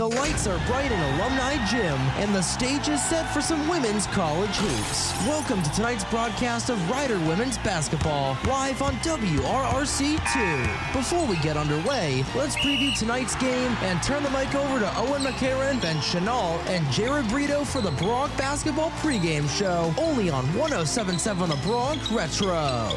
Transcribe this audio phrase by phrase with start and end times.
[0.00, 4.06] The lights are bright in Alumni Gym, and the stage is set for some women's
[4.06, 5.12] college hoops.
[5.26, 10.94] Welcome to tonight's broadcast of Rider Women's Basketball, live on WRRC2.
[10.94, 15.20] Before we get underway, let's preview tonight's game and turn the mic over to Owen
[15.20, 21.50] McCarron, Ben Chanel, and Jared Brito for the Bronx Basketball pregame show, only on 1077
[21.50, 22.88] The Bronx Retro.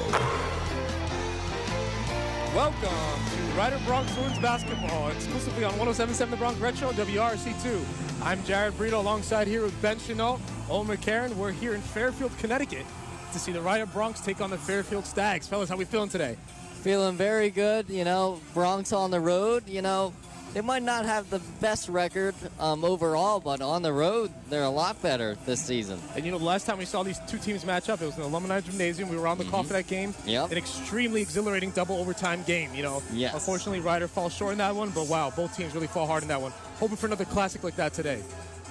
[2.56, 7.84] Welcome Rider Broncs Women's Basketball, exclusively on 1077 The Bronx Retro, WRC2.
[8.24, 10.42] I'm Jared Brito alongside here with Ben Chanel,
[10.72, 11.36] Owen McCarron.
[11.36, 12.84] We're here in Fairfield, Connecticut
[13.32, 15.48] to see the Rider Broncs take on the Fairfield Stags.
[15.48, 16.36] Fellas, how we feeling today?
[16.82, 17.90] Feeling very good.
[17.90, 19.68] You know, Broncs on the road.
[19.68, 20.14] You know,
[20.54, 24.70] they might not have the best record um, overall, but on the road, they're a
[24.70, 26.00] lot better this season.
[26.16, 28.16] And you know, the last time we saw these two teams match up, it was
[28.16, 29.10] in the Alumni Gymnasium.
[29.10, 30.14] We were on the call for that game.
[30.26, 30.52] Yep.
[30.52, 32.74] An extremely exhilarating double overtime game.
[32.76, 33.34] You know, Yes.
[33.34, 36.30] unfortunately, Rider falls short in that one, but wow, both teams really fall hard in
[36.30, 36.52] that one.
[36.80, 38.22] Hoping for another classic like that today.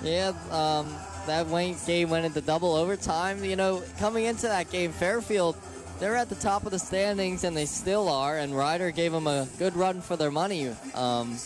[0.03, 0.95] Yeah, um,
[1.27, 1.47] that
[1.87, 3.45] game went into double overtime.
[3.45, 5.57] You know, coming into that game, Fairfield,
[6.01, 8.39] they're at the top of the standings, and they still are.
[8.39, 10.75] And Rider gave them a good run for their money.
[10.95, 11.37] Um,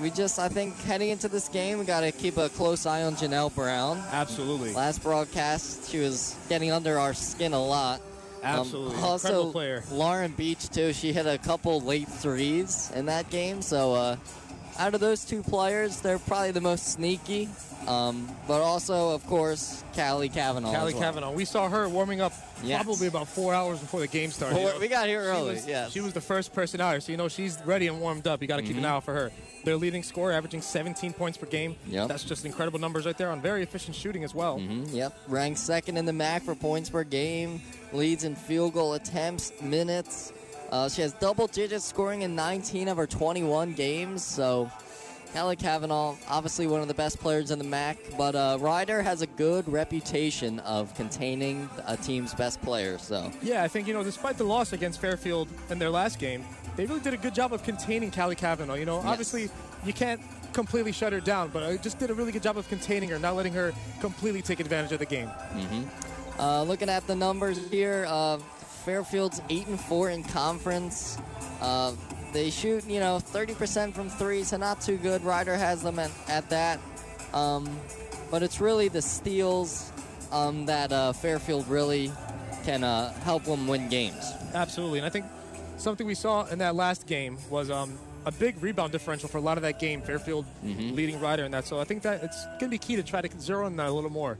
[0.00, 3.02] we just, I think, heading into this game, we got to keep a close eye
[3.02, 4.02] on Janelle Brown.
[4.12, 4.72] Absolutely.
[4.72, 8.00] Last broadcast, she was getting under our skin a lot.
[8.42, 8.96] Um, Absolutely.
[9.02, 9.84] also, Incredible player.
[9.90, 10.92] Lauren Beach too.
[10.92, 13.60] She hit a couple late threes in that game.
[13.60, 14.16] So uh,
[14.78, 17.48] out of those two players, they're probably the most sneaky.
[17.86, 20.72] Um, but also, of course, Callie Kavanaugh.
[20.72, 21.02] Callie well.
[21.02, 21.32] Kavanaugh.
[21.32, 22.82] We saw her warming up Yes.
[22.82, 24.56] probably about four hours before the game started.
[24.56, 24.80] Four- you know.
[24.80, 25.92] we got here She early, was- yes.
[25.92, 28.42] She was the first person out here, so you know she's ready and warmed up.
[28.42, 29.32] You got to keep an eye out for her.
[29.64, 31.76] Their leading scorer, averaging 17 points per game.
[31.86, 32.08] Yep.
[32.08, 34.58] That's just incredible numbers right there on very efficient shooting as well.
[34.58, 37.60] Mhm, Yep, ranked second in the MAAC for points per game,
[37.92, 40.32] leads in field goal attempts, minutes.
[40.72, 44.22] Uh, she has double digits scoring in 19 of her 21 games.
[44.24, 44.70] So,
[45.32, 49.22] Kelly Kavanaugh, obviously one of the best players in the MAAC, but uh, Rider has
[49.22, 53.02] a good reputation of containing a team's best players.
[53.02, 56.44] So, Yeah, I think you know, despite the loss against Fairfield in their last game,
[56.76, 58.74] they really did a good job of containing Callie Kavanaugh.
[58.74, 59.48] You know, obviously
[59.84, 60.20] you can't
[60.52, 63.18] completely shut her down, but I just did a really good job of containing her,
[63.18, 65.30] not letting her completely take advantage of the game.
[66.40, 68.38] uh, looking at the numbers here, uh,
[68.84, 71.18] Fairfield's eight and four in conference.
[71.60, 71.92] Uh,
[72.32, 75.22] they shoot, you know, 30% from three, so not too good.
[75.24, 76.80] Rider has them at, at that.
[77.32, 77.68] Um,
[78.30, 79.92] but it's really the steals
[80.32, 82.12] um, that uh, Fairfield really
[82.64, 84.32] can uh, help them win games.
[84.54, 85.26] Absolutely, and I think
[85.76, 89.40] something we saw in that last game was um, a big rebound differential for a
[89.40, 90.02] lot of that game.
[90.02, 93.02] Fairfield leading Rider in that, so I think that it's going to be key to
[93.02, 94.38] try to zero in that a little more.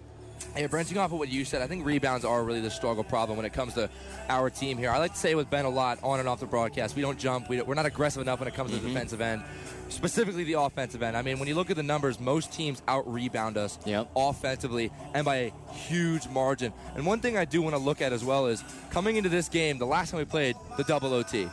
[0.54, 3.36] Hey, branching off of what you said, I think rebounds are really the struggle problem
[3.36, 3.88] when it comes to
[4.28, 4.90] our team here.
[4.90, 7.18] I like to say with Ben a lot on and off the broadcast, we don't
[7.20, 8.94] jump, we we're not aggressive enough when it comes to the mm-hmm.
[8.94, 9.44] defensive end,
[9.90, 11.16] specifically the offensive end.
[11.16, 14.10] I mean, when you look at the numbers, most teams out rebound us Yep.
[14.16, 16.72] offensively and by a huge margin.
[16.96, 19.48] And one thing I do want to look at as well is coming into this
[19.48, 21.44] game, the last time we played the double OT.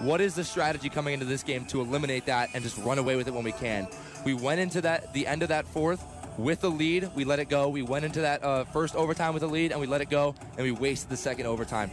[0.00, 3.16] What is the strategy coming into this game to eliminate that and just run away
[3.16, 3.86] with it when we can?
[4.24, 6.04] We went into that the end of that fourth
[6.38, 7.10] with the lead.
[7.14, 7.68] We let it go.
[7.68, 10.34] We went into that uh, first overtime with a lead and we let it go,
[10.56, 11.90] and we wasted the second overtime.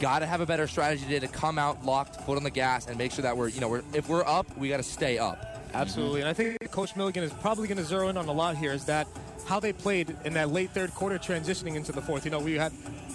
[0.00, 2.86] Got to have a better strategy today to come out locked, foot on the gas,
[2.86, 5.18] and make sure that we're you know we're, if we're up, we got to stay
[5.18, 5.62] up.
[5.72, 8.56] Absolutely, and I think Coach Milligan is probably going to zero in on a lot
[8.56, 8.72] here.
[8.72, 9.06] Is that
[9.46, 12.24] how they played in that late third quarter, transitioning into the fourth?
[12.24, 12.72] You know, we had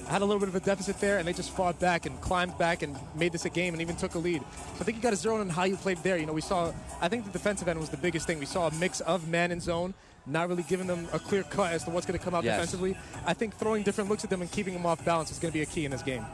[0.07, 2.57] had a little bit of a deficit there, and they just fought back and climbed
[2.57, 4.41] back and made this a game, and even took a lead.
[4.41, 6.17] So I think you got to zero in on how you played there.
[6.17, 6.73] You know, we saw.
[6.99, 8.39] I think the defensive end was the biggest thing.
[8.39, 9.93] We saw a mix of man and zone.
[10.25, 12.55] Not really giving them a clear cut as to what's going to come out Yes.
[12.55, 12.95] defensively.
[13.25, 15.57] I think throwing different looks at them and keeping them off balance is going to
[15.57, 16.25] be a key in this game.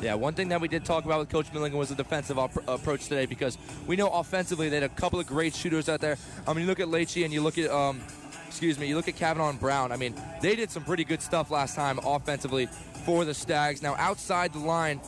[0.00, 2.68] Yeah, one thing that we did talk about with Coach Milligan was the defensive op-
[2.68, 3.56] approach today because
[3.86, 6.16] we know offensively they had a couple of great shooters out there.
[6.46, 8.00] I mean, you look at Leachy and you look at, um,
[8.48, 9.92] excuse me, you look at Kavanaugh and Brown.
[9.92, 12.66] I mean, they did some pretty good stuff last time offensively
[13.04, 13.82] for the Stags.
[13.82, 15.00] Now, outside the line,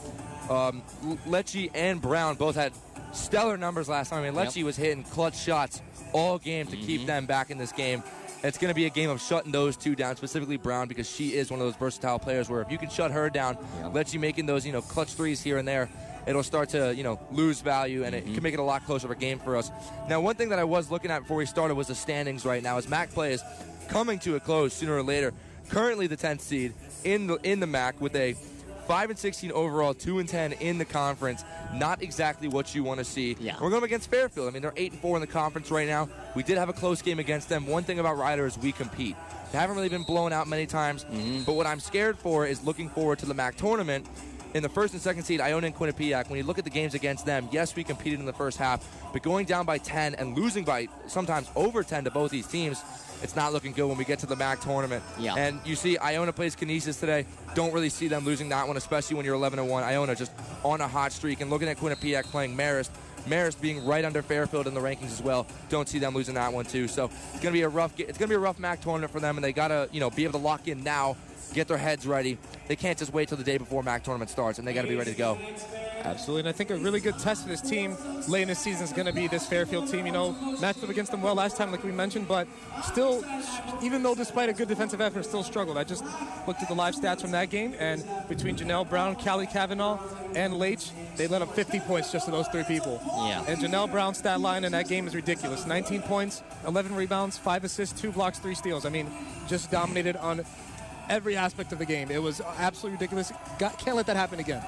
[0.49, 0.83] um,
[1.27, 2.73] Leitch and Brown both had
[3.17, 4.21] stellar numbers last time.
[4.21, 4.55] I mean, Yep.
[4.55, 5.83] Leitch was hitting clutch shots
[6.13, 7.07] all game to keep mm-hmm.
[7.07, 8.03] them back in this game.
[8.43, 11.35] It's going to be a game of shutting those two down, specifically Brown, because she
[11.35, 13.57] is one of those versatile players where if you can shut her down,
[13.95, 14.13] Yep.
[14.13, 15.89] you making those, you know, clutch threes here and there,
[16.27, 18.35] it'll start to, you know, lose value and it mm-hmm.
[18.35, 19.71] can make it a lot closer of a game for us.
[20.09, 22.63] Now, one thing that I was looking at before we started was the standings right
[22.63, 22.77] now.
[22.77, 23.43] As MAAC play is
[23.89, 25.33] coming to a close sooner or later,
[25.69, 26.75] currently the 10th seed
[27.05, 28.35] in the in the MAAC with a
[28.87, 31.45] 5 and 16 overall, 2 and 10 in the conference.
[31.75, 33.37] Not exactly what you want to see.
[33.41, 33.55] Yeah.
[33.55, 34.49] We're going up against Fairfield.
[34.49, 36.09] I mean, they're 8 and 4 in the conference right now.
[36.35, 37.67] We did have a close game against them.
[37.67, 39.17] One thing about Rider is we compete.
[39.53, 41.43] They haven't really been blown out many times, mm-hmm.
[41.45, 44.07] but what I'm scared for is looking forward to the MAAC tournament
[44.57, 46.95] in the first and second seed, Iona and Quinnipiac, when you look at the games
[46.95, 48.83] against them, yes, we competed in the first half,
[49.13, 52.83] but going down by 10 and losing by sometimes over 10 to both these teams,
[53.27, 55.03] it's not looking good when we get to the MAAC tournament.
[55.19, 55.35] Yeah.
[55.35, 57.27] And you see Iona plays Canisius today.
[57.57, 59.83] Don't really see them losing that one, especially when you're 11 1.
[59.83, 60.31] Iona just
[60.63, 61.41] on a hot streak.
[61.41, 62.91] And looking at Quinnipiac playing Marist,
[63.27, 65.45] Marist being right under Fairfield in the rankings as well.
[65.71, 66.87] Don't see them losing that one too.
[66.87, 67.99] So it's gonna be a rough.
[67.99, 70.23] It's gonna be a rough MAAC tournament for them, and they gotta you know be
[70.23, 71.17] able to lock in now,
[71.55, 72.39] get their heads ready.
[72.69, 74.97] They can't just wait till the day before MAAC tournament starts, and they gotta be
[74.97, 75.39] ready to go.
[76.07, 77.97] Absolutely, and I think a really good test for this team
[78.29, 80.07] late in the season is going to be this Fairfield team.
[80.07, 82.47] You know, matched up against them well last time, like we mentioned, but
[82.85, 83.25] still,
[83.83, 85.77] even though despite a good defensive effort, still struggled.
[85.77, 86.05] I just
[86.47, 89.99] looked at the live stats from that game, and between Janelle Brown, Callie Kavanaugh,
[90.37, 93.01] and Leitch, they let up 50 points just to those three people.
[93.05, 93.45] Yeah.
[93.49, 97.65] And Janelle Brown's stat line in that game is ridiculous: 19 points, 11 rebounds, five
[97.65, 98.87] assists, two blocks, three steals.
[98.87, 99.11] I mean,
[99.49, 100.45] just dominated on
[101.09, 102.11] every aspect of the game.
[102.11, 103.33] It was absolutely ridiculous.
[103.59, 104.63] Got, can't let that happen again.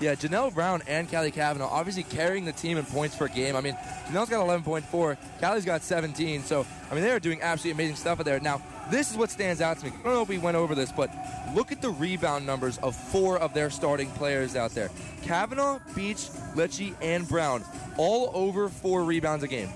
[0.00, 3.56] Yeah, Janelle Brown and Callie Kavanaugh obviously carrying the team in points per game.
[3.56, 3.74] I mean,
[4.06, 6.42] Janelle's got 11.4, Callie's got 17.
[6.44, 8.38] So, I mean, they are doing absolutely amazing stuff out there.
[8.38, 8.62] Now,
[8.92, 9.90] this is what stands out to me.
[9.90, 11.10] I don't know if we went over this, but
[11.52, 14.88] look at the rebound numbers of four of their starting players out there
[15.22, 17.64] Kavanaugh, Beach, Leitch, and Brown,
[17.96, 19.68] all over four rebounds a game.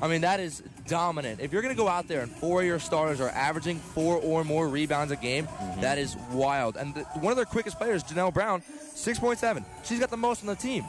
[0.00, 1.40] I mean, that is dominant.
[1.40, 4.16] If you're going to go out there and four of your starters are averaging four
[4.16, 5.48] or more rebounds a game,
[5.80, 6.76] that is wild.
[6.76, 8.62] And the, one of their quickest players, Janelle Brown,
[8.94, 9.64] 6.7.
[9.84, 10.84] She's got the most on the team.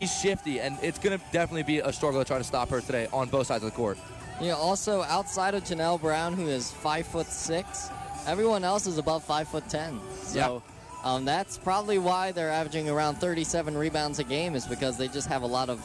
[0.00, 2.80] She's shifty, and it's going to definitely be a struggle to try to stop her
[2.80, 3.98] today on both sides of the court.
[4.40, 7.90] Yeah, also outside of Janelle Brown, who is five foot six,
[8.26, 10.00] everyone else is above five foot ten.
[10.22, 10.62] So
[11.04, 15.28] um, that's probably why they're averaging around 37 rebounds a game, is because they just
[15.28, 15.80] have a lot of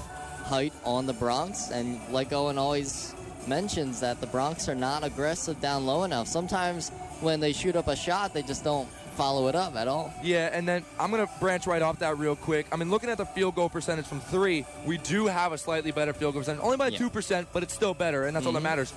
[0.45, 1.71] height on the Broncs.
[1.71, 3.14] And like Owen always
[3.47, 6.27] mentions, that the Broncs are not aggressive down low enough.
[6.27, 6.89] Sometimes
[7.21, 10.13] when they shoot up a shot, they just don't follow it up at all.
[10.21, 12.67] Yeah, and then I'm going to branch right off that real quick.
[12.71, 15.91] I mean, looking at the field goal percentage from three, we do have a slightly
[15.91, 16.99] better field goal percentage, only by Yeah.
[16.99, 18.63] 2%, but it's still better, and that's all that mm-hmm.
[18.65, 18.93] matters.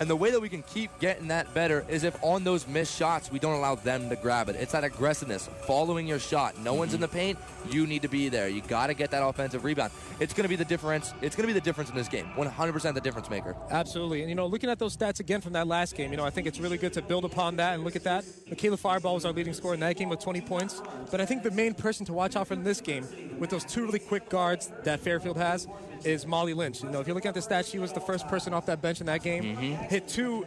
[0.00, 2.96] And the way that we can keep getting that better is if on those missed
[2.96, 4.56] shots, we don't allow them to grab it.
[4.56, 6.58] It's that aggressiveness, following your shot.
[6.58, 7.02] No one's in mm-hmm.
[7.02, 7.38] the paint.
[7.70, 8.48] You need to be there.
[8.48, 9.92] You got to get that offensive rebound.
[10.18, 11.12] It's going to be the difference.
[11.20, 12.30] It's going to be the difference in this game.
[12.34, 13.54] 100% the difference maker.
[13.70, 14.20] Absolutely.
[14.20, 16.30] And, you know, looking at those stats again from that last game, you know, I
[16.30, 18.24] think it's really good to build upon that and look at that.
[18.48, 20.80] Michaela Fireball was our leading scorer in that game with 20 points.
[21.10, 23.06] But I think the main person to watch out for in this game,
[23.38, 25.68] with those two really quick guards that Fairfield has,
[26.04, 26.82] is Molly Lynch.
[26.82, 28.80] You know, if you're looking at the stats, she was the first person off that
[28.82, 29.56] bench in that game.
[29.56, 30.46] Hit two,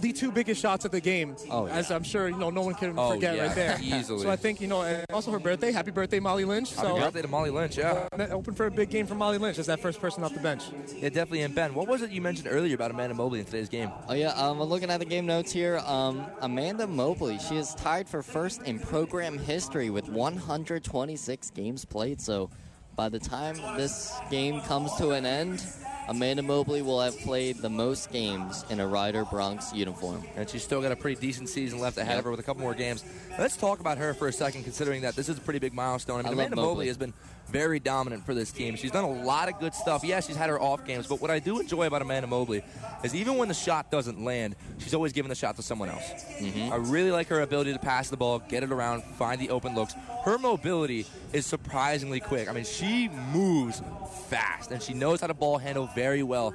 [0.00, 1.34] the two biggest shots of the game.
[1.34, 1.52] Mm-hmm.
[1.52, 1.74] Oh, yeah.
[1.74, 3.78] As I'm sure, you know, no one can Oh, forget yeah, right there.
[3.82, 4.22] easily.
[4.22, 5.72] So I think, you know, and also her birthday.
[5.72, 6.74] Happy birthday, Molly Lynch.
[6.74, 8.08] Happy so birthday to Molly Lynch, yeah.
[8.12, 10.40] uh, open for a big game for Molly Lynch as that first person off the
[10.40, 10.64] bench.
[10.96, 11.42] Yeah, definitely.
[11.42, 13.90] And Ben, what was it you mentioned earlier about Amanda Mobley in today's game?
[14.08, 15.78] Oh yeah, um, I'm looking at the game notes here.
[15.78, 22.20] Um, Amanda Mobley, she is tied for first in program history with 126 games played.
[22.20, 22.50] So,
[22.96, 25.62] by the time this game comes to an end,
[26.08, 30.24] Amanda Mobley will have played the most games in a Rider Broncs uniform.
[30.36, 32.18] and she's still got a pretty decent season left ahead Yep.
[32.20, 33.04] of her with a couple more games.
[33.38, 36.20] Let's talk about her for a second, considering that this is a pretty big milestone.
[36.20, 36.68] I mean, I Amanda Mobley.
[36.68, 36.86] Mobley.
[36.88, 37.12] has been
[37.48, 38.76] very dominant for this team.
[38.76, 40.02] She's done a lot of good stuff.
[40.04, 42.62] Yeah, she's had her off games, but what I do enjoy about Amanda Mobley
[43.04, 46.08] is even when the shot doesn't land, she's always giving the shot to someone else.
[46.40, 46.72] Mm-hmm.
[46.72, 49.74] I really like her ability to pass the ball, get it around, find the open
[49.74, 49.94] looks.
[50.26, 52.48] Her mobility is surprisingly quick.
[52.48, 53.80] I mean, she moves
[54.28, 56.52] fast and she knows how to ball handle very well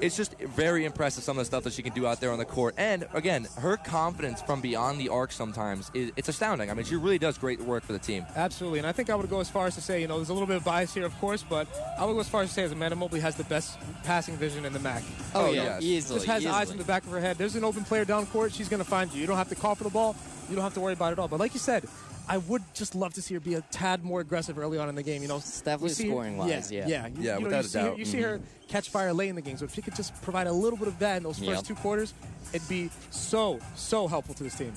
[0.00, 2.38] it's just very impressive some of the stuff that she can do out there on
[2.38, 2.74] the court.
[2.78, 6.70] And again, her confidence from beyond the arc sometimes is it's astounding.
[6.70, 8.24] I mean, she really does great work for the team.
[8.36, 10.28] Absolutely, and I think I would go as far as to say, you know, there's
[10.28, 11.68] a little bit of bias here, of course, but
[11.98, 14.36] I would go as far as to say that Amanda Mobley has the best passing
[14.36, 15.02] vision in the MAAC.
[15.34, 15.82] Oh, Oh, yeah, yes.
[15.82, 16.18] easily.
[16.18, 16.54] Just has easily.
[16.54, 17.36] eyes in the back of her head.
[17.38, 19.20] There's an open player down court, she's going to find you.
[19.20, 20.16] You don't have to call for the ball.
[20.48, 21.28] You don't have to worry about it at all.
[21.28, 21.84] But like you said,
[22.30, 24.94] I would just love to see her be a tad more aggressive early on in
[24.94, 25.20] the game.
[25.22, 26.86] You know, It's definitely we see her- scoring-wise, yeah.
[26.86, 27.98] yeah, You- Yeah, you know, without you a see her- doubt.
[27.98, 29.56] you see her catch fire late in the game.
[29.58, 31.64] So if she could just provide a little bit of that in those first Yep.
[31.64, 32.14] two quarters,
[32.52, 34.72] it'd be so so helpful to this team.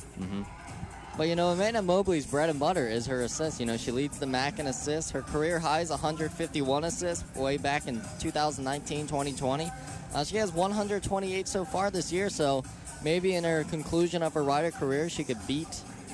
[1.15, 3.60] But you know, Amanda Mobley's bread and butter is her assists.
[3.60, 5.12] You know, she leads the MAAC in assists.
[5.12, 9.72] Her career high is 151 assists way back in 2019 2020.
[10.15, 12.63] Uh, she has 128 so far this year, so
[13.03, 15.67] maybe in her conclusion of her Rider career, she could beat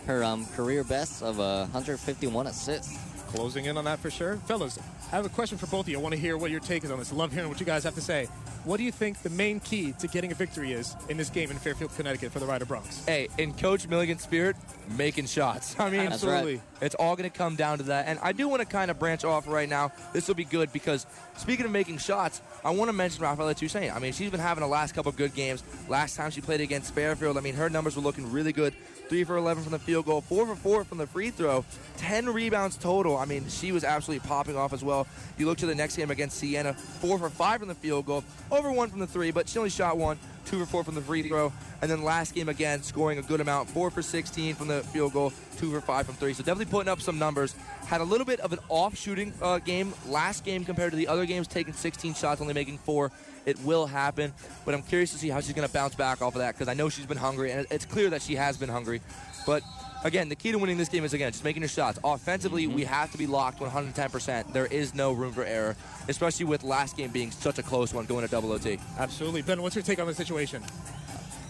[0.09, 2.97] her um, career best of uh, 151 assists.
[3.27, 4.37] Closing in on that for sure.
[4.47, 4.79] Fellas,
[5.11, 5.99] I have a question for both of you.
[5.99, 7.13] I want to hear what your take is on this.
[7.13, 8.25] I love hearing what you guys have to say.
[8.63, 11.51] What do you think the main key to getting a victory is in this game
[11.51, 13.05] in Fairfield, Connecticut for the Rider Broncs?
[13.05, 14.55] Hey, in Coach Milligan's spirit,
[14.97, 15.79] making shots.
[15.79, 16.33] I mean, That's right.
[16.33, 16.61] Absolutely.
[16.81, 18.07] It's all going to come down to that.
[18.07, 19.91] And I do want to kind of branch off right now.
[20.11, 21.05] This will be good because
[21.37, 23.95] speaking of making shots, I want to mention Rafaela Toussaint.
[23.95, 25.63] I mean, she's been having the last couple of good games.
[25.87, 28.73] Last time she played against Fairfield, I mean, her numbers were looking really good.
[29.09, 31.65] 3 for 11 from the field goal, 4 for 4 from the free throw,
[31.97, 33.17] 10 rebounds total.
[33.17, 35.07] I mean, she was absolutely popping off as well.
[35.37, 38.23] You look to the next game against Siena, 4 for 5 from the field goal,
[38.51, 41.01] over 1 from the 3, but she only shot 1, 2 for 4 from the
[41.01, 41.51] free throw.
[41.81, 45.13] And then last game again, scoring a good amount, 4 for 16 from the field
[45.13, 46.33] goal, 2 for 5 from 3.
[46.33, 47.55] So definitely putting up some numbers.
[47.87, 51.07] Had a little bit of an off shooting uh, game last game compared to the
[51.07, 53.11] other games, taking 16 shots, only making 4.
[53.45, 54.33] It will happen,
[54.65, 56.67] but I'm curious to see how she's going to bounce back off of that because
[56.67, 59.01] I know she's been hungry, and it's clear that she has been hungry.
[59.45, 59.63] But
[60.03, 61.99] again, the key to winning this game is again just making your shots.
[62.03, 64.53] Offensively, we have to be locked 110%.
[64.53, 65.75] There is no room for error,
[66.07, 68.79] especially with last game being such a close one, going to double OT.
[68.97, 69.41] Absolutely.
[69.41, 70.63] Ben, what's your take on the situation?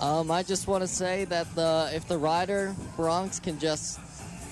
[0.01, 3.99] Um, I just want to say that the if the Rider Broncs can just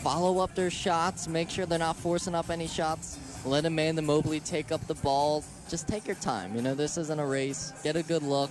[0.03, 3.17] follow up their shots, make sure they're not forcing up any shots,
[3.48, 5.44] let Amanda Mobley take up the ball.
[5.70, 6.56] Just take your time.
[6.56, 7.74] You know, this isn't a race.
[7.84, 8.50] Get a good look.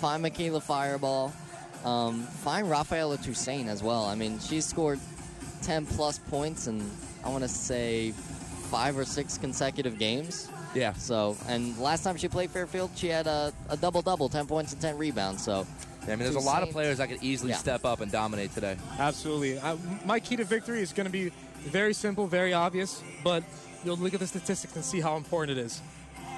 [0.00, 1.32] Find Michaela Fireball.
[1.84, 4.04] Um, find Rafaela Toussaint as well.
[4.04, 4.98] I mean, she's scored
[5.62, 6.88] 10 plus points in,
[7.24, 8.12] I want to say,
[8.70, 10.48] five or six consecutive games.
[10.74, 10.92] Yeah.
[10.94, 14.72] So, and last time she played Fairfield, she had a, a double double, 10 points
[14.72, 15.42] and 10 rebounds.
[15.42, 15.66] So,
[16.04, 17.58] I mean, there's a lot of players that could easily Yeah.
[17.58, 18.76] step up and dominate today.
[18.98, 19.58] Absolutely.
[19.58, 23.42] Uh, my key to victory is going to be very simple, very obvious, but
[23.84, 25.80] you'll look at the statistics and see how important it is.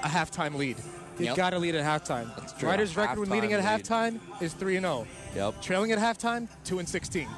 [0.02, 0.76] A halftime lead.
[1.18, 1.36] You Yep.
[1.36, 2.34] got to lead at halftime.
[2.36, 2.68] That's true.
[2.68, 3.84] Riders' record when leading at lead.
[3.84, 5.06] halftime is 3 and 0.
[5.34, 5.60] Yep.
[5.60, 7.28] Trailing at halftime, 2 and 16.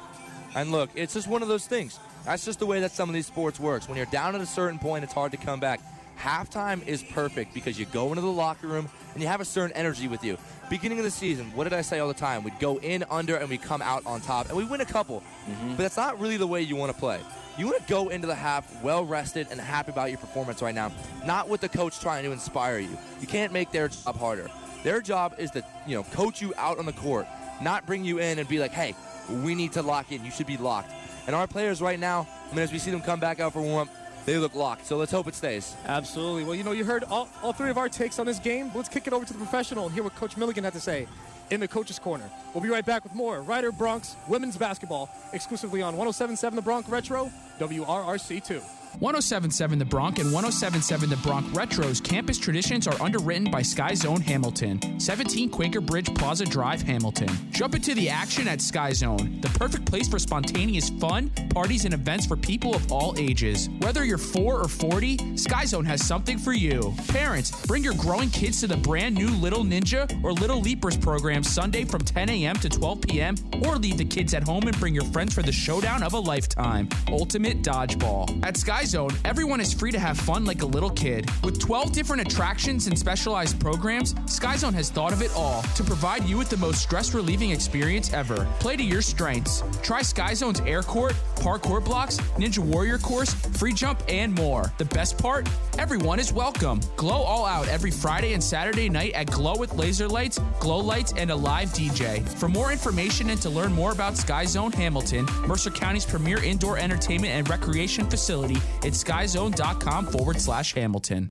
[0.55, 1.99] And look, it's just one of those things.
[2.25, 3.89] That's just the way that some of these sports works.
[3.89, 5.81] When you're down at a certain point, it's hard to come back.
[6.17, 9.75] Halftime is perfect because you go into the locker room and you have a certain
[9.75, 10.37] energy with you.
[10.69, 12.43] Beginning of the season, what did I say all the time?
[12.43, 15.21] We'd go in under and we come out on top and we win a couple.
[15.49, 15.71] Mm-hmm.
[15.71, 17.19] But that's not really the way you want to play.
[17.57, 20.73] You want to go into the half well rested and happy about your performance right
[20.73, 20.91] now,
[21.25, 22.97] not with the coach trying to inspire you.
[23.21, 24.49] You can't make their job harder.
[24.83, 27.27] Their job is to, you know, coach you out on the court,
[27.61, 28.95] not bring you in and be like, hey,
[29.29, 30.25] we need to lock in.
[30.25, 30.91] You should be locked.
[31.27, 33.61] And our players right now, I mean, as we see them come back out for
[33.61, 33.87] warm
[34.25, 34.85] they look locked.
[34.85, 35.75] So let's hope it stays.
[35.85, 36.43] Absolutely.
[36.43, 38.71] Well, you know, you heard all, all three of our takes on this game.
[38.73, 41.07] Let's kick it over to the professional and hear what Coach Milligan had to say
[41.53, 42.29] in the Coach's Corner.
[42.53, 46.89] We'll be right back with more Rider Broncs women's basketball exclusively on 1077 The Bronx
[46.89, 48.82] Retro, WRRC2.
[48.99, 54.21] 1077 The Bronx and 1077 The Bronx Retro's campus traditions are underwritten by Sky Zone
[54.21, 57.27] Hamilton, 17 Quaker Bridge Plaza Drive, Hamilton.
[57.51, 61.93] Jump into the action at Sky Zone, the perfect place for spontaneous fun, parties, and
[61.93, 63.67] events for people of all ages.
[63.79, 66.93] Whether you're 4 or 40, Sky Zone has something for you.
[67.07, 71.43] Parents, bring your growing kids to the brand new Little Ninja or Little Leapers program
[71.43, 72.55] Sunday from 10 a.m.
[72.57, 73.35] to 12 p.m.,
[73.65, 76.19] or leave the kids at home and bring your friends for the showdown of a
[76.19, 78.43] lifetime Ultimate Dodgeball.
[78.43, 81.29] At Sky Zone, everyone is free to have fun like a little kid.
[81.43, 85.83] With 12 different attractions and specialized programs, Sky Zone has thought of it all to
[85.83, 88.47] provide you with the most stress relieving experience ever.
[88.59, 89.63] Play to your strengths.
[89.81, 94.71] Try Sky Zone's air court, parkour blocks, Ninja Warrior course, free jump, and more.
[94.77, 95.47] The best part?
[95.77, 96.79] Everyone is welcome.
[96.95, 101.13] Glow all out every Friday and Saturday night at Glow with laser lights, glow lights,
[101.17, 102.27] and a live DJ.
[102.37, 106.77] For more information and to learn more about Sky Zone Hamilton, Mercer County's premier indoor
[106.77, 111.29] entertainment and recreation facility, it's skyzone.com forward slash Hamilton.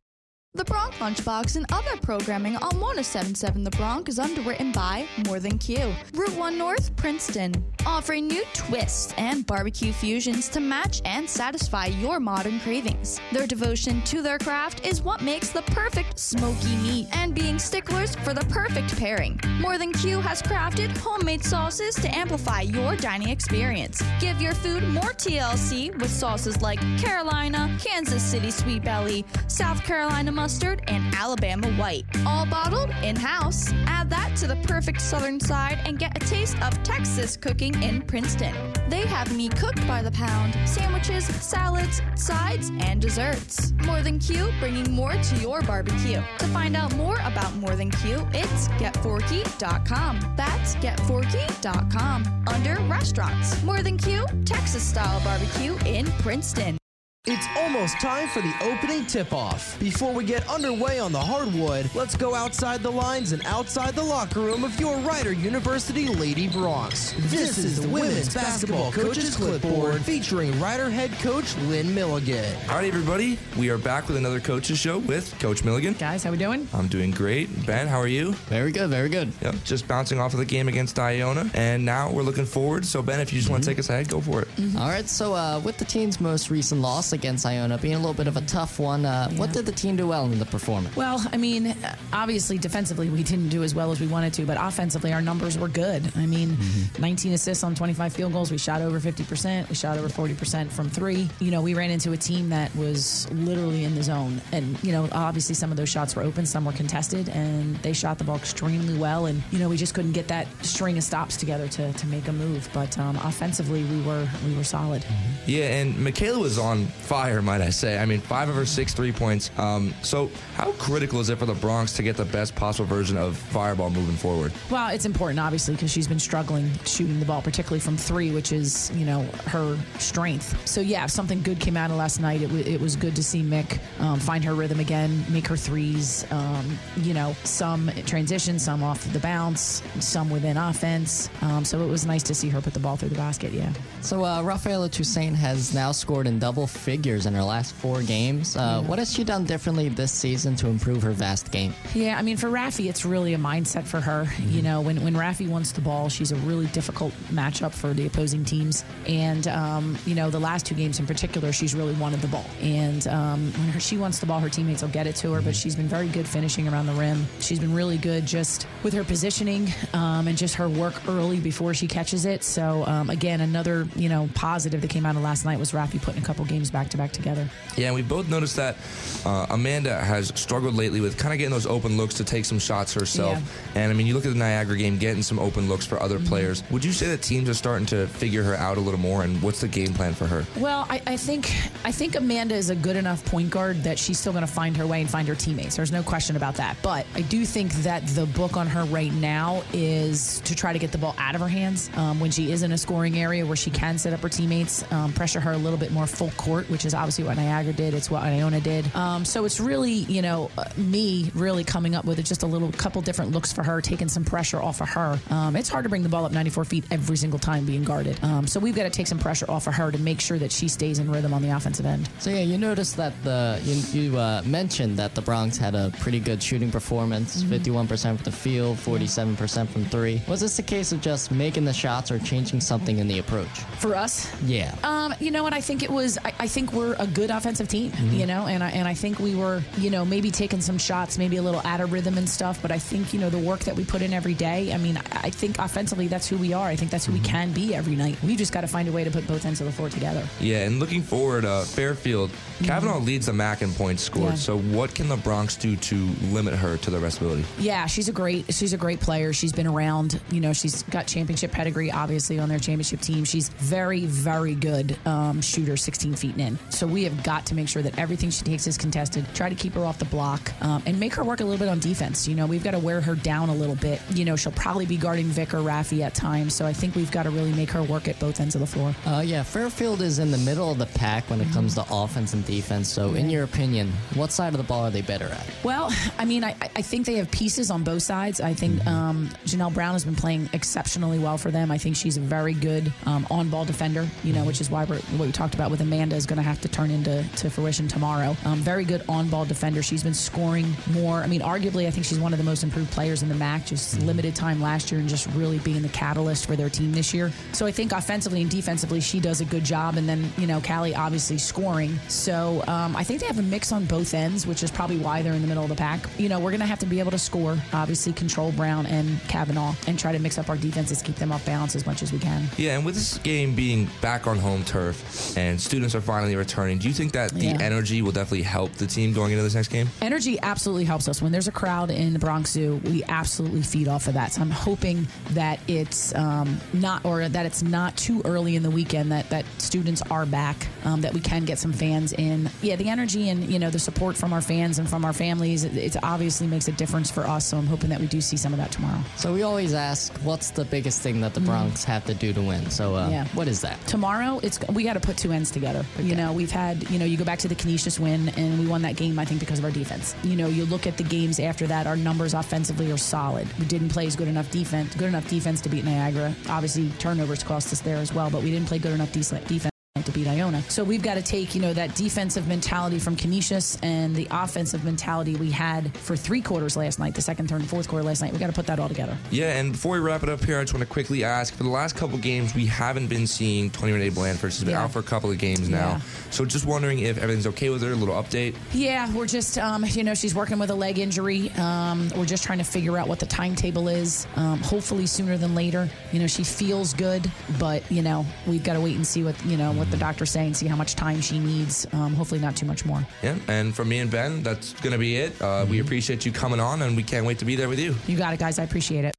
[0.55, 5.57] The Bronx Lunchbox and other programming on 1077 The Bronx is underwritten by More Than
[5.57, 5.95] Q.
[6.13, 7.55] Route 1 North, Princeton.
[7.87, 13.19] Offering new twists and barbecue fusions to match and satisfy your modern cravings.
[13.33, 18.15] Their devotion to their craft is what makes the perfect smoky meat and being sticklers
[18.17, 19.41] for the perfect pairing.
[19.59, 24.03] More Than Q has crafted homemade sauces to amplify your dining experience.
[24.21, 30.31] Give your food more TLC with sauces like Carolina, Kansas City Sweet Belly, South Carolina
[30.43, 32.05] Mustard, and Alabama White.
[32.27, 33.73] All bottled in house.
[33.87, 38.03] Add that to the perfect southern side and get a taste of Texas cooking in
[38.03, 38.53] Princeton.
[38.89, 43.73] They have meat cooked by the pound, sandwiches, salads, sides, and desserts.
[43.85, 46.21] More Than Q, bringing more to your barbecue.
[46.39, 50.35] To find out more about More Than Q, it's getforky.com.
[50.37, 52.45] That's getforky.com.
[52.49, 53.63] Under restaurants.
[53.63, 56.82] More Than Q, Texas style barbecue in Princeton.
[57.29, 59.79] It's almost time for the opening tip off.
[59.79, 64.03] Before we get underway on the hardwood, let's go outside the lines and outside the
[64.03, 67.15] locker room of your Rider University Lady Broncs.
[67.31, 72.57] This is the Women's Basketball Coaches Clipboard featuring Rider head coach Lynn Milligan.
[72.69, 75.93] All right, everybody, we are back with another coaches show with Coach Milligan.
[75.93, 76.67] Guys, how we doing?
[76.75, 77.65] I'm doing great.
[77.65, 78.33] Ben, how are you?
[78.49, 79.33] Very good, very good.
[79.43, 82.85] Yep, just bouncing off of the game against Iona, and now we're looking forward.
[82.85, 84.49] So, Ben, if you just want to take us ahead, go for it.
[84.77, 87.99] All right, so uh, with the team's most recent loss loss against Iona being a
[87.99, 89.05] little bit of a tough one.
[89.05, 90.97] Uh, What did the team do well in the performance?
[90.97, 91.75] Well, I mean,
[92.13, 95.59] obviously defensively we didn't do as well as we wanted to, but offensively our numbers
[95.59, 96.03] were good.
[96.17, 97.03] I mean, Mm-hmm.
[97.03, 98.51] 19 assists on 25 field goals.
[98.51, 99.69] We shot over 50%.
[99.69, 101.29] We shot over 40% from three.
[101.41, 104.41] You know, we ran into a team that was literally in the zone.
[104.53, 107.93] And, you know, obviously some of those shots were open, some were contested, and they
[107.95, 109.27] shot the ball extremely well.
[109.27, 112.29] And, you know, we just couldn't get that string of stops together to, to make
[112.29, 112.69] a move.
[112.75, 115.05] But um, offensively, we were we were solid.
[115.47, 117.99] Yeah, and Michaela was on fire, might I say.
[117.99, 119.51] I mean, five of her six three points.
[119.59, 123.17] Um, so, how critical is it for the Broncs to get the best possible version
[123.17, 124.53] of Fireball moving forward?
[124.71, 128.53] Well, it's important, obviously, because she's been struggling shooting the ball, particularly from three, which
[128.53, 130.67] is, you know, her strength.
[130.67, 133.17] So, yeah, if something good came out of last night, it, w- it was good
[133.17, 137.91] to see Mick um, find her rhythm again, make her threes, um, you know, some
[138.07, 141.29] transition, some off the bounce, some within offense.
[141.43, 143.73] Um, so it was nice to see her put the ball through the basket, yeah.
[144.01, 148.57] So uh, Rafaela Toussaint has now scored in double figures in her last four games.
[148.57, 151.75] Uh, What has she done differently this season to improve her vast game?
[151.95, 154.29] Yeah, I mean, for Rafi, it's really a mindset for her.
[154.47, 158.07] You know, when, when Rafi wants the ball, she's a really difficult matchup for the
[158.07, 158.85] opposing teams.
[159.07, 162.47] And, um, you know, the last two games in particular, she's really wanted the ball.
[162.61, 165.43] And um, when her, she wants the ball, her teammates will get it to her,
[165.43, 167.27] but she's been very good finishing around the rim.
[167.41, 171.75] She's been really good just with her positioning um, and just her work early before
[171.75, 172.45] she catches it.
[172.45, 176.01] So, um, again, another, you know, positive that came out of last night was Rafi
[176.01, 177.49] putting a couple games back to back together.
[177.77, 178.77] Yeah, and we both noticed that
[179.25, 182.59] uh, Amanda has struggled lately with kind of getting those open looks to take some
[182.59, 183.39] shots herself.
[183.75, 183.83] Yeah.
[183.83, 186.05] And I mean, you look at the Niagara game, getting some open looks for Mm-hmm.
[186.05, 186.65] other players.
[186.71, 189.23] Would you say that teams are starting to figure her out a little more?
[189.23, 190.45] And what's the game plan for her?
[190.57, 191.53] Well, I, I think
[191.85, 194.77] I think Amanda is a good enough point guard that she's still going to find
[194.77, 195.77] her way and find her teammates.
[195.77, 196.77] There's no question about that.
[196.83, 200.79] But I do think that the book on her right now is to try to
[200.79, 203.47] get the ball out of her hands um, when she is in a scoring area
[203.47, 206.31] where she can set up her teammates, um, pressure her a little bit more full
[206.37, 207.95] court, which is obviously what Niagara did.
[207.95, 208.93] It's what Iona did.
[208.97, 212.73] Um, so it's really you know uh, me really coming up with just a little
[212.73, 215.19] couple different looks for her, taking some pressure off of her.
[215.31, 218.19] Um, it's hard to bring the ball up 94 feet every single time being guarded.
[218.25, 220.51] Um, so we've got to take some pressure off of her to make sure that
[220.51, 222.09] she stays in rhythm on the offensive end.
[222.19, 225.93] So yeah, you noticed that the you, you uh, mentioned that the Broncs had a
[226.01, 230.23] pretty good shooting performance, 51% from the field, 47% from three.
[230.29, 233.49] Was this a case of just making the shots or changing something in the approach?
[233.79, 234.75] For us, Yeah.
[234.83, 235.53] Um, you know what?
[235.53, 236.19] I think it was.
[236.25, 237.93] I, I think we're a good offensive team.
[238.11, 239.63] You know, and I and I think we were.
[239.79, 242.61] You know, maybe taking some shots, maybe a little out of rhythm and stuff.
[242.61, 244.73] But I think you know the work that we put in every day.
[244.73, 246.67] I mean, I, think offensively that's who we are.
[246.67, 248.23] I think that's who we can be every night.
[248.23, 250.27] We just got to find a way to put both ends of the floor together.
[250.41, 252.31] Yeah, and looking forward, uh, Fairfield,
[252.63, 254.35] Kavanaugh leads the MAAC in points scored.
[254.35, 254.35] Mm-hmm.
[254.35, 254.37] Yeah.
[254.37, 255.97] So, what can the Broncs do to
[256.31, 257.45] limit her to the rest ability?
[257.59, 259.33] Yeah, she's a great she's a great player.
[259.33, 260.21] She's been around.
[260.31, 263.25] You know, she's got championship pedigree, obviously on their championship team.
[263.25, 267.69] She's very very good um, shooter, 16 feet and So we have got to make
[267.69, 269.27] sure that everything she takes is contested.
[269.35, 271.69] Try to keep her off the block um, and make her work a little bit
[271.69, 272.27] on defense.
[272.29, 274.01] You know, we've got to wear her down a little bit.
[274.11, 276.55] You know, she'll probably be guarding Vic or Rafi at times.
[276.55, 278.67] So I think we've got to really make her work at both ends of the
[278.67, 278.95] floor.
[279.07, 282.33] Uh, yeah, Fairfield is in the middle of the pack when it comes to offense
[282.33, 282.89] and defense.
[282.89, 285.47] So, in your opinion, what side of the ball are they better at?
[285.63, 288.41] Well, I mean, I, I think they have pieces on both sides.
[288.41, 291.71] I think um, Janelle Brown has been playing exceptionally well for them.
[291.71, 294.07] I think she's a very good um, on-ball defender.
[294.25, 296.42] You know, which is why we're, what we talked about with Amanda is going to
[296.43, 298.37] have to turn into to fruition tomorrow.
[298.45, 299.83] Um, very good on-ball defender.
[299.83, 301.23] She's been scoring more.
[301.23, 303.67] I mean, arguably, I think she's one of the most improved players in the MAAC.
[303.67, 307.15] Just limited time last year and just really being the catalyst for their team this
[307.15, 307.33] year.
[307.53, 309.97] So I think offensively and defensively, she does a good job.
[309.97, 311.99] And then you know, Callie obviously scoring.
[312.09, 315.23] So um, I think they have a mix on both ends, which is probably why
[315.23, 316.01] they're in the middle of the pack.
[316.19, 319.21] You know, we're going to have to be able to score, obviously, control Brown and
[319.29, 322.13] Kavanaugh, and try to mix up our defenses, keep them off balance as much as
[322.13, 322.49] we can.
[322.57, 326.79] Yeah, and with this game being back on home turf and students are finally returning,
[326.79, 327.59] do you think that the Yeah.
[327.61, 329.89] energy will definitely help the team going into this next game?
[330.01, 331.21] Energy absolutely helps us.
[331.23, 334.33] When there's a crowd in the Bronx Zoo, we absolutely feed off of that.
[334.33, 338.71] So I'm hoping that it's um, not, or that it's not too early in the
[338.71, 342.51] weekend that that students are back, um, that we can get some fans in.
[342.63, 345.65] Yeah, the energy and you know the support from our fans and from our families,
[345.65, 347.47] it, it obviously makes a difference for us.
[347.47, 348.99] So I'm hoping that we do see some of that tomorrow.
[349.17, 352.41] So, we always ask, what's the biggest thing that the Broncs have to do to
[352.43, 352.69] win?
[352.71, 353.25] So, uh, Yeah.
[353.35, 353.79] what is that?
[353.87, 357.07] tomorrow it's we got to put two ends together you know we've had you know
[357.07, 359.59] you go back to the canisius win and we won that game i think because
[359.59, 360.15] of our defense.
[360.23, 363.49] You know you look at the games after that our numbers offensively are solid.
[363.59, 366.35] We didn't play as good enough defense good enough defense to beat niagara.
[366.49, 369.72] Obviously turnovers cost us there as well but we didn't play good enough defense
[370.07, 370.63] to to beat Iona.
[370.69, 374.85] So we've got to take, you know, that defensive mentality from Canisius and the offensive
[374.85, 378.21] mentality we had for three quarters last night, the second, third, and fourth quarter last
[378.23, 378.33] night.
[378.33, 379.17] We got to put that all together.
[379.31, 381.63] Yeah, and before we wrap it up here, I just want to quickly ask for
[381.63, 384.53] the last couple games, we haven't been seeing 20 Renee Blandford.
[384.53, 384.85] She's been Yeah.
[384.85, 385.77] out for a couple of games now.
[385.93, 386.01] Yeah.
[386.31, 388.55] So just wondering if everything's okay with her, a little update.
[388.73, 391.51] Yeah, we're just, um, you know, she's working with a leg injury.
[391.53, 394.27] Um, we're just trying to figure out what the timetable is.
[394.37, 395.89] Um, hopefully sooner than later.
[396.13, 399.37] You know, she feels good, but you know, we've got to wait and see what
[399.45, 401.87] you know what the doctor's saying, see how much time she needs.
[401.93, 403.07] Um, hopefully, not too much more.
[403.23, 405.41] Yeah, and for me and Ben, that's going to be it.
[405.41, 407.95] Uh, We appreciate you coming on, and we can't wait to be there with you.
[408.07, 408.59] You got it, guys.
[408.59, 409.15] I appreciate it.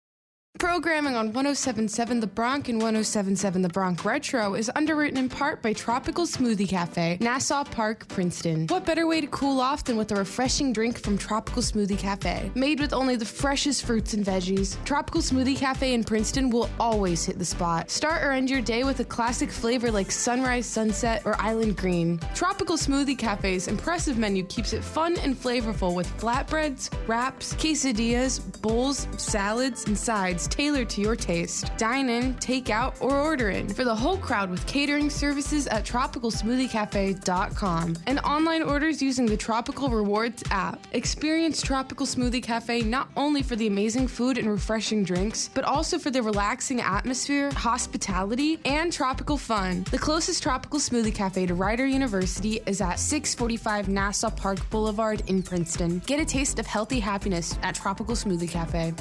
[0.59, 5.73] Programming on 1077 The Bronx and 1077 The Bronx Retro is underwritten in part by
[5.73, 8.67] Tropical Smoothie Cafe, Nassau Park, Princeton.
[8.67, 12.51] What better way to cool off than with a refreshing drink from Tropical Smoothie Cafe?
[12.53, 17.25] Made with only the freshest fruits and veggies, Tropical Smoothie Cafe in Princeton will always
[17.25, 17.89] hit the spot.
[17.89, 22.19] Start or end your day with a classic flavor like sunrise, sunset, or island green.
[22.35, 29.07] Tropical Smoothie Cafe's impressive menu keeps it fun and flavorful with flatbreads, wraps, quesadillas, bowls,
[29.17, 31.71] salads, and sides tailored to your taste.
[31.77, 35.85] Dine in, take out, or order in for the whole crowd with catering services at
[35.85, 40.85] tropicalsmoothiecafe.com and online orders using the Tropical Rewards app.
[40.93, 45.97] Experience Tropical Smoothie Cafe not only for the amazing food and refreshing drinks, but also
[45.97, 49.85] for the relaxing atmosphere, hospitality, and tropical fun.
[49.91, 55.43] The closest Tropical Smoothie Cafe to Rider University is at 645 Nassau Park Boulevard in
[55.43, 55.99] Princeton.
[56.05, 58.93] Get a taste of healthy happiness at Tropical Smoothie Cafe.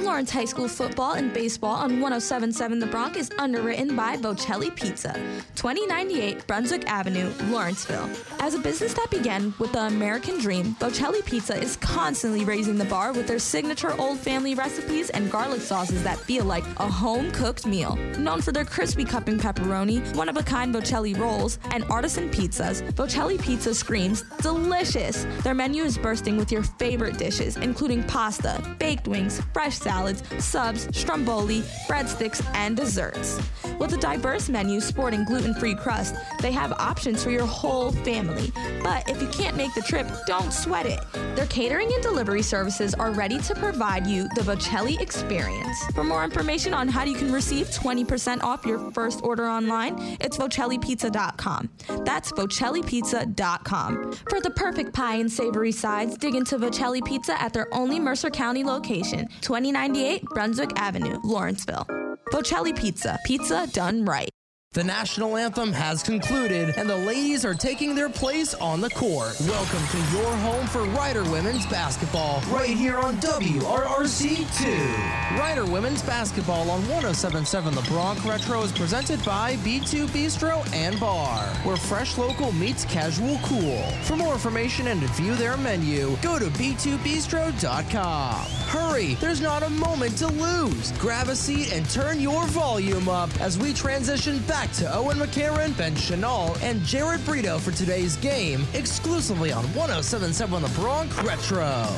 [0.00, 5.12] Lawrence High School football and baseball on 1077 The Bronx is underwritten by Vocelli Pizza,
[5.54, 8.10] 2098 Brunswick Avenue, Lawrenceville.
[8.40, 12.84] As a business that began with the American dream, Vocelli Pizza is constantly raising the
[12.86, 17.30] bar with their signature old family recipes and garlic sauces that feel like a home
[17.32, 17.96] cooked meal.
[18.18, 22.82] Known for their crispy cupping pepperoni, one of a kind Vocelli rolls, and artisan pizzas,
[22.92, 25.26] Vocelli Pizza screams delicious.
[25.42, 30.88] Their menu is bursting with your favorite dishes, including pasta, baked wings, fresh salads, subs,
[30.96, 33.40] stromboli, breadsticks, and desserts.
[33.78, 38.52] With a diverse menu sporting gluten free crust, they have options for your whole family.
[38.82, 41.00] But if you can't make the trip, don't sweat it.
[41.36, 45.84] Their catering and delivery services are ready to provide you the Vocelli experience.
[45.94, 50.36] For more information on how you can receive 20% off your first order online, it's
[50.36, 51.70] vocellipizza.com.
[52.04, 54.12] That's vocellipizza.com.
[54.28, 58.30] For the perfect pie and savory sides, dig into Vocelli Pizza at their only Mercer
[58.30, 59.28] County location,
[59.72, 61.86] 2098 Brunswick Avenue, Lawrenceville.
[62.30, 64.28] Vocelli Pizza, pizza done right.
[64.74, 69.38] The national anthem has concluded, and the ladies are taking their place on the court.
[69.40, 75.38] Welcome to your home for Rider Women's Basketball, right here on WRRC2.
[75.38, 81.44] Rider Women's Basketball on 1077 The Bronx Retro is presented by B2 Bistro and Bar,
[81.64, 83.82] where fresh local meets casual cool.
[84.04, 88.46] For more information and to view their menu, go to b2bistro.com.
[88.68, 90.92] Hurry, there's not a moment to lose.
[90.92, 95.76] Grab a seat and turn your volume up as we transition back to Owen McCarron,
[95.76, 101.88] Ben Chanel, and Jared Brito for today's game, exclusively on 1077 The Bronx Retro.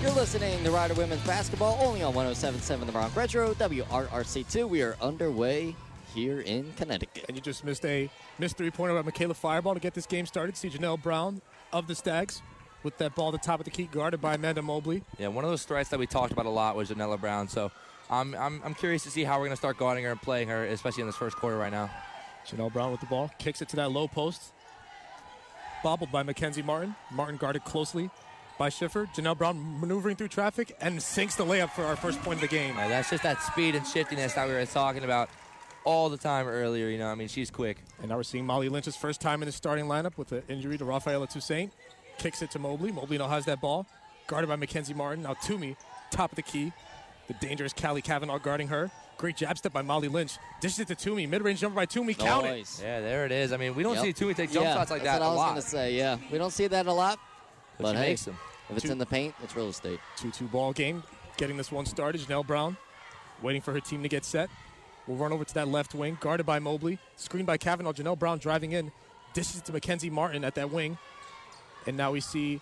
[0.00, 4.68] You're listening to Rider Women's Basketball only on 1077 The Bronx Retro, WRRC2.
[4.68, 5.74] We are underway
[6.14, 7.24] here in Connecticut.
[7.28, 10.26] And you just missed a missed three pointer by Michaela Fireball to get this game
[10.26, 10.56] started.
[10.56, 12.42] See Janelle Brown of the Stags
[12.82, 15.02] with that ball at the top of the key, guarded by Amanda Mobley.
[15.18, 17.48] Yeah, one of those threats that we talked about a lot was Janelle Brown.
[17.48, 17.70] So
[18.10, 20.48] I'm, I'm, I'm curious to see how we're going to start guarding her and playing
[20.48, 21.90] her, especially in this first quarter right now.
[22.46, 24.52] Janelle Brown with the ball, kicks it to that low post.
[25.82, 26.94] Bobbled by Mackenzie Martin.
[27.10, 28.10] Martin guarded closely
[28.58, 29.06] by Schiffer.
[29.14, 32.48] Janelle Brown maneuvering through traffic and sinks the layup for our first point of the
[32.48, 32.74] game.
[32.76, 35.28] Yeah, that's just that speed and shiftiness that we were talking about
[35.84, 36.88] all the time earlier.
[36.88, 37.78] You know, I mean, she's quick.
[38.00, 40.78] And now we're seeing Molly Lynch's first time in the starting lineup with an injury
[40.78, 41.72] to Rafaela Toussaint.
[42.18, 42.90] Kicks it to Mobley.
[42.90, 43.86] Mobley now has that ball.
[44.26, 45.22] Guarded by Mackenzie Martin.
[45.22, 45.76] Now Toomey,
[46.10, 46.72] top of the key.
[47.28, 48.90] The dangerous Callie Kavanaugh guarding her.
[49.18, 50.38] Great jab step by Molly Lynch.
[50.60, 51.26] Dishes it to Toomey.
[51.26, 52.14] Mid-range jumper by Toomey.
[52.14, 52.66] Count it.
[52.80, 53.52] Yeah, there it is.
[53.52, 54.04] I mean, we don't Yep.
[54.04, 55.48] see Toomey take jump yeah, shots like that's that what I a was lot.
[55.50, 56.16] going to say, yeah.
[56.30, 57.18] We don't see that a lot,
[57.76, 58.38] But but, hey, makes them.
[58.70, 59.98] if it's Two- in the paint, it's real estate.
[60.18, 61.02] 2-2 ball game.
[61.36, 62.20] Getting this one started.
[62.20, 62.76] Janelle Brown
[63.42, 64.48] waiting for her team to get set.
[65.06, 66.16] We'll run over to that left wing.
[66.20, 66.98] Guarded by Mobley.
[67.16, 67.92] Screened by Kavanaugh.
[67.92, 68.92] Janelle Brown driving in.
[69.34, 70.96] Dishes it to Mackenzie Martin at that wing.
[71.86, 72.60] And now we see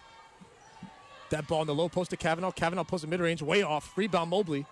[1.30, 2.52] that ball in the low post to Kavanaugh.
[2.52, 3.42] Kavanaugh pulls a mid-range.
[3.42, 3.92] Way off.
[3.96, 4.66] Rebound Mobley.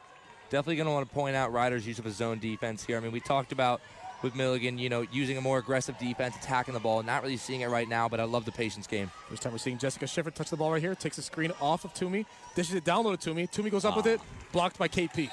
[0.50, 2.96] Definitely going to want to point out Rider's use of a zone defense here.
[2.96, 3.80] I mean, we talked about
[4.22, 7.02] with Milligan, you know, using a more aggressive defense, attacking the ball.
[7.02, 9.10] Not really seeing it right now, but I love the patience game.
[9.28, 10.94] First time we're seeing Jessica Schiffer touch the ball right here.
[10.94, 12.24] Takes the screen off of Toomey.
[12.54, 13.46] Dishes it down low to Toomey.
[13.46, 14.20] Toomey goes up with it.
[14.52, 15.30] Blocked by Kate Peak.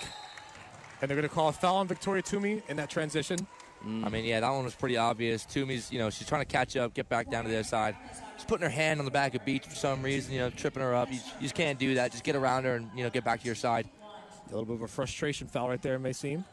[1.02, 3.48] And they're going to call a foul on Victoria Toomey in that transition.
[3.84, 5.44] I mean, yeah, that one was pretty obvious.
[5.44, 7.96] Toomey's, you know, she's trying to catch up, get back down to the other side.
[8.38, 10.84] She's putting her hand on the back of Beach for some reason, you know, tripping
[10.84, 11.12] her up.
[11.12, 12.12] You, you just can't do that.
[12.12, 13.88] Just get around her and, you know, get back to your side.
[14.48, 16.46] A little bit of a frustration foul right there, it may seem.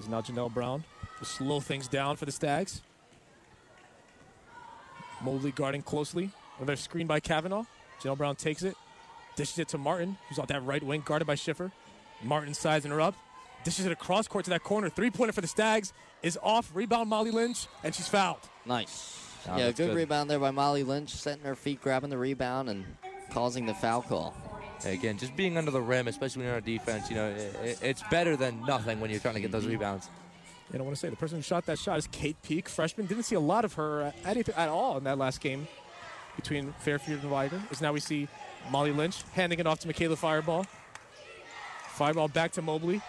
[0.00, 0.84] Is now Janelle Brown
[1.18, 2.80] to slow things down for the Stags.
[5.20, 6.30] Mobley guarding closely.
[6.58, 7.64] Another screen by Kavanaugh.
[8.00, 8.76] Janelle Brown takes it,
[9.36, 11.72] dishes it to Martin, who's on that right wing, guarded by Schiffer.
[12.22, 13.14] Martin sizing her up,
[13.64, 14.88] dishes it across court to that corner.
[14.88, 15.92] Three pointer for the Stags
[16.22, 16.70] is off.
[16.74, 18.40] Rebound Molly Lynch, and she's fouled.
[18.66, 19.24] Nice.
[19.48, 19.96] Oh, yeah, good, good.
[19.96, 22.84] rebound there by Molly Lynch, setting her feet, grabbing the rebound, and
[23.30, 24.34] causing the foul call.
[24.84, 28.02] Again, just being under the rim, especially when you're on defense, you know, it, it's
[28.10, 30.08] better than nothing when you're trying to get those rebounds.
[30.72, 33.06] And I want to say the person who shot that shot is Kate Peak, freshman.
[33.06, 35.66] Didn't see a lot of her uh, anything at all in that last game
[36.36, 37.62] between Fairfield and Wigan.
[37.70, 38.28] Is now we see
[38.70, 40.66] Molly Lynch handing it off to Michaela Fireball.
[41.88, 43.00] Fireball back to Mobley.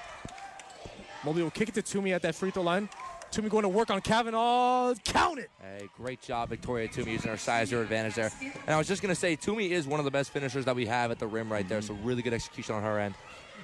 [1.24, 2.90] Mobley will kick it to Toomey at that free throw line.
[3.32, 4.94] Toomey going to work on Kavanaugh.
[5.04, 5.52] Count it.
[5.62, 8.32] Hey, great job, Victoria Toomey, using her size, her advantage there.
[8.42, 10.76] And I was just going to say, Toomey is one of the best finishers that
[10.76, 12.08] we have at the rim right there, so mm-hmm.
[12.08, 13.14] really good execution on her end.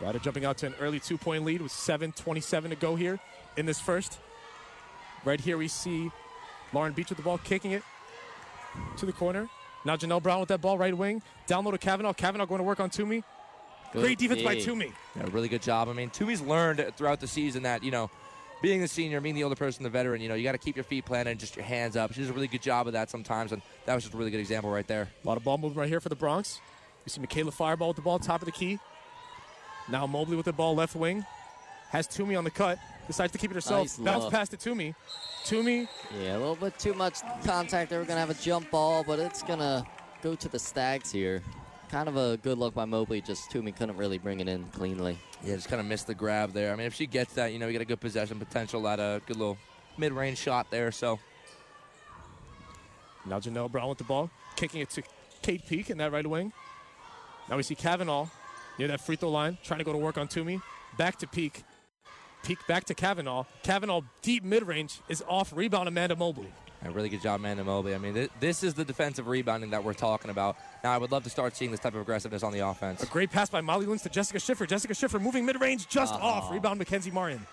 [0.01, 3.19] Rider jumping out to an early two point lead with 7.27 to go here
[3.57, 4.19] in this first.
[5.23, 6.11] Right here we see
[6.73, 7.83] Lauren Beach with the ball, kicking it
[8.97, 9.49] to the corner.
[9.85, 11.21] Now Janelle Brown with that ball, right wing.
[11.47, 12.13] Down low to Kavanaugh.
[12.13, 13.23] Kavanaugh going to work on Toomey.
[14.01, 14.91] Great defense by Toomey.
[15.15, 15.89] Yeah, really good job.
[15.89, 18.09] I mean, Toomey's learned throughout the season that, you know,
[18.61, 20.75] being the senior, being the older person, the veteran, you know, you got to keep
[20.75, 22.13] your feet planted and just your hands up.
[22.13, 24.31] She does a really good job of that sometimes, and that was just a really
[24.31, 25.09] good example right there.
[25.23, 26.59] A lot of ball movement right here for the Broncs.
[27.05, 28.79] You see Michaela Fireball with the ball, top of the key.
[29.87, 31.25] Now Mobley with the ball, left wing.
[31.89, 32.79] Has Toomey on the cut.
[33.07, 33.99] Decides to keep it herself.
[33.99, 34.95] Nice Bounce past it to Toomey.
[35.45, 35.87] Toomey
[36.19, 37.91] Yeah, a little bit too much contact.
[37.91, 39.85] They were going to have a jump ball, but it's going to
[40.23, 41.43] go to the Stags here.
[41.89, 45.17] Kind of a good look by Mobley, just Toomey couldn't really bring it in cleanly.
[45.43, 46.73] Yeah, just kind of missed the grab there.
[46.73, 48.99] I mean, if she gets that, you know, we get a good possession potential at
[48.99, 49.57] a good little
[49.97, 50.91] mid-range shot there.
[50.91, 51.19] So
[53.25, 55.03] Now Janelle Brown with the ball, kicking it to
[55.41, 56.51] Kate Peak in that right wing.
[57.49, 58.27] Now we see Kavanaugh
[58.77, 60.61] near that free throw line, trying to go to work on Toomey.
[60.97, 61.63] Back to Peak.
[62.43, 63.45] Peak back to Kavanaugh.
[63.63, 65.51] Kavanaugh deep mid range is off.
[65.55, 66.51] Rebound Amanda Mobley.
[66.85, 67.95] A really good job, Amanda Mobley.
[67.95, 70.57] I mean, th- this is the defensive rebounding that we're talking about.
[70.83, 73.01] Now, I would love to start seeing this type of aggressiveness on the offense.
[73.01, 74.65] A great pass by Molly Lynch to Jessica Schiffer.
[74.65, 76.25] Jessica Schiffer moving mid range just uh-huh.
[76.25, 76.51] off.
[76.51, 77.45] Rebound Mackenzie Martin.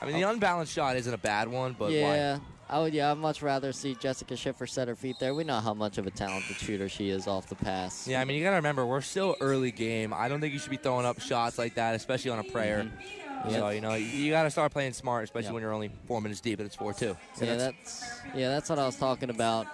[0.00, 0.30] I mean, the oh.
[0.30, 1.96] unbalanced shot isn't a bad one, but why?
[1.96, 2.38] yeah,
[2.68, 2.94] I would.
[2.94, 5.34] Yeah, I'd much rather see Jessica Schiffer set her feet there.
[5.34, 8.06] We know how much of a talented shooter she is off the pass.
[8.06, 10.14] Yeah, I mean, you got to remember, we're still early game.
[10.14, 12.84] I don't think you should be throwing up shots like that, especially on a prayer.
[12.84, 13.27] Mm-hmm.
[13.50, 15.54] So, you know, you, you got to start playing smart, especially Yep.
[15.54, 17.16] when you're only four minutes deep and it's 4 2.
[17.40, 19.66] yeah, that's yeah, that's what I was talking about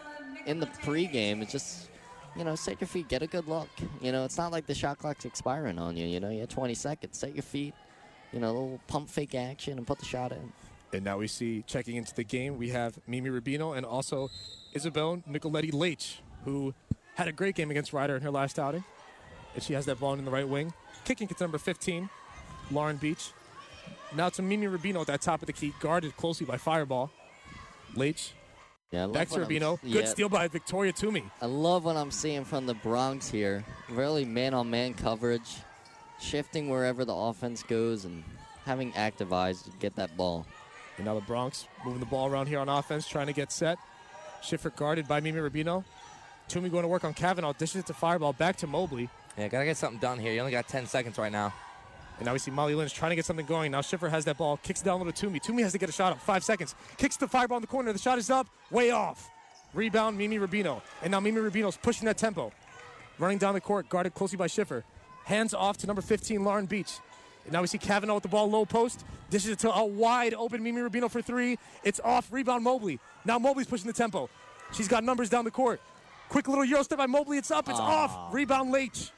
[0.47, 1.43] in the pregame.
[1.43, 1.89] It's just
[2.37, 3.69] you know, set your feet, get a good look.
[4.01, 6.05] You know, it's not like the shot clock's expiring on you.
[6.07, 7.17] You know, you have 20 seconds.
[7.17, 7.75] Set your feet.
[8.33, 10.53] You know, a little pump fake action and put the shot in.
[10.93, 14.31] And now we see checking into the game, we have Mimi Rubino and also
[14.73, 16.75] Isabel Nicoletti Leitch, who
[17.15, 18.83] had a great game against Rider in her last outing.
[19.55, 20.73] And she has that ball in the right wing.
[21.05, 22.09] Kicking it to number 15,
[22.73, 23.31] Lauren Beach.
[24.17, 27.11] Now to Mimi Rubino at that top of the key, guarded closely by Fireball.
[27.97, 28.33] Leitch.
[28.91, 29.81] Yeah, Back to what I'm- Rubino.
[29.81, 31.25] Good yeah, steal by Victoria Toomey.
[31.43, 33.65] I love what I'm seeing from the Broncs here.
[33.89, 35.57] Really man-on-man coverage,
[36.21, 38.23] shifting wherever the offense goes, and
[38.65, 40.47] having active eyes to get that ball.
[40.97, 43.79] And now the Broncs moving the ball around here on offense, trying to get set.
[44.43, 45.85] Schiffer guarded by Mimi Rubino.
[46.47, 47.53] Toomey going to work on Kavanaugh.
[47.55, 48.33] Dishes it to Fireball.
[48.35, 49.09] Back to Mobley.
[49.37, 50.33] Yeah, got to get something done here.
[50.33, 51.53] You only got 10 seconds right now.
[52.19, 53.73] And now we see Molly Lynch trying to get something going.
[53.73, 55.41] Now Schiffer has that ball, kicks down low to Toomey.
[55.41, 56.21] Toomey has to get a shot up.
[56.21, 56.75] Five seconds.
[56.97, 57.93] Kicks the fireball in the corner.
[57.93, 59.31] The shot is up, way off.
[59.75, 60.81] Rebound, Mimi Rubino.
[61.03, 62.53] And now Mimi Rubino's pushing that tempo.
[63.19, 64.85] Running down the court, guarded closely by Schiffer.
[65.25, 66.93] Hands off to number 15, Lauren Beach.
[67.45, 69.05] And now we see Kavanaugh with the ball low post.
[69.31, 71.59] Dishes it to a wide open Mimi Rubino for three.
[71.83, 72.33] It's off.
[72.33, 73.01] Rebound Mobley.
[73.25, 74.31] Now Mobley's pushing the tempo.
[74.73, 75.81] She's got numbers down the court.
[76.29, 77.39] Quick little Euro step by Mobley.
[77.39, 77.69] It's up.
[77.69, 78.05] It's ah.
[78.05, 78.35] off.
[78.35, 79.11] Rebound Leitch.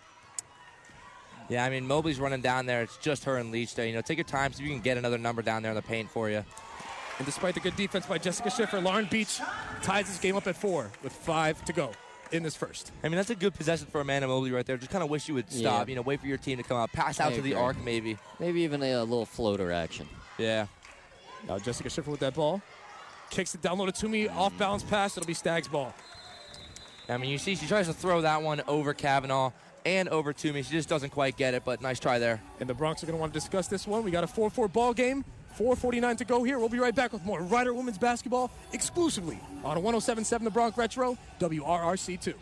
[1.49, 2.83] Yeah, I mean, Mobley's running down there.
[2.83, 3.87] It's just her and Leitch there.
[3.87, 5.83] You know, take your time so you can get another number down there in the
[5.83, 6.45] paint for you.
[7.19, 9.41] And despite the good defense by Jessica Schiffer, Lauren Beach
[9.83, 11.93] ties this game up at four with five to go
[12.33, 12.93] in this first.
[13.03, 14.77] I mean, that's a good possession for Amanda Mobley right there.
[14.77, 15.87] Just kind of wish you would stop.
[15.87, 15.91] Yeah.
[15.91, 17.79] You know, wait for your team to come out, pass out I to the arc
[17.83, 18.19] maybe.
[18.39, 20.09] Maybe even a, little floater action.
[20.37, 20.67] Yeah.
[21.47, 22.61] Now Jessica Schiffer with that ball.
[23.31, 24.29] Kicks it down low to Toomey.
[24.29, 25.17] Off balance pass.
[25.17, 25.95] It'll be Stag's ball.
[27.09, 29.53] I mean, you see, she tries to throw that one over Kavanaugh
[29.87, 30.63] and over to me.
[30.63, 32.43] She just doesn't quite get it, but nice try there.
[32.61, 34.03] And the Broncs are going to want to discuss this one.
[34.03, 35.25] We got a 4 4 ball game.
[35.57, 36.59] 4.49 to go here.
[36.59, 41.17] We'll be right back with more Rider Women's Basketball exclusively on 1077 The Bronx Retro,
[41.41, 42.35] WRRC2.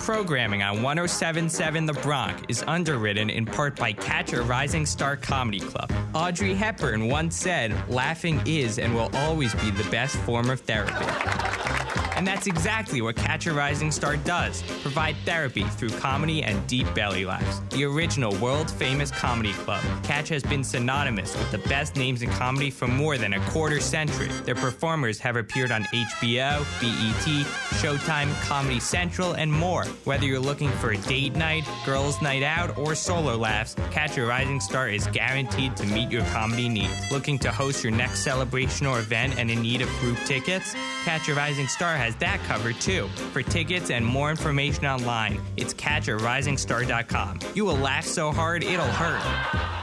[0.00, 5.60] Programming on 1077 The Bronx is underwritten in part by Catch a Rising Star Comedy
[5.60, 5.90] Club.
[6.14, 11.77] Audrey Hepburn once said, Laughing is and will always be the best form of therapy.
[12.18, 16.92] And that's exactly what Catch a Rising Star does provide therapy through comedy and deep
[16.92, 17.60] belly laughs.
[17.70, 22.30] The original world famous comedy club, Catch has been synonymous with the best names in
[22.30, 24.26] comedy for more than a quarter century.
[24.44, 27.46] Their performers have appeared on HBO, BET,
[27.78, 29.84] Showtime, Comedy Central, and more.
[30.02, 34.26] Whether you're looking for a date night, girls' night out, or solo laughs, Catch a
[34.26, 37.12] Rising Star is guaranteed to meet your comedy needs.
[37.12, 40.74] Looking to host your next celebration or event and in need of group tickets?
[41.04, 43.08] Catch a Rising Star has that covered too.
[43.32, 47.40] For tickets and more information online, it's catcharisingstar.com.
[47.54, 49.78] You will laugh so hard it'll hurt.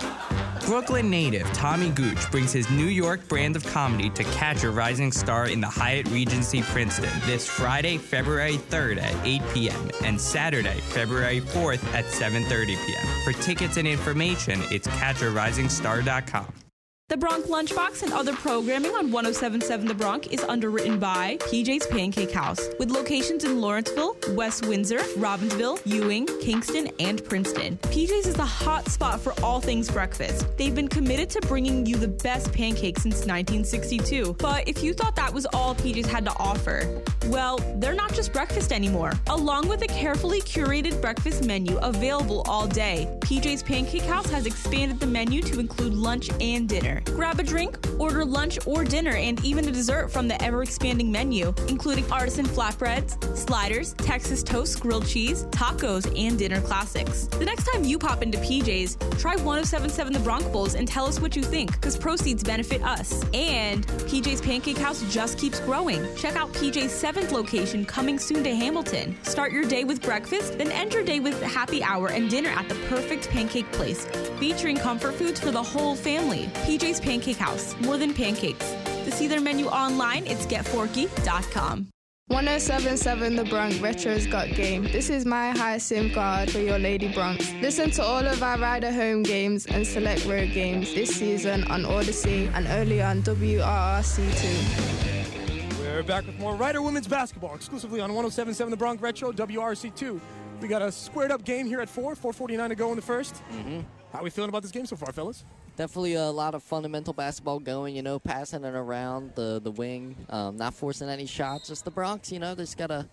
[0.65, 5.11] Brooklyn native Tommy Gooch brings his New York brand of comedy to catch a rising
[5.11, 9.91] star in the Hyatt Regency Princeton this Friday, February 3rd at 8 p.m.
[10.03, 13.23] and Saturday, February 4th at 7:30 p.m.
[13.23, 16.64] For tickets and information, it's catcharisingstar.com.
[17.08, 22.32] The Bronx Lunchbox and other programming on 1077 The Bronx is underwritten by PJ's Pancake
[22.32, 27.78] House, with locations in Lawrenceville, West Windsor, Robbinsville, Ewing, Kingston, and Princeton.
[27.84, 30.48] PJ's is the hot spot for all things breakfast.
[30.58, 34.38] They've been committed to bringing you the best pancakes since 1962.
[34.39, 38.34] But if you thought that was all PJ's had to offer, well, they're not just
[38.34, 39.13] breakfast anymore.
[39.28, 45.00] Along with a carefully curated breakfast menu available all day, PJ's Pancake House has expanded
[45.00, 46.94] the menu to include lunch and dinner.
[47.01, 51.12] Grab a drink, order lunch or dinner, and even a dessert from the ever expanding
[51.12, 57.27] menu, including artisan flatbreads, sliders, Texas toast, grilled cheese, tacos, and dinner classics.
[57.27, 61.19] The next time you pop into PJ's, try 1077 The Bronx Bowls and tell us
[61.19, 63.23] what you think, because proceeds benefit us.
[63.34, 66.03] And PJ's Pancake House just keeps growing.
[66.15, 69.17] Check out PJ's seventh location coming soon to Hamilton.
[69.23, 72.67] Start your day with breakfast, then end your day with happy hour and dinner at
[72.69, 74.05] the perfect pancake place,
[74.39, 76.49] featuring comfort foods for the whole family.
[76.86, 78.76] PJ's Pancake House, more than pancakes.
[79.06, 81.88] To see their menu online, it's getforky.com.
[82.28, 84.84] 1077 The Bronx Retro's Got Game.
[84.84, 87.60] This is my high sim card for your Lady Broncs.
[87.60, 91.86] Listen to all of our Rider home games and select road games this season on
[91.86, 95.80] Odyssey and only on WRRC2.
[95.80, 100.21] We're back with more Rider Women's Basketball exclusively on 1077 The Bronx Retro, WRC2.
[100.62, 103.34] We got a squared up game here at 4, 449 to go in the 1st
[103.52, 103.80] Mm-hmm.
[104.13, 105.43] How are we feeling about this game so far, fellas?
[105.77, 110.15] Definitely a lot of fundamental basketball going, you know, passing it around the, the wing,
[110.29, 111.67] um, not forcing any shots.
[111.67, 113.05] Just the Broncs, you know, they just got to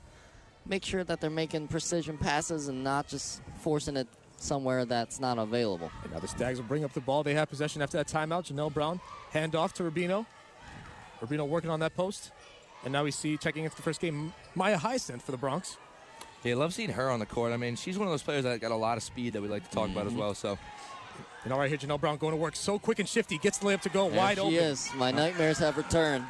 [0.64, 5.38] make sure that they're making precision passes and not just forcing it somewhere that's not
[5.38, 5.90] available.
[6.04, 7.24] And now the Stags will bring up the ball.
[7.24, 8.52] They have possession after that timeout.
[8.52, 9.00] Janelle Brown,
[9.32, 10.24] hand off to Rubino.
[11.20, 12.30] Rubino working on that post.
[12.84, 15.76] And now we see, checking into the first game, Maya Hyacinth for the Broncs.
[16.42, 17.52] Yeah, love seeing her on the court.
[17.52, 19.48] I mean, she's one of those players that got a lot of speed that we
[19.48, 20.34] like to talk about as well.
[20.34, 20.58] So,
[21.44, 23.36] You know, right here, Janelle Brown going to work so quick and shifty.
[23.38, 24.54] Gets the layup to go There wide she open.
[24.54, 24.88] is.
[24.94, 26.24] My nightmares have returned.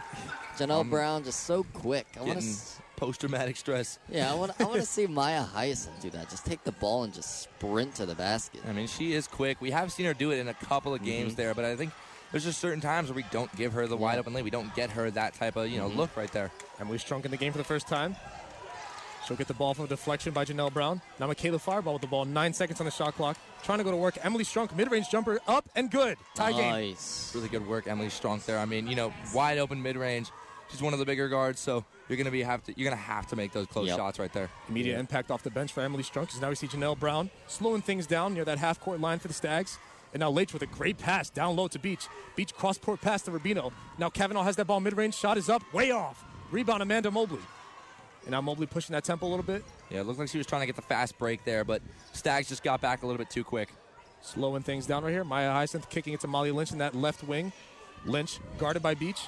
[0.57, 2.07] Janelle Brown just so quick.
[2.17, 2.45] I want to.
[2.47, 2.57] getting
[2.97, 3.99] post-traumatic stress.
[4.09, 4.53] Yeah, I want.
[4.61, 6.31] I want to see Maya Hyacinth do that.
[6.31, 8.61] Just take the ball and just sprint to the basket.
[8.69, 9.61] I mean, she is quick.
[9.61, 11.37] We have seen her do it in a couple of games Mhm.
[11.37, 11.93] there, but I think
[12.31, 14.45] there's just certain times where we don't give her the wide open lane.
[14.45, 15.97] We don't get her that type of you know Mhm.
[15.97, 16.51] look right there.
[16.81, 18.17] Emily Strunk in the game for the first time.
[19.27, 21.01] She'll get the ball from a deflection by Janelle Brown.
[21.21, 22.25] Now Michaela Fireball with the ball.
[22.25, 23.37] Nine seconds on the shot clock.
[23.63, 24.19] Trying to go to work.
[24.23, 26.17] Emily Strunk, mid-range jumper, up and good.
[26.35, 26.97] Tie game.
[27.35, 28.59] Really good work, Emily Strunk there.
[28.59, 30.31] I mean, you know, wide open mid-range.
[30.71, 33.27] She's one of the bigger guards, so you're gonna be have to you're gonna have
[33.29, 33.97] to make those close Yep.
[33.99, 34.49] shots right there.
[34.69, 36.23] Immediate impact off the bench for Emily Strunk.
[36.29, 39.35] Because now we see Janelle Brown slowing things down near that half-court line for the
[39.35, 39.79] Stags.
[40.15, 42.07] And now Leitch with a great pass down low to Beach.
[42.37, 43.71] Beach cross-court pass to Rubino.
[43.99, 45.15] Now Kavanaugh has that ball mid-range.
[45.15, 46.25] Shot is up, way off.
[46.51, 47.39] Rebound Amanda Mobley.
[48.23, 49.65] And now Mobley pushing that tempo a little bit.
[49.91, 51.83] Yeah, it looked like she was trying to get the fast break there, but
[52.13, 53.69] Stags just got back a little bit too quick.
[54.21, 55.25] Slowing things down right here.
[55.25, 57.53] Maya Hyacinth kicking it to Molly Lynch in that left wing.
[58.05, 59.21] Lynch guarded by Beach.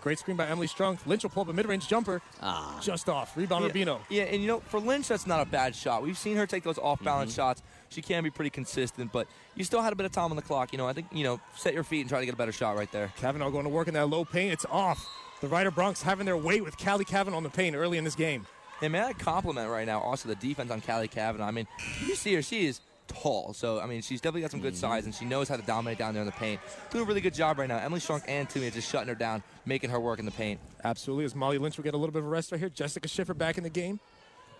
[0.00, 1.04] Great screen by Emily Strunk.
[1.06, 2.22] Lynch will pull up a mid-range jumper.
[2.40, 2.78] Ah.
[2.80, 3.36] Just off.
[3.36, 3.98] Rebound yeah, Rubino.
[4.08, 6.02] Yeah, and you know, for Lynch, that's not a bad shot.
[6.02, 7.36] We've seen her take those off-balance Mm-hmm.
[7.36, 7.62] shots.
[7.88, 10.42] She can be pretty consistent, but you still had a bit of time on the
[10.42, 10.72] clock.
[10.72, 12.52] You know, I think you know, set your feet and try to get a better
[12.52, 13.12] shot right there.
[13.16, 14.52] Kavanaugh going to work in that low paint.
[14.52, 15.04] It's off.
[15.40, 18.16] The Rider Broncs having their way with Callie Kavanaugh on the paint early in this
[18.16, 18.46] game.
[18.82, 21.46] And may I compliment right now also the defense on Callie Kavanaugh.
[21.46, 21.66] I mean,
[22.06, 23.52] you see her, she is tall.
[23.52, 24.80] So, I mean, she's definitely got some good mm-hmm.
[24.80, 26.60] size, and she knows how to dominate down there in the paint.
[26.90, 27.78] Doing a really good job right now.
[27.78, 30.60] Emily Strunk and Toomey just shutting her down, making her work in the paint.
[30.84, 31.24] Absolutely.
[31.24, 32.68] As Molly Lynch will get a little bit of a rest right here.
[32.68, 34.00] Jessica Schiffer back in the game.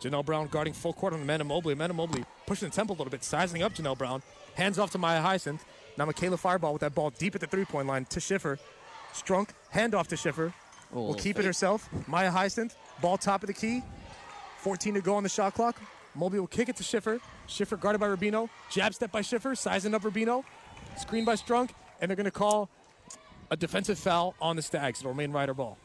[0.01, 1.73] Janelle Brown guarding full court on Amanda Mobley.
[1.73, 4.23] Amanda Mobley pushing the tempo a little bit, sizing up Janelle Brown.
[4.55, 5.65] Hands off to Maya Hyacinth.
[5.97, 8.59] Now Michaela Fireball with that ball deep at the three-point line to Schiffer.
[9.13, 10.55] Strunk, hand off to Schiffer.
[10.93, 11.89] Will keep it herself.
[12.07, 13.83] Maya Hyacinth, ball top of the key.
[14.59, 15.81] 14 to go on the shot clock.
[16.15, 17.21] Mobley will kick it to Schiffer.
[17.47, 18.49] Schiffer guarded by Rubino.
[18.71, 20.45] Jab step by Schiffer, sizing up Rubino.
[20.97, 22.69] Screen by Strunk, and they're going to call
[23.51, 25.01] a defensive foul on the Stags.
[25.01, 25.79] It'll remain Rider ball.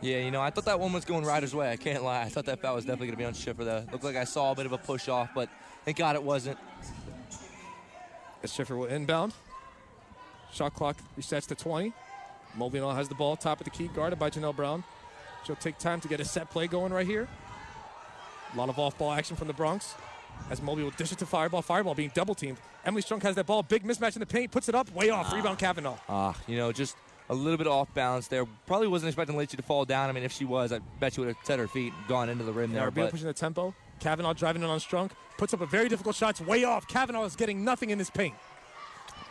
[0.00, 1.70] Yeah, you know, I thought that one was going Rider's way.
[1.70, 2.22] I can't lie.
[2.22, 3.84] I thought that foul was definitely going to be on Schiffer, though.
[3.90, 5.48] Looked like I saw a bit of a push off, but
[5.84, 6.58] thank God it wasn't.
[8.42, 9.32] As Schiffer will inbound.
[10.52, 11.92] Shot clock resets to 20.
[12.58, 14.84] Mobley now has the ball, top of the key, guarded by Janelle Brown.
[15.44, 17.28] She'll take time to get a set play going right here.
[18.52, 19.94] A lot of off-ball action from the Broncs.
[20.50, 21.62] As Mobley will dish it to Fireball.
[21.62, 22.58] Fireball being double teamed.
[22.84, 23.62] Emily Strunk has that ball.
[23.62, 24.50] Big mismatch in the paint.
[24.50, 24.90] Puts it up.
[24.92, 25.32] Way off.
[25.32, 25.96] Rebound Kavanaugh.
[26.08, 26.96] Ah, you know, just
[27.28, 28.46] a little bit off balance there.
[28.66, 30.08] Probably wasn't expecting Leachy to fall down.
[30.08, 32.28] I mean, if she was, I bet she would have set her feet and gone
[32.28, 32.90] into the rim Now there.
[32.90, 33.74] Rubino But pushing the tempo.
[34.00, 35.10] Kavanaugh driving in on Strunk.
[35.36, 36.30] Puts up a very difficult shot.
[36.30, 36.86] It's way off.
[36.86, 38.34] Kavanaugh is getting nothing in this paint.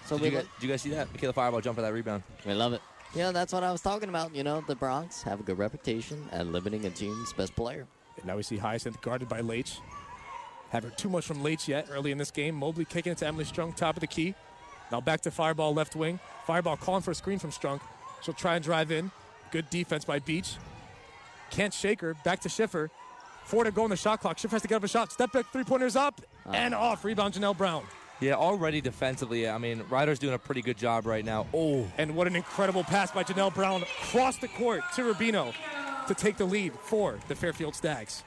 [0.05, 1.11] So did, we you guys, did you guys see that?
[1.11, 2.23] Michaela Fireball jump for that rebound.
[2.45, 2.82] We love it.
[3.16, 4.36] Yeah, that's what I was talking about.
[4.36, 7.88] You know, the Broncs have a good reputation at limiting a team's best player.
[8.18, 9.80] And now we see Hyacinth guarded by Leitch.
[10.70, 12.55] Haven't too much from Leitch yet early in this game.
[12.55, 14.36] Mobley kicking it to Emily Strunk, top of the key.
[14.91, 16.20] Now back to Fireball left wing.
[16.45, 17.82] Fireball calling for a screen from Strunk.
[18.22, 19.12] She'll try and drive in.
[19.51, 20.55] Good defense by Beach.
[21.51, 22.14] Can't shake her.
[22.26, 22.89] Back to Schiffer.
[23.45, 24.38] Four to go on the shot clock.
[24.38, 25.12] Schiffer has to get up a shot.
[25.12, 26.51] Step back three pointers up ah.
[26.51, 27.05] and off.
[27.05, 27.84] Rebound Janelle Brown.
[28.20, 31.45] Yeah, already defensively, I mean, Rider's doing a pretty good job right now.
[31.53, 35.53] Oh, And what an incredible pass by Janelle Brown across the court to Rubino
[36.07, 38.24] to take the lead for the Fairfield Stags.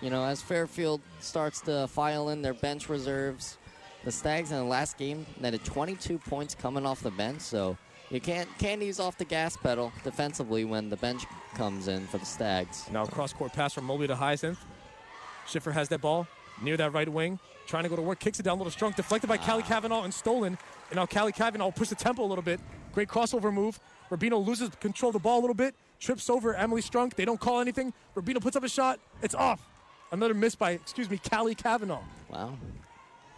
[0.00, 3.58] You know, as Fairfield starts to file in their bench reserves,
[4.04, 7.76] the Stags in the last game netted 22 points coming off the bench, so
[8.10, 12.18] you can't can't ease off the gas pedal defensively when the bench comes in for
[12.18, 12.86] the Stags.
[12.92, 14.64] Now cross court pass from Mobley to Hyacinth.
[15.48, 16.26] Schiffer has that ball
[16.62, 18.92] near that right wing, trying to go to work, kicks it down a little strong,
[18.96, 20.56] deflected by Callie Kavanaugh and stolen.
[20.90, 22.60] And now Callie Kavanaugh will push the tempo a little bit.
[22.92, 23.78] Great crossover move.
[24.10, 27.14] Rubino loses control of the ball a little bit, trips over Emily Strunk.
[27.14, 27.92] They don't call anything.
[28.14, 29.00] Rubino puts up a shot.
[29.22, 29.60] It's off.
[30.12, 32.02] Another miss by, excuse me, Callie Kavanaugh.
[32.30, 32.56] Wow.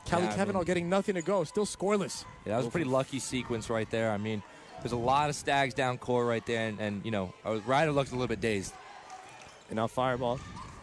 [0.08, 2.24] Callie Yeah, I Kavanaugh mean- getting nothing to go, still scoreless.
[2.44, 4.10] Yeah, that was a pretty lucky sequence right there.
[4.10, 4.42] I mean,
[4.82, 7.90] there's a lot of stags down core right there, and, and you know, uh, Rider
[7.92, 8.74] looked a little bit dazed.
[9.70, 10.38] And now Fireball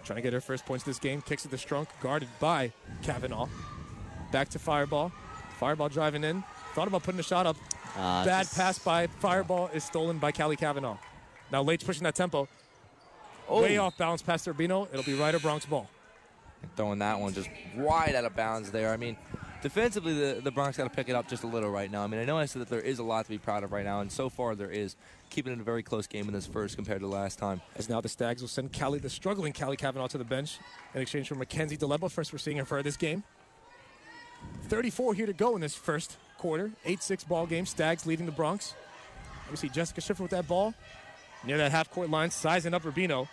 [0.05, 1.21] trying to get her first points this game.
[1.21, 3.47] Kicks it to Strunk, guarded by Kavanaugh.
[4.31, 5.11] Back to Fireball.
[5.59, 6.43] Fireball driving in.
[6.73, 7.57] Thought about putting a shot up.
[7.97, 10.97] Uh, Bad just- pass by Fireball is stolen by Callie Kavanaugh.
[11.51, 12.47] Now Leitch pushing that tempo.
[13.47, 13.61] Oh.
[13.61, 14.87] Way off balance past Urbino.
[14.91, 15.89] It'll be Rider Broncs ball.
[16.75, 18.91] Throwing that one just wide out of bounds there.
[18.91, 19.15] I mean,
[19.65, 22.03] defensively, the, the Broncs got to pick it up just a little right now.
[22.03, 23.71] I mean, I know I said that there is a lot to be proud of
[23.71, 24.95] right now, and so far there is.
[25.31, 27.59] Keeping it a very close game in this first compared to last time.
[27.75, 30.59] As now the Stags will send Callie, the struggling Callie Kavanaugh, to the bench
[30.93, 32.11] in exchange for Mackenzie DeLebo.
[32.11, 33.23] First we're seeing her for this game.
[34.65, 36.71] 34 here to go in this first quarter.
[36.85, 37.65] 8-6 ball game.
[37.65, 38.73] Stags leading the Broncs.
[39.49, 40.75] We see Jessica Schiffer with that ball
[41.43, 43.27] near that half-court line, sizing up Rubino.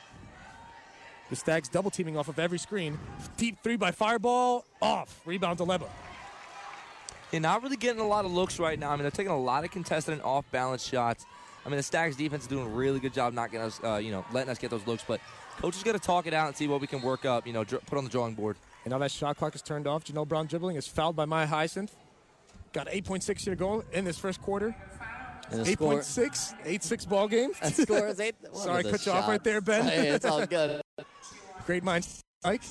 [1.28, 2.98] The Stags double teaming off of every screen.
[3.36, 4.64] Deep three by Fireball.
[4.80, 5.20] Off.
[5.26, 5.88] Rebound DeLebo.
[7.32, 8.90] You're not really getting a lot of looks right now.
[8.90, 11.24] I mean, they're taking a lot of contested and off-balance shots.
[11.64, 13.96] I mean, the Stags defense is doing a really good job not getting us, uh,
[13.96, 15.04] you know, letting us get those looks.
[15.06, 15.20] But
[15.58, 17.46] coach is going to talk it out and see what we can work up.
[17.46, 18.56] You know, dr- put on the drawing board.
[18.84, 20.04] And now that shot clock is turned off.
[20.04, 21.94] Janelle Brown dribbling is fouled by Maya Hyacinth.
[22.72, 24.74] Got 8.6 here to go in this first quarter.
[25.50, 27.50] And the score- 8.6, 8-6 ball game.
[27.62, 28.34] That score is eight.
[28.54, 29.84] Sorry, are the cut you off right there, Ben.
[29.84, 30.80] Hey, it's all good.
[31.66, 32.62] Great minds, Mike.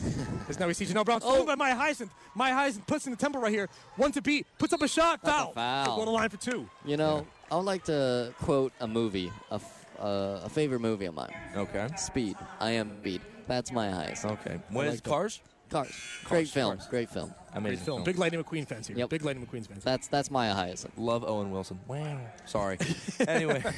[0.50, 1.30] As now we see Janelle Brown Oh.
[1.32, 2.12] stolen by Maya Hyacinth.
[2.36, 3.70] Maya Hyacinth puts in the temple right here.
[3.96, 4.46] One to beat.
[4.58, 5.22] Puts up a shot.
[5.24, 5.54] That's a Foul.
[5.54, 5.86] foul.
[5.86, 6.70] She'll Go to line for two.
[6.86, 11.06] You know, I would like to quote a movie, a, f- uh, a favorite movie
[11.06, 11.34] of mine.
[11.56, 11.88] Okay.
[11.98, 12.36] Speed.
[12.60, 13.22] I am Speed.
[13.48, 14.26] That's my highest.
[14.26, 14.56] Okay.
[14.56, 15.10] I When is like that.
[15.10, 15.42] Cars?
[15.70, 15.96] Cars.
[16.26, 16.78] Great film.
[16.90, 17.34] Great film.
[17.54, 18.04] I Great film.
[18.04, 18.98] Big Lightning McQueen fans here.
[18.98, 19.10] Yep.
[19.10, 19.84] Big Lightning McQueen fans.
[19.86, 20.86] That's that's my highest.
[20.98, 21.80] Love Owen Wilson.
[21.88, 22.20] Wow.
[22.46, 22.78] Sorry.
[23.28, 23.64] anyway.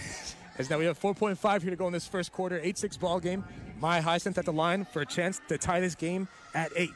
[0.57, 2.59] As now we have 4.5 here to go in this first quarter.
[2.59, 3.43] 8-6 ball game.
[3.79, 6.89] Maya Hyacinth at the line for a chance to tie this game at 8.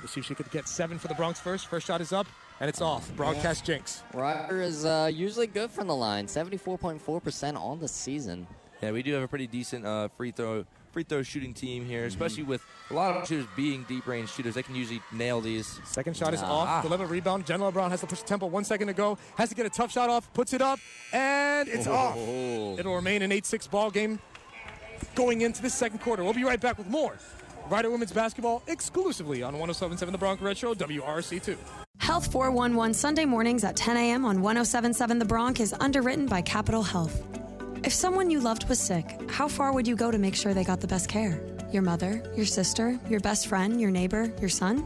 [0.00, 1.66] Let's see if she could get 7 for the Broncs first.
[1.66, 2.26] First shot is up,
[2.60, 3.14] and it's off.
[3.16, 4.02] Broadcast jinx.
[4.14, 6.26] Rider is uh, usually good from the line.
[6.26, 8.46] 74.4% on the season.
[8.80, 12.04] Yeah, we do have a pretty decent uh, free throw free throw shooting team here,
[12.04, 14.54] especially with a lot of shooters being deep range shooters.
[14.54, 15.80] They can usually nail these.
[15.84, 16.52] Second shot is Ah.
[16.78, 16.82] off.
[16.84, 17.46] Deliver rebound.
[17.46, 18.46] Janelle Brown has to push the tempo.
[18.46, 19.18] One second to go.
[19.36, 20.32] Has to get a tough shot off.
[20.34, 20.78] Puts it up,
[21.12, 22.14] and it's off.
[22.16, 22.76] Oh.
[22.78, 24.20] It'll remain an 8-6 ball game
[25.14, 26.22] going into the second quarter.
[26.22, 27.16] We'll be right back with more
[27.70, 31.56] Rider Women's Basketball exclusively on 1077 The Bronx Retro WRC2.
[31.98, 34.24] Health 411 Sunday mornings at 10 a.m.
[34.24, 37.22] on 1077 The Bronx is underwritten by Capital Health.
[37.84, 40.62] If someone you loved was sick, how far would you go to make sure they
[40.62, 41.40] got the best care?
[41.72, 44.84] Your mother, your sister, your best friend, your neighbor, your son?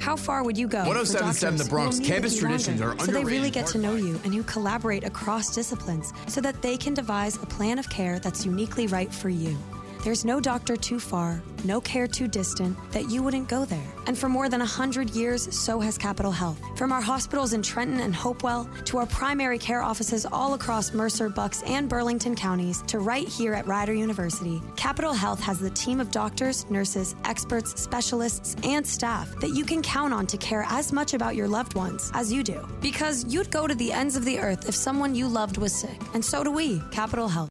[0.00, 0.82] How far would you go?
[0.82, 3.66] for 1077 The Bronx who will meet campus traditions longer, are So they really get
[3.68, 7.78] to know you and who collaborate across disciplines so that they can devise a plan
[7.78, 9.56] of care that's uniquely right for you.
[10.02, 13.92] There's no doctor too far, no care too distant that you wouldn't go there.
[14.08, 16.60] And for more than 100 years, so has Capital Health.
[16.76, 21.28] From our hospitals in Trenton and Hopewell to our primary care offices all across Mercer,
[21.28, 26.00] Bucks, and Burlington counties to right here at Rider University, Capital Health has the team
[26.00, 30.92] of doctors, nurses, experts, specialists, and staff that you can count on to care as
[30.92, 32.66] much about your loved ones as you do.
[32.80, 36.00] Because you'd go to the ends of the earth if someone you loved was sick.
[36.12, 37.50] And so do we, Capital Health.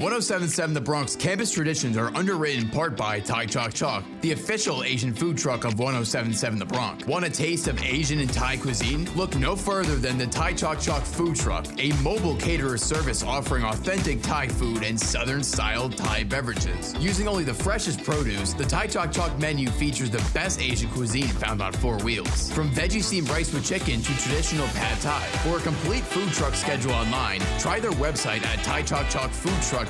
[0.00, 4.82] 1077 The Bronx campus traditions are underrated in part by Thai Chok Chok, the official
[4.82, 7.06] Asian food truck of 1077 The Bronx.
[7.06, 9.06] Want a taste of Asian and Thai cuisine?
[9.14, 13.62] Look no further than the Thai Chok Chok food truck, a mobile caterer service offering
[13.62, 16.94] authentic Thai food and southern style Thai beverages.
[16.98, 21.28] Using only the freshest produce, the Thai Chok Chok menu features the best Asian cuisine
[21.28, 22.50] found on four wheels.
[22.52, 25.20] From veggie steamed rice with chicken to traditional pad thai.
[25.44, 28.60] For a complete food truck schedule online, try their website at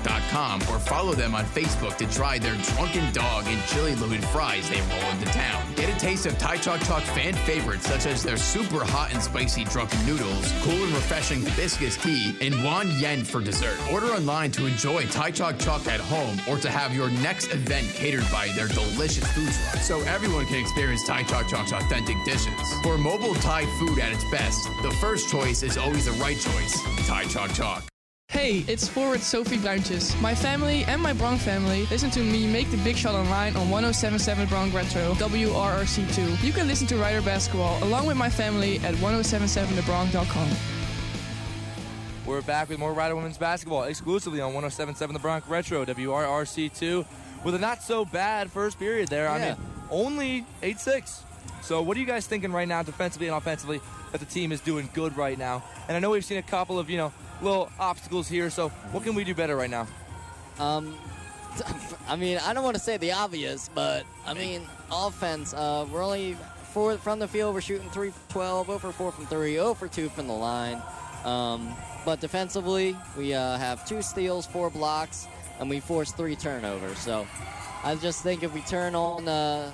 [0.03, 4.69] thaichokchokfoodtruck.com or follow them on Facebook to try their drunken dog and chili loaded fries
[4.69, 5.63] they roll into town.
[5.75, 9.23] Get a taste of Thai Chok Chok fan favorites such as their super hot and
[9.23, 13.79] spicy drunken noodles, cool and refreshing hibiscus tea, and wan yen for dessert.
[13.93, 17.87] Order online to enjoy Thai Chok Chok at home or to have your next event
[17.95, 22.55] catered by their delicious food truck so everyone can experience Thai Chok Chok's authentic dishes.
[22.83, 27.07] For mobile Thai food at its best, the first choice is always the right choice
[27.07, 27.91] Thai Chok Chok.
[28.31, 30.19] Hey, it's forward Sophie Bruintjes.
[30.21, 33.69] My family and my Broncs family listen to me make the big shot online on
[33.69, 36.41] 1077 Bronx Retro, WRRC2.
[36.45, 40.49] You can listen to Rider Basketball along with my family at 1077thebronx.com.
[42.25, 47.05] We're back with more Rider Women's Basketball exclusively on 1077 The Bronx Retro, WRRC2,
[47.45, 49.29] with a not so bad first period there.
[49.29, 49.57] I mean,
[49.91, 51.25] only 8 6.
[51.63, 53.81] So, what are you guys thinking right now, defensively and offensively,
[54.13, 55.65] that the team is doing good right now?
[55.89, 57.13] And I know we've seen a couple of, you know,
[57.43, 58.51] little obstacles here.
[58.51, 59.87] So, what can we do better right now?
[60.59, 60.97] Um,
[62.09, 65.55] I mean, I don't want to say the obvious, but I mean, offense.
[65.55, 66.37] Uh, we're only
[66.73, 67.55] four from the field.
[67.55, 70.35] We're shooting three for 12, 0 for four from three, 0 for two from the
[70.35, 70.81] line.
[71.25, 71.75] Um,
[72.05, 75.27] but defensively, we uh, have two steals, four blocks,
[75.59, 76.99] and we force three turnovers.
[76.99, 77.27] So
[77.85, 79.71] I just think if we turn on, uh,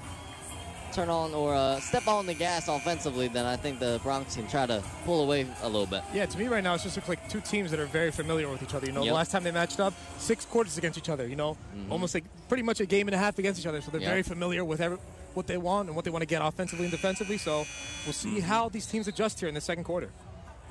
[0.93, 4.47] turn on or uh, step on the gas offensively, then I think the Broncs can
[4.49, 6.03] try to pull away a little bit.
[6.15, 8.63] Yeah, to me right now, it's just like two teams that are very familiar with
[8.63, 8.87] each other.
[8.87, 9.11] You know, Yep.
[9.11, 11.27] the last time they matched up, six quarters against each other.
[11.27, 11.91] You know, Mhm.
[11.91, 13.81] almost like pretty much a game and a half against each other.
[13.81, 14.11] So they're Yep.
[14.11, 14.99] very familiar with every,
[15.35, 17.39] what they want and what they want to get offensively and defensively.
[17.39, 17.67] So
[18.05, 20.11] we'll see how these teams adjust here in the second quarter.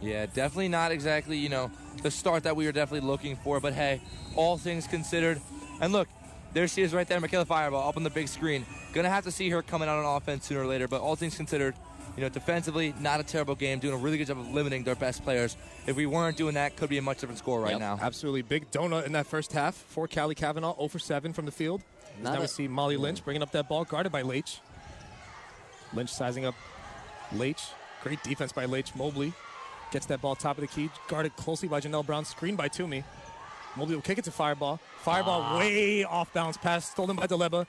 [0.01, 1.72] Yeah, definitely not exactly, you know,
[2.03, 3.59] the start that we were definitely looking for.
[3.59, 4.01] But hey,
[4.36, 5.39] all things considered.
[5.80, 6.07] And look,
[6.56, 8.66] there she is right there, Michaela Fireball, up on the big screen.
[8.93, 10.88] Gonna have to see her coming out on offense sooner or later.
[10.88, 11.76] But all things considered,
[12.16, 14.95] you know, defensively, not a terrible game, doing a really good job of limiting their
[14.95, 15.58] best players.
[15.86, 17.99] If we weren't doing that, could be a much different score right now.
[18.01, 18.41] Absolutely.
[18.41, 21.82] Big donut in that first half for Callie Kavanaugh, 0 for 7 from the field.
[22.24, 24.62] Not now we see Molly Lynch bringing up that ball, guarded by Leitch.
[25.93, 26.56] Lynch sizing up
[27.34, 27.64] Leitch.
[28.01, 28.95] Great defense by Leitch.
[28.95, 29.34] Mobley
[29.91, 33.03] gets that ball top of the key, guarded closely by Janelle Brown, screened by Toomey.
[33.76, 34.80] Mobley will kick it to Fireball.
[35.01, 35.57] Fireball Ah.
[35.59, 37.65] way off bounds pass, stolen by Deleba.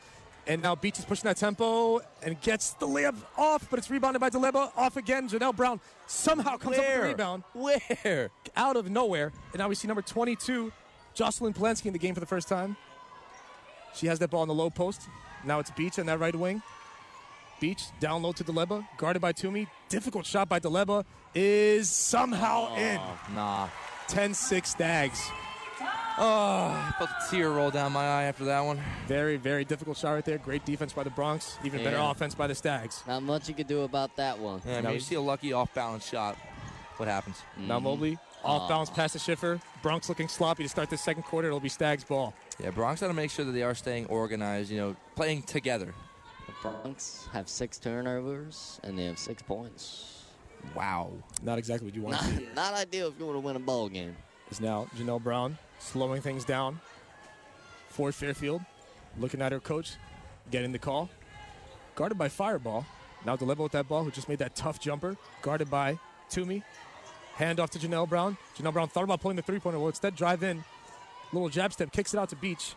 [0.49, 4.21] And now Beach is pushing that tempo and gets the layup off, but it's rebounded
[4.21, 4.71] by Deleba.
[4.77, 5.29] Off again.
[5.29, 7.03] Janelle Brown somehow comes up with Where?
[7.03, 7.43] the rebound.
[7.53, 8.31] Where?
[8.57, 9.33] Out of nowhere.
[9.53, 10.71] And now we see number 22,
[11.15, 12.77] Jocelyn Polanski in the game for the first time.
[13.95, 15.09] She has that ball in the low post.
[15.43, 16.63] Now it's Beach on that right wing.
[17.59, 19.67] Beach down low to Deleba, guarded by Toomey.
[19.89, 21.05] Difficult shot by Deleba
[21.35, 23.01] is somehow in.
[23.35, 23.67] Nah.
[24.09, 25.31] 10-6 Stags.
[26.19, 28.81] Oh, I felt a tear roll down my eye after that one.
[29.07, 30.39] Very, very difficult shot right there.
[30.39, 31.63] Great defense by the Broncs.
[31.63, 33.03] Even better offense by the Stags.
[33.07, 34.63] Not much you could do about that one.
[34.67, 36.37] Yeah, I mean, you see a lucky off balance shot.
[36.97, 37.43] What happens?
[37.59, 37.85] Now mm-hmm.
[37.85, 39.61] Mobley, off balance pass to Schiffer.
[39.83, 41.49] Broncs looking sloppy to start the second quarter.
[41.49, 42.33] It'll be Stags ball.
[42.59, 45.93] Yeah, Broncs got to make sure that they are staying organized, you know, playing together.
[46.47, 50.25] The Broncs have six turnovers and they have six points.
[50.75, 51.13] Wow.
[51.43, 52.45] Not exactly what you want to see.
[52.47, 54.17] Not, not ideal if you want to win a ball game.
[54.51, 56.81] is now Janelle Brown slowing things down.
[57.89, 58.63] Ford Fairfield
[59.19, 59.93] looking at her coach,
[60.51, 61.09] getting the call.
[61.95, 62.85] Guarded by Fireball.
[63.25, 65.17] Now Delebo with that ball, who just made that tough jumper.
[65.43, 66.63] Guarded by Toomey.
[67.37, 68.37] Hand off to Janelle Brown.
[68.57, 69.79] Janelle Brown thought about pulling the three pointer.
[69.79, 70.65] Well, instead, drive in.
[71.33, 72.75] Little jab step, kicks it out to Beach.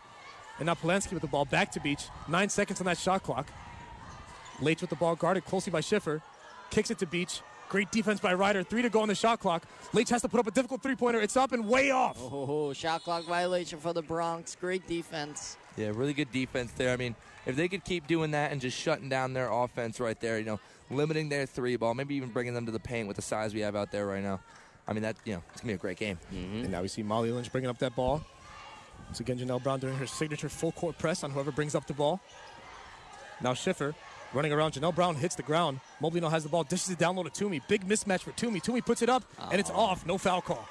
[0.58, 2.04] And now Polanski with the ball back to Beach.
[2.28, 3.48] Nine seconds on that shot clock.
[4.60, 6.22] Leitch with the ball, guarded closely by Schiffer.
[6.70, 7.40] Kicks it to Beach.
[7.70, 8.64] Great defense by Rider.
[8.64, 9.62] Three to go on the shot clock.
[9.92, 11.20] Leitch has to put up a difficult three pointer.
[11.20, 12.18] It's up and way off.
[12.20, 14.58] Oh, shot clock violation for the Broncs.
[14.58, 15.56] Great defense.
[15.76, 16.92] Yeah, really good defense there.
[16.92, 17.14] I mean,
[17.46, 20.44] if they could keep doing that and just shutting down their offense right there, you
[20.44, 20.58] know,
[20.90, 23.60] limiting their three ball, maybe even bringing them to the paint with the size we
[23.60, 24.40] have out there right now.
[24.88, 26.18] I mean, that you know, it's gonna be a great game.
[26.34, 26.62] Mm-hmm.
[26.62, 28.20] And now we see Molly Lynch bringing up that ball.
[29.12, 31.94] So again, Janelle Brown doing her signature full court press on whoever brings up the
[31.94, 32.20] ball.
[33.40, 33.94] Now Schiffer
[34.32, 34.72] running around.
[34.72, 35.80] Janelle Brown hits the ground.
[36.00, 37.60] Mobley now has the ball, dishes it down low to Toomey.
[37.68, 38.60] Big mismatch for Toomey.
[38.60, 39.76] Toomey puts it up, and it's ah.
[39.76, 40.06] off.
[40.06, 40.66] No foul call.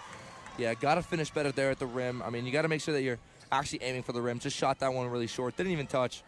[0.58, 2.22] Yeah, got to finish better there at the rim.
[2.22, 3.20] I mean, you got to make sure that you're
[3.52, 4.40] actually aiming for the rim.
[4.40, 5.56] Just shot that one really short.
[5.56, 6.24] Didn't even touch.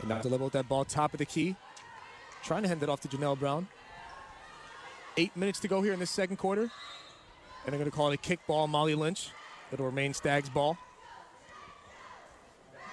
[0.00, 1.54] And now deliver with that ball, top of the key.
[2.42, 3.68] Trying to hand it off to Janelle Brown.
[5.16, 6.62] Eight minutes to go here in this second quarter.
[6.62, 9.30] And they're going to call it a kick ball, Molly Lynch.
[9.72, 10.76] It'll remain Stags ball.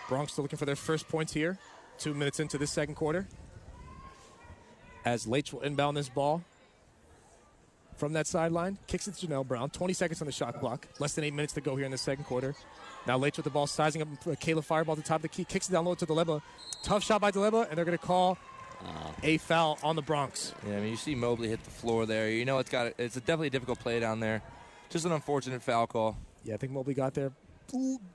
[0.08, 1.58] Broncs still looking for their first points here.
[2.02, 3.28] Two minutes into this second quarter.
[5.06, 6.42] As Leitch will inbound this ball
[7.96, 8.80] from that sideline.
[8.88, 9.70] Kicks it to Janelle Brown.
[9.70, 10.88] 20 seconds on the shot clock.
[10.98, 12.56] Less than eight minutes to go here in the second quarter.
[13.06, 15.46] Now Leitch with the ball, sizing up Kayla Fireball at the top of the key.
[15.46, 16.42] Kicks it down low to Deleba.
[16.82, 18.36] Tough shot by Deleba, and they're going to call
[18.84, 19.12] ah.
[19.22, 20.54] a foul on the Broncs.
[20.68, 22.32] Yeah, I mean, you see Mobley hit the floor there.
[22.32, 24.42] You know, it's got it's a definitely a difficult play down there.
[24.90, 26.18] Just an unfortunate foul call.
[26.44, 27.32] Yeah, I think Mobley got there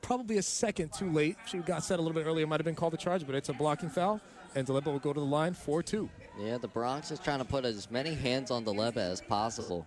[0.03, 1.37] probably a second too late.
[1.47, 2.47] She got set a little bit earlier.
[2.47, 4.21] Might have been called a charge, but it's a blocking foul.
[4.55, 6.09] And Deleba will go to the line 4 2.
[6.41, 9.87] Yeah, the Broncs is trying to put as many hands on Deleba as possible.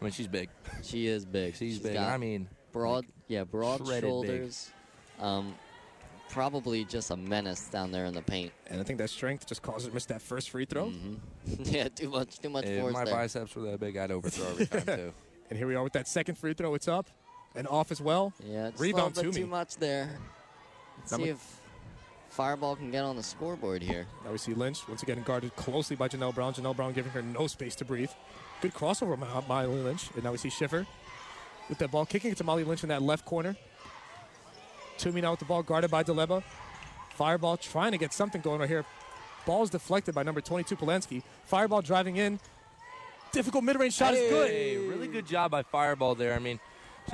[0.00, 0.48] I mean, she's big.
[0.82, 1.54] She is big.
[1.54, 1.94] She's, She's big.
[1.94, 4.70] got I mean, broad, yeah, broad shoulders.
[5.18, 5.54] Um,
[6.30, 8.52] probably just a menace down there in the paint.
[8.68, 10.86] And I think that strength just caused her to miss that first free throw.
[10.86, 11.14] Mm-hmm.
[11.64, 13.14] yeah, too much, too much if force my there.
[13.14, 15.12] biceps were that big, I'd overthrow every time too.
[15.50, 16.74] And here we are with that second free throw.
[16.74, 17.10] It's up
[17.54, 18.32] and off as well.
[18.44, 20.18] Yeah, just Rebound a little bit to too much there.
[20.98, 21.60] Let's Number- see if
[22.30, 24.06] Fireball can get on the scoreboard here.
[24.24, 26.54] Now we see Lynch once again guarded closely by Janelle Brown.
[26.54, 28.10] Janelle Brown giving her no space to breathe.
[28.60, 30.10] Good crossover by Molly Lynch.
[30.14, 30.86] And now we see Schiffer
[31.68, 33.56] with that ball, kicking it to Molly Lynch in that left corner.
[34.98, 36.42] Toomey now with the ball, guarded by Deleba.
[37.14, 38.84] Fireball trying to get something going right here.
[39.46, 41.22] Ball is deflected by number 22, Polanski.
[41.46, 42.38] Fireball driving in.
[43.32, 44.50] Difficult mid-range shot is good.
[44.50, 46.34] Hey, really good job by Fireball there.
[46.34, 46.60] I mean,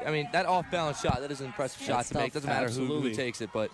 [0.04, 2.32] I mean that off-balance shot that is an impressive shot That's to make.
[2.32, 2.42] tough.
[2.42, 3.10] Doesn't matter who, Absolutely.
[3.10, 3.70] who takes it, but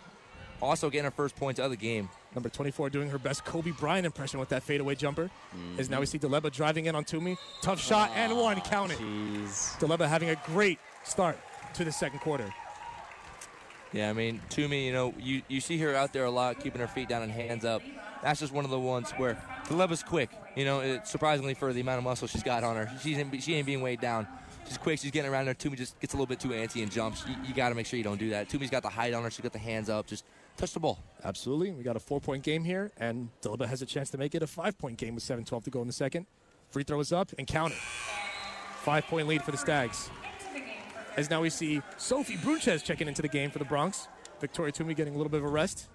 [0.60, 2.08] also getting her first points of the game.
[2.34, 5.24] Number 24 doing her best Kobe Bryant impression with that fadeaway jumper.
[5.24, 5.80] Mm-hmm.
[5.80, 7.36] As now we see Deleba driving in on Toomey.
[7.60, 8.60] Tough shot and ah, one.
[8.62, 8.98] Count it.
[8.98, 11.38] Deleba having a great start
[11.74, 12.52] to the second quarter.
[13.92, 16.80] Yeah, I mean, Toomey, you know, you, you see her out there a lot, keeping
[16.80, 17.82] her feet down and hands up.
[18.22, 20.30] That's just one of the ones where Deleba's quick.
[20.56, 23.38] You know, it, surprisingly for the amount of muscle she's got on her, she's in,
[23.40, 24.26] she ain't being weighed down.
[24.66, 24.98] She's quick.
[24.98, 25.54] She's getting around there.
[25.54, 27.24] Toomey just gets a little bit too antsy and jumps.
[27.26, 28.48] You, you got to make sure you don't do that.
[28.48, 29.30] Toomey's got the height on her.
[29.30, 30.06] She's got the hands up.
[30.06, 30.24] Just
[30.56, 30.98] touch the ball.
[31.24, 31.72] Absolutely.
[31.72, 34.42] We got a four point game here, and Deleba has a chance to make it
[34.42, 36.26] a five point game with 7 12 to go in the second.
[36.70, 37.76] Free throw is up and counted.
[38.82, 40.10] Five point lead for the Stags.
[41.16, 44.08] As now we see Sophie Bruintjes checking into the game for the Broncs.
[44.40, 45.88] Victoria Toomey getting a little bit of a rest.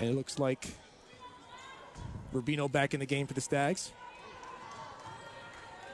[0.00, 0.68] And it looks like
[2.32, 3.92] Rubino back in the game for the Stags.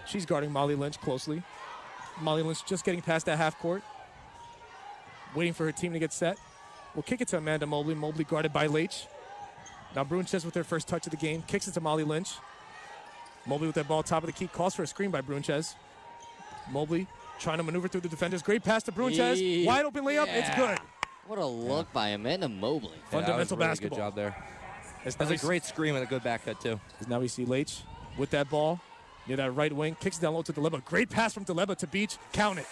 [0.06, 1.42] She's guarding Molly Lynch closely.
[2.20, 3.82] Molly Lynch just getting past that half court
[5.34, 6.38] waiting for her team to get set.
[6.94, 7.94] We'll kick it to Amanda Mobley.
[7.94, 9.06] Mobley guarded by Leitch.
[9.94, 11.42] Now Bruintjes with her first touch of the game.
[11.42, 12.34] Kicks it to Molly Lynch.
[13.46, 14.46] Mobley with that ball top of the key.
[14.46, 15.74] Calls for a screen by Bruintjes.
[16.70, 17.06] Mobley
[17.38, 18.42] trying to maneuver through the defenders.
[18.42, 19.38] Great pass to Bruintjes.
[19.40, 19.66] Yeah.
[19.66, 20.26] Wide open layup.
[20.28, 20.78] It's good.
[21.26, 22.92] What a look by Amanda Mobley.
[23.10, 23.98] Fundamental really basketball.
[23.98, 24.36] Good job there.
[25.04, 26.80] As That's a great screen and a good back cut too.
[27.00, 27.82] as now we see Leitch
[28.16, 28.80] with that ball
[29.26, 29.96] near that right wing.
[30.00, 30.84] Kicks it down low to Deleba.
[30.84, 32.16] Great pass from Deleba to Beach.
[32.32, 32.66] Count it.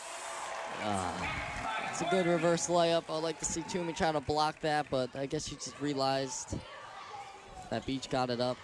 [0.83, 1.89] Ah.
[1.91, 3.05] It's a good reverse layup.
[3.11, 6.57] I'd like to see Toomey trying to block that, but I guess she just realized
[7.71, 8.57] that Beach got it up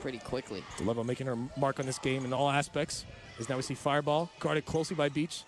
[0.00, 0.64] pretty quickly.
[0.78, 3.04] Deleva making her mark on this game in all aspects.
[3.38, 5.44] As now we see Fireball guarded closely by Beach.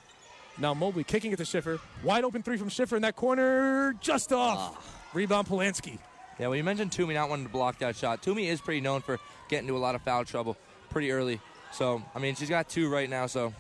[0.59, 1.79] Now Mobley kicking it to Schiffer.
[2.03, 3.95] Wide open three from Schiffer in that corner.
[4.01, 4.75] Just off.
[4.77, 5.09] Ah.
[5.15, 5.99] Rebound Polanski.
[6.39, 8.23] Yeah, well, you mentioned Toomey not wanting to block that shot.
[8.23, 9.19] Toomey is pretty known for
[9.49, 10.57] getting into a lot of foul trouble
[10.91, 11.41] pretty early.
[11.77, 13.53] So, I mean, she's got two right now, so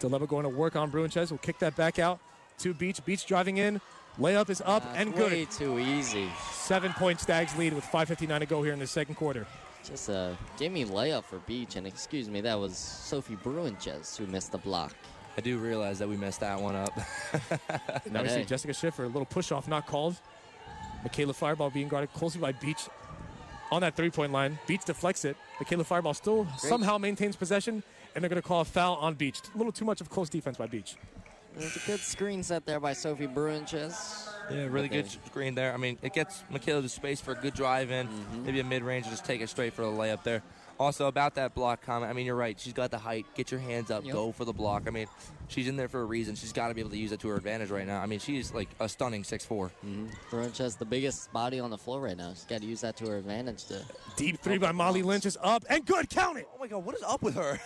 [0.00, 1.30] Deleva going to work on Bruintjes.
[1.30, 2.18] Will kick that back out
[2.58, 3.04] to Beach.
[3.04, 3.80] Beach driving in.
[4.18, 5.32] Layup is up and Way good.
[5.32, 6.28] Way too easy.
[6.50, 9.46] Seven point Stags lead with 5.59 to go here in the second quarter.
[9.84, 14.26] Just uh, a gimme layup for Beach, and excuse me, that was Sophie Bruintjes who
[14.26, 14.92] missed the block.
[15.38, 16.98] I do realize that we messed that one up.
[18.10, 20.16] Now we see Jessica Schiffer, a little push off, not called.
[21.04, 22.88] Michaela Fireball being guarded closely by Beach
[23.70, 24.58] on that three point line.
[24.66, 25.36] Beach deflects it.
[25.60, 27.82] Michaela Fireball still somehow maintains possession,
[28.14, 29.40] and they're going to call a foul on Beach.
[29.54, 30.96] A little too much of close defense by Beach.
[31.56, 34.28] There's a good screen set there by Sophie Bruintjes.
[34.50, 35.02] Yeah, really Okay.
[35.02, 35.72] good screen there.
[35.72, 38.44] I mean, it gets Michaela to space for a good drive in, mm-hmm.
[38.44, 40.42] maybe a mid range, just take it straight for a layup there.
[40.78, 42.58] Also, about that block comment, I mean, you're right.
[42.60, 43.26] She's got the height.
[43.34, 44.04] Get your hands up.
[44.04, 44.12] Yep.
[44.12, 44.84] Go for the block.
[44.86, 45.06] I mean,
[45.48, 46.34] she's in there for a reason.
[46.34, 48.00] She's got to be able to use it to her advantage right now.
[48.00, 49.46] I mean, she's like a stunning 6'4.
[49.48, 50.06] Mm-hmm.
[50.30, 52.30] Brunch has the biggest body on the floor right now.
[52.34, 53.64] She's got to use that to her advantage.
[53.66, 53.82] To
[54.16, 56.10] Deep three by Molly Lynch is up and good.
[56.10, 56.48] Count it.
[56.54, 57.58] Oh my God, what is up with her?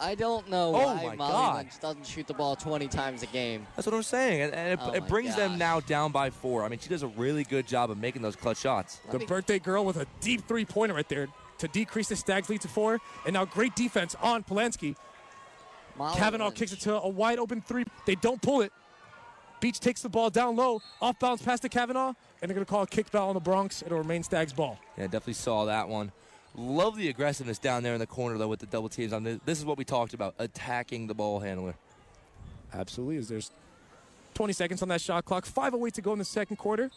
[0.00, 1.56] I don't know Oh why my Molly God.
[1.58, 3.66] Lynch doesn't shoot the ball 20 times a game.
[3.76, 4.42] That's what I'm saying.
[4.42, 6.64] And, and it, Oh it my brings them now down by four.
[6.64, 9.00] I mean, she does a really good job of making those clutch shots.
[9.10, 11.28] The birthday girl with a deep three pointer right there
[11.58, 13.00] to decrease the Stags lead to four.
[13.24, 14.96] And now great defense on Polanski.
[15.96, 16.56] Molly Kavanaugh Lynch.
[16.56, 17.84] kicks it to a wide open three.
[18.04, 18.72] They don't pull it.
[19.60, 22.70] Beach takes the ball down low, off bounds past to Kavanaugh, and they're going to
[22.70, 23.84] call a kickball on the Broncs.
[23.84, 24.78] It'll remain Stags ball.
[24.98, 26.12] Yeah, definitely saw that one.
[26.54, 29.38] Love the aggressiveness down there in the corner, though, with the double teams on this.
[29.44, 31.74] This is what we talked about attacking the ball handler.
[32.72, 33.16] Absolutely.
[33.16, 33.50] Is there's
[34.34, 36.90] 20 seconds on that shot clock, 5.08 to go in the second quarter.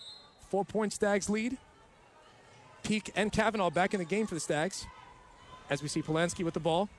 [0.50, 1.58] Four point Stags lead.
[2.90, 4.88] Peak and Kavanaugh back in the game for the Stags.
[5.70, 6.90] As we see Polanski with the ball,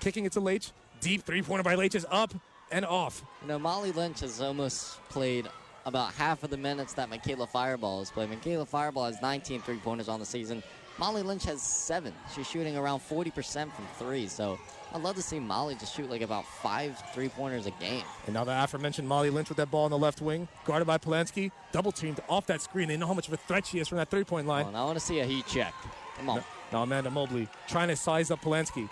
[0.00, 0.72] kicking it to Leitch.
[1.00, 2.32] Deep three pointer by Leitch is up
[2.72, 3.22] and off.
[3.42, 5.46] You know, Molly Lynch has almost played
[5.84, 8.30] about half of the minutes that Michaela Fireball has played.
[8.30, 10.62] Michaela Fireball has 19 three pointers on the season.
[10.96, 12.14] Molly Lynch has seven.
[12.34, 14.28] She's shooting around 40% from three.
[14.28, 14.58] So
[14.96, 18.02] I'd love to see Molly just shoot like about five three pointers a game.
[18.24, 20.96] And now the aforementioned Molly Lynch with that ball on the left wing, guarded by
[20.96, 22.88] Polanski, double teamed off that screen.
[22.88, 24.64] They know how much of a threat she is from that three point line.
[24.64, 25.74] And I want to see a heat check.
[26.16, 26.42] Come on.
[26.72, 28.88] Now Amanda Mobley trying to size up Polanski.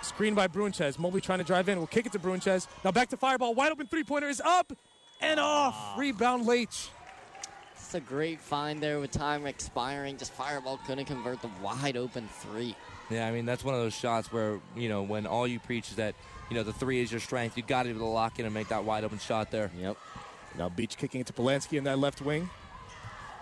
[0.00, 0.96] Screen by Bruintjes.
[0.96, 1.78] Mobley trying to drive in.
[1.78, 2.68] We'll kick it to Bruintjes.
[2.84, 3.54] Now back to Fireball.
[3.54, 4.72] Wide open three pointer is up
[5.20, 5.92] and ah.
[5.92, 5.98] off.
[5.98, 6.90] Rebound Leitch.
[7.74, 10.18] It's a great find there with time expiring.
[10.18, 12.76] Just Fireball couldn't convert the wide open three.
[13.12, 15.90] Yeah, I mean, that's one of those shots where, you know, when all you preach
[15.90, 16.14] is that,
[16.50, 18.44] you know, the three is your strength, you got to be able to lock in
[18.44, 19.70] and make that wide open shot there.
[19.78, 19.96] Yep.
[20.58, 22.48] Now Beach kicking it to Polanski in that left wing.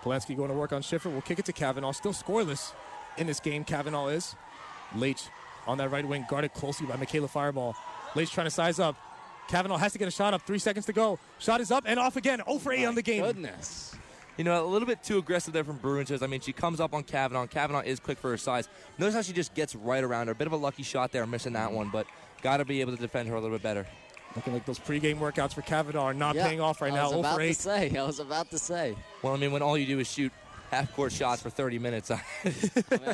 [0.03, 1.09] Polanski going to work on Schiffer.
[1.09, 1.91] We'll kick it to Kavanaugh.
[1.91, 2.73] Still scoreless
[3.17, 4.35] in this game, Kavanaugh is.
[4.95, 5.23] Leitch
[5.67, 7.75] on that right wing, guarded closely by Michaela Fireball.
[8.15, 8.95] Leitch trying to size up.
[9.47, 10.41] Kavanaugh has to get a shot up.
[10.43, 11.19] Three seconds to go.
[11.39, 12.41] Shot is up and off again.
[12.45, 13.23] 0 for 8 on the game.
[13.23, 13.95] Goodness.
[14.37, 16.23] You know, a little bit too aggressive there from Bruintjes.
[16.23, 17.45] I mean, she comes up on Kavanaugh.
[17.47, 18.69] Kavanaugh is quick for her size.
[18.97, 20.31] Notice how she just gets right around her.
[20.33, 22.07] A bit of a lucky shot there, missing that one, but
[22.41, 23.85] got to be able to defend her a little bit better.
[24.35, 27.03] Looking like those pregame workouts for Kavanaugh are not Yeah, paying off right I now.
[27.03, 27.97] was 0 about for to say.
[27.97, 28.95] I was about to say.
[29.21, 30.31] Well, I mean, when all you do is shoot
[30.71, 32.21] half court shots for 30 minutes, I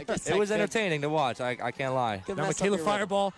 [0.05, 1.41] guess it I was could- entertaining to watch.
[1.41, 2.21] I, I can't lie.
[2.25, 2.85] Could Now mess up Michaela your rhythm.
[2.99, 3.33] Fireball,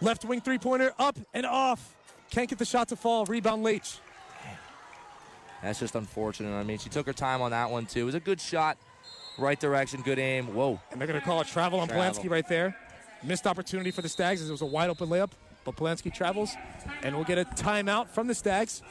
[0.00, 1.94] left wing three pointer, up and off.
[2.30, 3.26] Can't get the shot to fall.
[3.26, 3.98] Rebound Leitch.
[5.62, 6.56] That's just unfortunate.
[6.56, 8.00] I mean, she took her time on that one, too.
[8.00, 8.78] It was a good shot,
[9.38, 10.54] right direction, good aim.
[10.54, 10.80] Whoa.
[10.90, 12.22] And they're going to call a travel on Travel.
[12.22, 12.76] Polanski right there.
[13.24, 15.30] Missed opportunity for the Stags as it was a wide open layup,
[15.64, 16.54] but Polanski travels,
[17.02, 18.82] and we'll get a timeout from the Stags.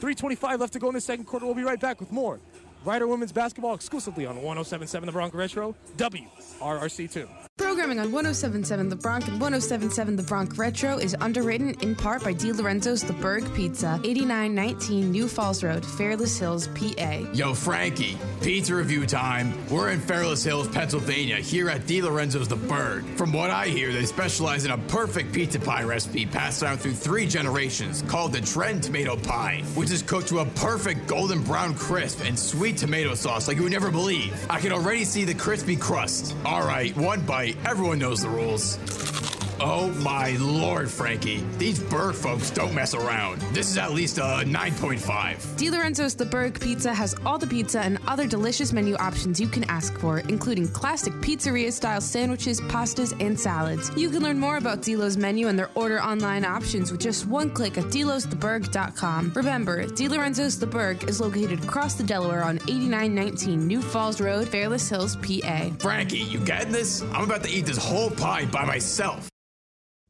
[0.00, 1.46] 3.25 left to go in the second quarter.
[1.46, 2.40] We'll be right back with more
[2.84, 7.26] Rider Women's Basketball exclusively on 1077 The Bronx Retro, WRRC2.
[7.56, 12.34] Programming on 1077 The Bronx and 1077 The Bronx Retro is underwritten in part by
[12.34, 17.24] Di Lorenzo's The Berg Pizza, 8919 New Falls Road, Fairless Hills, PA.
[17.32, 19.54] Yo, Frankie, pizza review time.
[19.70, 23.06] We're in Fairless Hills, Pennsylvania, here at Di Lorenzo's The Bird.
[23.16, 26.94] From what I hear, they specialize in a perfect pizza pie recipe passed down through
[26.94, 31.74] three generations called the Trend Tomato Pie, which is cooked to a perfect golden brown
[31.74, 34.34] crisp and sweet tomato sauce like you would never believe.
[34.50, 36.34] I can already see the crispy crust.
[36.44, 37.56] All right, one bite.
[37.66, 38.78] Everyone knows the rules.
[39.60, 41.44] Oh my lord, Frankie.
[41.58, 43.40] These Berg folks don't mess around.
[43.52, 45.56] This is at least a 9.5.
[45.56, 49.46] Di Lorenzo's The Berg Pizza has all the pizza and other delicious menu options you
[49.46, 53.90] can ask for, including classic pizzeria style sandwiches, pastas, and salads.
[53.96, 57.50] You can learn more about Dilo's menu and their order online options with just one
[57.50, 59.32] click at dilostheberg.com.
[59.34, 64.48] Remember, Di Lorenzo's The Berg is located across the Delaware on 8919 New Falls Road,
[64.48, 65.70] Fairless Hills, PA.
[65.78, 67.02] Frankie, you getting this?
[67.12, 69.30] I'm about to eat this whole pie by myself.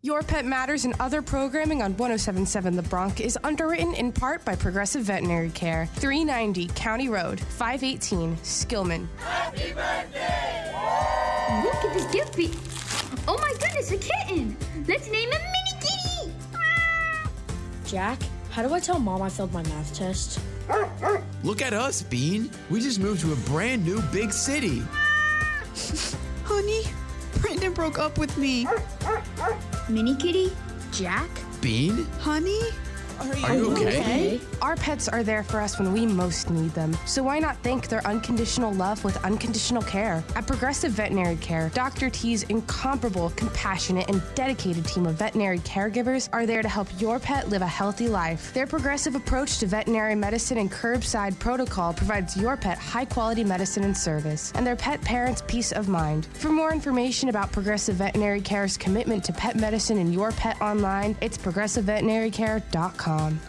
[0.05, 4.55] Your Pet Matters and other programming on 1077 The Bronx is underwritten in part by
[4.55, 9.09] Progressive Veterinary Care, 390 County Road, 518 Skillman.
[9.17, 10.73] Happy birthday!
[11.65, 12.53] Look at this gift be-
[13.27, 14.55] Oh my goodness, a kitten!
[14.87, 16.35] Let's name him Mini Kitty!
[16.55, 17.31] Ah!
[17.87, 20.39] Jack, how do I tell mom I failed my math test?
[21.43, 22.51] Look at us, Bean.
[22.69, 24.83] We just moved to a brand new big city.
[24.93, 25.55] Ah!
[26.45, 26.83] Honey,
[27.45, 28.67] Brandon broke up with me.
[29.91, 30.51] Mini Kitty?
[30.93, 31.29] Jack?
[31.61, 32.07] Bean?
[32.19, 32.59] Honey?
[33.21, 34.41] Are you okay?
[34.63, 36.97] Our pets are there for us when we most need them.
[37.07, 40.25] So why not thank their unconditional love with unconditional care?
[40.37, 42.11] At Progressive Veterinary Care, Dr.
[42.11, 47.49] T's incomparable, compassionate, and dedicated team of veterinary caregivers are there to help your pet
[47.49, 48.53] live a healthy life.
[48.55, 53.85] Their progressive approach to veterinary medicine and curbside protocol provides your pet high quality medicine
[53.85, 56.27] and service, and their pet parents peace of mind.
[56.35, 61.17] For more information about Progressive Veterinary Care's commitment to pet medicine and your pet online,
[61.21, 61.39] it's
[63.05, 63.41] progressiveveterinarycare.com.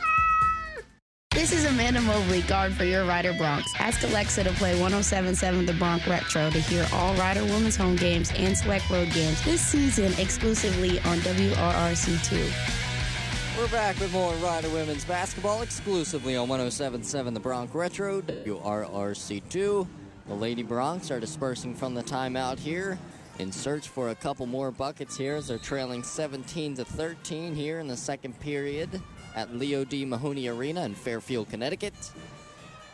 [1.31, 3.67] This is Amanda Mobley, guard for your Rider Broncs.
[3.77, 8.31] Ask Alexa to play 1077 The Bronx Retro to hear all Rider Women's home games
[8.35, 12.51] and select road games this season exclusively on WRRC2.
[13.57, 19.87] We're back with more Rider Women's Basketball exclusively on 1077 The Bronx Retro, WRRC2.
[20.27, 22.97] The Lady Broncs are dispersing from the timeout here
[23.39, 27.79] in search for a couple more buckets here as they're trailing 17 to 13 here
[27.79, 29.01] in the second period
[29.35, 30.05] at Leo D.
[30.05, 31.93] Mahoney Arena in Fairfield, Connecticut.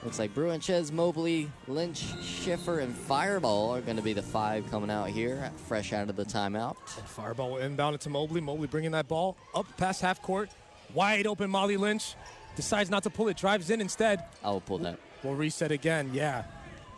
[0.03, 4.89] Looks like Bruintjes, Mobley, Lynch, Schiffer, and Fireball are going to be the five coming
[4.89, 6.75] out here, fresh out of the timeout.
[7.05, 8.41] Fireball inbound to Mobley.
[8.41, 10.49] Mobley bringing that ball up past half court.
[10.95, 12.15] Wide open Molly Lynch.
[12.55, 13.37] Decides not to pull it.
[13.37, 14.23] Drives in instead.
[14.43, 14.97] I will pull that.
[15.23, 16.09] We'll reset again.
[16.13, 16.43] Yeah.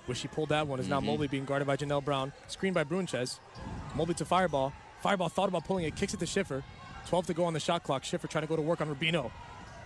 [0.07, 0.79] Wish she pulled that one.
[0.79, 1.05] Is now Mhm.
[1.05, 2.31] Mobley being guarded by Janelle Brown.
[2.47, 3.39] Screened by Bruintjes.
[3.95, 4.71] Mobley to Fireball.
[5.01, 5.95] Fireball thought about pulling it.
[5.97, 6.63] Kicks it to Schiffer.
[7.07, 8.03] 12 to go on the shot clock.
[8.03, 9.31] Schiffer trying to go to work on Rubino.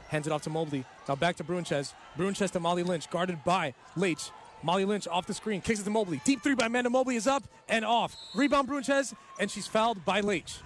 [0.09, 0.85] Hands it off to Mobley.
[1.07, 1.93] Now back to Bruintjes.
[2.17, 3.09] Bruintjes to Molly Lynch.
[3.09, 4.31] Guarded by Leitch.
[4.63, 5.61] Molly Lynch off the screen.
[5.61, 6.21] Kicks it to Mobley.
[6.23, 8.15] Deep three by Amanda Mobley is up and off.
[8.33, 9.13] Rebound Bruinchez.
[9.39, 10.59] And she's fouled by Leitch.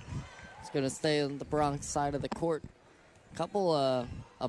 [0.62, 2.64] It's going to stay on the Broncs side of the court.
[3.36, 4.06] Couple, uh,
[4.40, 4.48] uh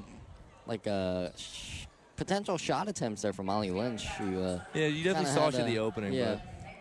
[0.66, 1.86] like, uh, sh-
[2.16, 4.06] potential shot attempts there for Molly Lynch.
[4.18, 6.36] Who, uh, Yeah, you definitely saw had she a- the opening, Yeah.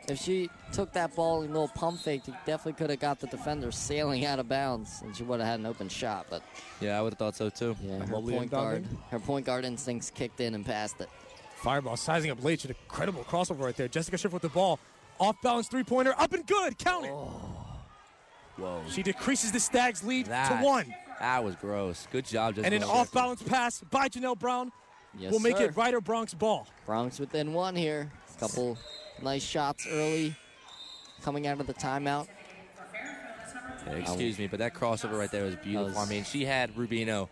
[0.08, 3.20] If she took that ball and a little pump fake, she definitely could have got
[3.20, 6.26] the defender sailing out of bounds, and she would have had an open shot.
[6.30, 6.42] But
[6.80, 7.76] Yeah, I would have thought so too.
[7.82, 9.10] yeah, her Mobley point guard, inbounding.
[9.12, 11.10] her point guard instincts kicked in and passed it.
[11.58, 12.66] Fireball sizing up Leitch.
[12.66, 13.88] An incredible crossover right there.
[13.88, 14.80] Jessica Schiffer with the ball.
[15.20, 16.16] Off balance three pointer.
[16.18, 16.78] Up and good.
[16.80, 17.12] Count it.
[17.14, 17.56] Oh.
[18.58, 18.82] Whoa.
[18.90, 20.94] She decreases the Stags' lead That, to one.
[21.20, 22.08] That was gross.
[22.12, 22.74] Good job, Jessica.
[22.74, 24.72] And an off balance pass by Janelle Brown
[25.18, 25.66] Yes, will make sir.
[25.66, 26.68] it Rider Broncs ball.
[26.88, 28.12] Broncs within one here.
[28.40, 28.78] Couple
[29.24, 30.36] nice shots early,
[31.24, 32.28] coming out of the timeout.
[33.88, 35.86] Yeah, excuse me, but that crossover right there was beautiful.
[35.88, 37.30] was- I mean, she had Rubino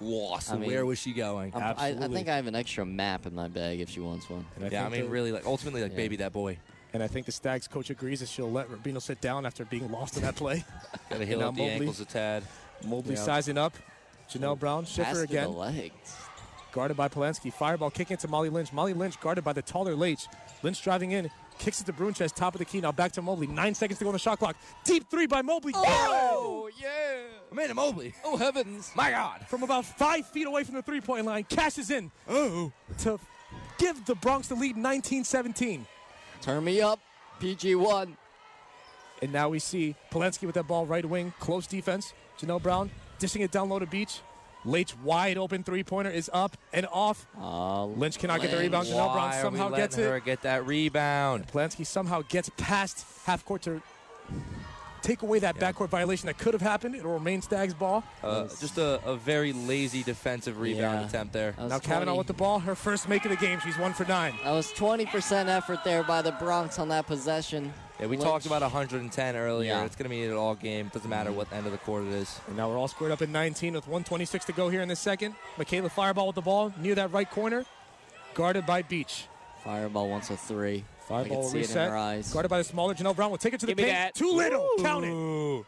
[0.00, 0.52] lost.
[0.52, 1.52] I mean, Where was she going?
[1.54, 4.28] I'm- I, I think I have an extra map in my bag if she wants
[4.30, 4.46] one.
[4.70, 5.96] yeah, I mean, really, like ultimately, like Yeah.
[5.96, 6.58] baby that boy.
[6.92, 9.90] And I think the Stags coach agrees that she'll let Rubino sit down after being
[9.92, 10.64] lost in that play.
[11.10, 12.42] Got to heal now up the Mobley- ankles a tad.
[12.84, 13.22] Mobley Yeah.
[13.22, 13.74] sizing up.
[14.30, 15.54] Janelle Brown, Pass Schiffer to the again.
[15.56, 16.16] legs.
[16.72, 17.52] Guarded by Polanski.
[17.52, 18.72] Fireball kicking to Molly Lynch.
[18.72, 20.26] Molly Lynch guarded by the taller Leitch.
[20.62, 21.30] Lynch driving in.
[21.58, 22.80] Kicks it to Bruintjes, top of the key.
[22.80, 23.46] Now back to Mobley.
[23.46, 24.56] Nine seconds to go on the shot clock.
[24.84, 25.72] Deep three by Mobley.
[25.76, 26.88] Oh, yeah.
[27.52, 28.14] Amanda Mobley.
[28.24, 28.90] Oh, heavens.
[28.94, 29.44] My God.
[29.46, 31.44] From about five feet away from the three point line.
[31.44, 32.10] Cashes in.
[32.28, 32.72] Oh.
[32.98, 33.18] To
[33.76, 35.86] give the Broncs the lead 19 17.
[36.40, 36.98] Turn me up.
[37.40, 38.16] PG1.
[39.22, 41.34] And now we see Polanski with that ball right wing.
[41.40, 42.14] Close defense.
[42.38, 44.20] Janelle Brown dishing it down low to Beach.
[44.64, 47.26] Leitch wide open three pointer is up and off.
[47.96, 48.86] Lynch cannot get the rebound.
[48.88, 50.12] Janelle Brown Why are somehow we gets letting it.
[50.14, 51.46] her get that rebound?
[51.48, 53.80] Polanski somehow gets past half court to
[55.02, 56.94] take away that backcourt violation that could have happened.
[56.94, 58.04] It'll remain Stag's ball.
[58.22, 61.06] Uh, just a, a very lazy defensive rebound Yeah.
[61.06, 61.52] attempt there.
[61.52, 62.58] That was Now Kavanaugh with the ball.
[62.58, 63.60] Her first make of the game.
[63.60, 64.34] She's one for nine.
[64.44, 67.72] That was 20% effort there by the Broncs on that possession.
[68.00, 69.68] Yeah, we Lynch- talked about 110 earlier.
[69.72, 69.84] Yeah.
[69.84, 70.90] It's going to be an all game.
[70.92, 72.40] Doesn't matter what end of the court it is.
[72.48, 74.96] And now we're all squared up in 19 with 126 to go here in the
[74.96, 75.34] second.
[75.58, 77.66] Michaela Fireball with the ball near that right corner.
[78.34, 79.26] Guarded by Beach.
[79.62, 80.84] Fireball wants a three.
[81.02, 81.90] I Fireball can will see it in reset.
[81.90, 82.32] her eyes.
[82.32, 83.30] Guarded by the smaller Janelle Brown.
[83.30, 83.92] will take it to Give the paint.
[83.94, 84.14] that.
[84.14, 84.66] Too little.
[84.78, 85.64] Count it.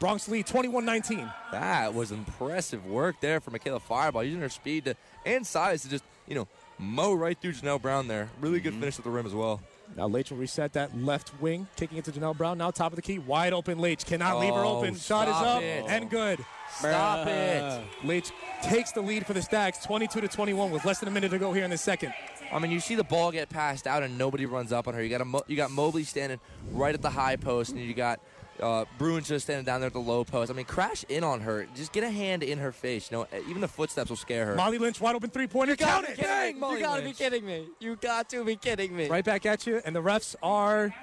[0.00, 1.32] Broncs lead 21-19.
[1.52, 5.88] That was impressive work there for Michaela Fireball, using her speed to, and size to
[5.88, 6.48] just, you know,
[6.78, 8.28] mow right through Janelle Brown there.
[8.40, 8.64] Really Mm-hmm.
[8.70, 9.62] good finish at the rim as well.
[9.96, 12.58] Now Leitch will reset that left wing, kicking it to Janelle Brown.
[12.58, 14.04] Now top of the key, wide open Leitch.
[14.04, 14.96] Cannot leave her Oh, open.
[14.96, 15.84] Shot is up it.
[15.88, 16.44] and good.
[16.78, 17.82] Stop it.
[18.04, 18.32] Leitch
[18.62, 21.38] takes the lead for the Stags, 22 to 21, with less than a minute to
[21.38, 22.12] go here in the second.
[22.52, 25.02] I mean, you see the ball get passed out and nobody runs up on her.
[25.02, 27.94] You got a Mo- you got Mobley standing right at the high post, and you
[27.94, 28.20] got
[28.60, 30.50] uh, Bruins just standing down there at the low post.
[30.50, 31.66] I mean, crash in on her.
[31.74, 33.10] Just get a hand in her face.
[33.10, 34.54] You know, even the footsteps will scare her.
[34.54, 35.76] Molly Lynch, wide open three pointer.
[35.76, 36.18] Count it.
[36.18, 37.18] Bang, Molly you gotta Lynch.
[37.18, 37.66] be kidding me.
[37.80, 39.08] You got to be kidding me.
[39.08, 40.94] Right back at you, and the refs are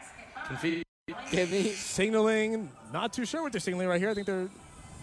[0.48, 0.86] Confused.
[1.32, 2.72] Give signaling.
[2.94, 4.10] Not too sure what they're signaling right here.
[4.10, 4.50] I think they're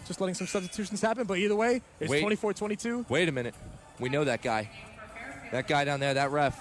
[0.06, 2.20] just letting some substitutions happen, but either way, it's Wait.
[2.20, 3.06] 24 22.
[3.08, 3.54] Wait a minute.
[3.98, 4.70] We know that guy.
[5.52, 6.58] That guy down there, that ref.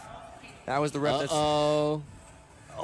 [0.65, 1.15] That was the ref.
[1.15, 1.27] Uh-oh.
[1.31, 2.03] Oh,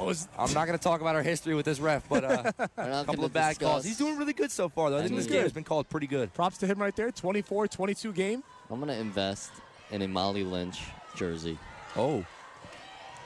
[0.08, 3.04] is- I'm not going to talk about our history with this ref, but uh, a
[3.04, 3.84] couple of bad discuss- calls.
[3.84, 4.96] He's doing really good so far, though.
[4.98, 5.32] I think He's this good.
[5.34, 6.32] game has been called pretty good.
[6.34, 7.10] Props to him right there.
[7.10, 8.42] 24-22 game.
[8.70, 9.50] I'm gonna invest
[9.90, 10.80] in a Molly Lynch
[11.14, 11.58] jersey.
[11.96, 12.24] Oh.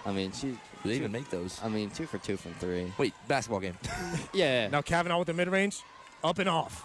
[0.06, 0.48] I mean, she.
[0.82, 1.60] Do they even make those?
[1.62, 2.92] I mean, two for two from three.
[2.98, 3.76] Wait, basketball game.
[4.32, 4.68] Yeah.
[4.68, 5.80] Now Kavanaugh with the mid-range,
[6.22, 6.84] up and off.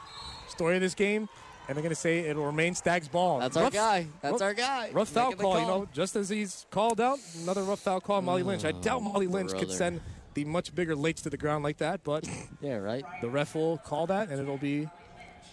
[0.49, 1.29] Story of this game,
[1.67, 3.39] and they're going to say it'll remain Stag's ball.
[3.39, 4.07] That's our guy.
[4.21, 4.89] That's our guy.
[4.91, 8.21] Rough foul Making call, you know, just as he's called out, another rough foul call,
[8.21, 8.65] Molly Lynch.
[8.65, 10.01] I oh, doubt Molly Lynch could send
[10.33, 12.27] the much bigger Lakes to the ground like that, but
[12.61, 13.05] yeah, right.
[13.21, 14.89] The ref will call that, and it'll be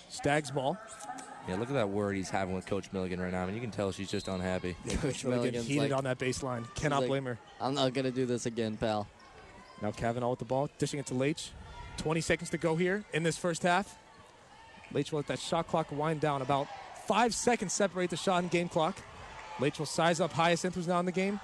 [0.09, 0.77] Stag's ball.
[1.49, 3.43] Yeah, look at that word he's having with Coach Milligan right now.
[3.43, 4.77] I mean, you can tell she's just unhappy.
[5.01, 6.73] Coach Milligan heated like- on that baseline.
[6.75, 7.39] Cannot like, blame her.
[7.61, 9.07] I'm not gonna do this again, pal.
[9.81, 11.51] Now Kavanaugh with the ball, dishing it to Leitch.
[11.97, 13.99] 20 seconds to go here in this first half.
[14.93, 16.43] Leitch will let that shot clock wind down.
[16.43, 16.67] About
[17.07, 18.97] five seconds separate the shot and game clock.
[19.59, 21.41] Leitch will size up Hyacinth, who's now in the game.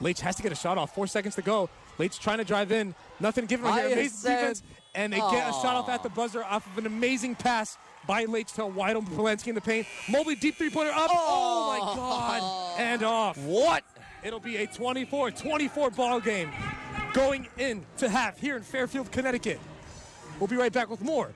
[0.00, 0.94] Leitch has to get a shot off.
[0.94, 1.68] Four seconds to go.
[1.98, 2.94] Leitch trying to drive in.
[3.18, 3.92] Nothing given right here.
[3.92, 4.62] Amazing defense.
[4.94, 7.76] And they get a shot off at the buzzer off of an amazing pass
[8.06, 9.86] by Leitch to wide open Polanski in the paint.
[10.08, 11.10] Mobley deep three-pointer up.
[11.10, 12.80] Oh, my God.
[12.80, 13.38] And off.
[13.38, 13.84] What?
[14.22, 16.50] It'll be a 24-24 ball game
[17.12, 19.60] going into half here in Fairfield, Connecticut.
[20.38, 21.32] We'll be right back with more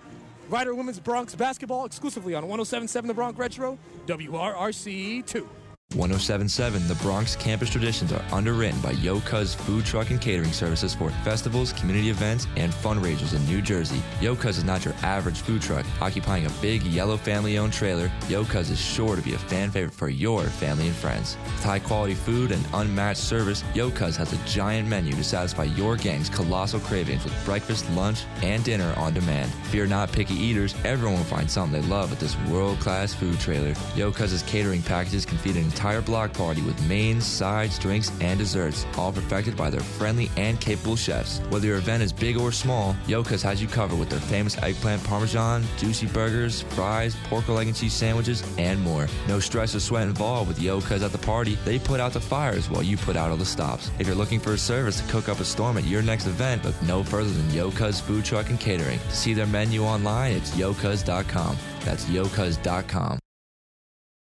[0.48, 5.48] Rider Women's Broncs basketball exclusively on 1077 The Bronx Retro, WRRC 2.
[5.94, 10.94] 1077 The Bronx campus traditions are underwritten by Yo Cuz Food Truck and Catering Services
[10.94, 14.02] for festivals, community events, and fundraisers in New Jersey.
[14.20, 15.84] Yo Cuz is not your average food truck.
[16.00, 19.70] Occupying a big yellow family owned trailer, Yo Cuz is sure to be a fan
[19.70, 21.36] favorite for your family and friends.
[21.44, 25.64] With high quality food and unmatched service, Yo Cuz has a giant menu to satisfy
[25.64, 29.52] your gang's colossal cravings with breakfast, lunch, and dinner on demand.
[29.72, 33.38] You're not picky eaters, everyone will find something they love at this world class food
[33.38, 33.74] trailer.
[33.94, 38.38] Yo Cuz's catering packages can feed an entire block party with mains, sides, drinks, and
[38.38, 41.40] desserts, all perfected by their friendly and capable chefs.
[41.50, 45.02] Whether your event is big or small, Yoka's has you covered with their famous eggplant
[45.04, 49.08] parmesan, juicy burgers, fries, pork leg and cheese sandwiches, and more.
[49.28, 51.58] No stress or sweat involved with Yoka's at the party.
[51.64, 53.90] They put out the fires while you put out all the stops.
[53.98, 56.64] If you're looking for a service to cook up a storm at your next event,
[56.64, 58.98] look no further than Yoka's Food Truck and Catering.
[58.98, 61.56] To see their menu online, it's yokaz.com.
[61.84, 63.21] That's yokaz.com.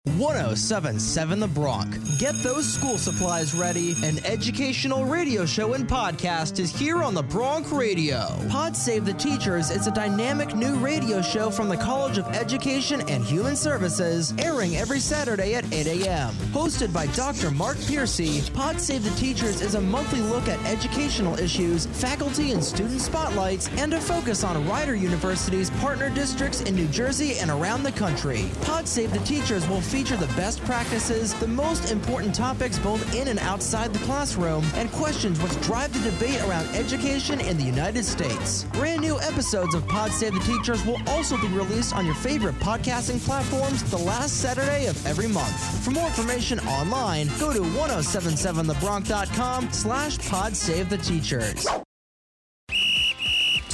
[0.07, 1.97] 1077 The Bronc.
[2.17, 3.93] Get those school supplies ready.
[4.03, 8.25] An educational radio show and podcast is here on the Bronc Radio.
[8.49, 13.01] Pod Save the Teachers is a dynamic new radio show from the College of Education
[13.09, 16.33] and Human Services, airing every Saturday at 8 a.m.
[16.53, 17.51] Hosted by Dr.
[17.51, 22.63] Mark Piercy, Pod Save the Teachers is a monthly look at educational issues, faculty and
[22.63, 27.83] student spotlights, and a focus on Rider University's partner districts in New Jersey and around
[27.83, 28.49] the country.
[28.61, 33.29] Pod Save the Teachers will feature the best practices, the most important topics both in
[33.29, 38.05] and outside the classroom, and questions which drive the debate around education in the United
[38.05, 38.65] States.
[38.73, 42.53] Brand new episodes of Pod Save the Teachers will also be released on your favorite
[42.55, 45.83] podcasting platforms the last Saturday of every month.
[45.83, 51.67] For more information online, go to 1077thebronc.com slash pod save the teachers.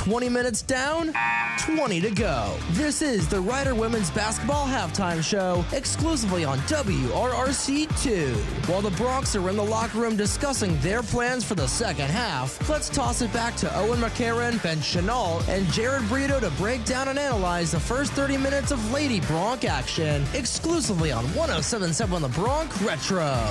[0.03, 1.13] 20 minutes down,
[1.59, 2.53] 20 to go.
[2.71, 8.35] This is the Rider Women's Basketball Halftime Show, exclusively on WRRC2.
[8.67, 12.69] While the Broncs are in the locker room discussing their plans for the second half,
[12.69, 17.07] let's toss it back to Owen McCarron, Ben Chanel, and Jared Brito to break down
[17.07, 22.81] and analyze the first 30 minutes of Lady Broncs action, exclusively on 1077 The Bronc
[22.81, 23.41] Retro.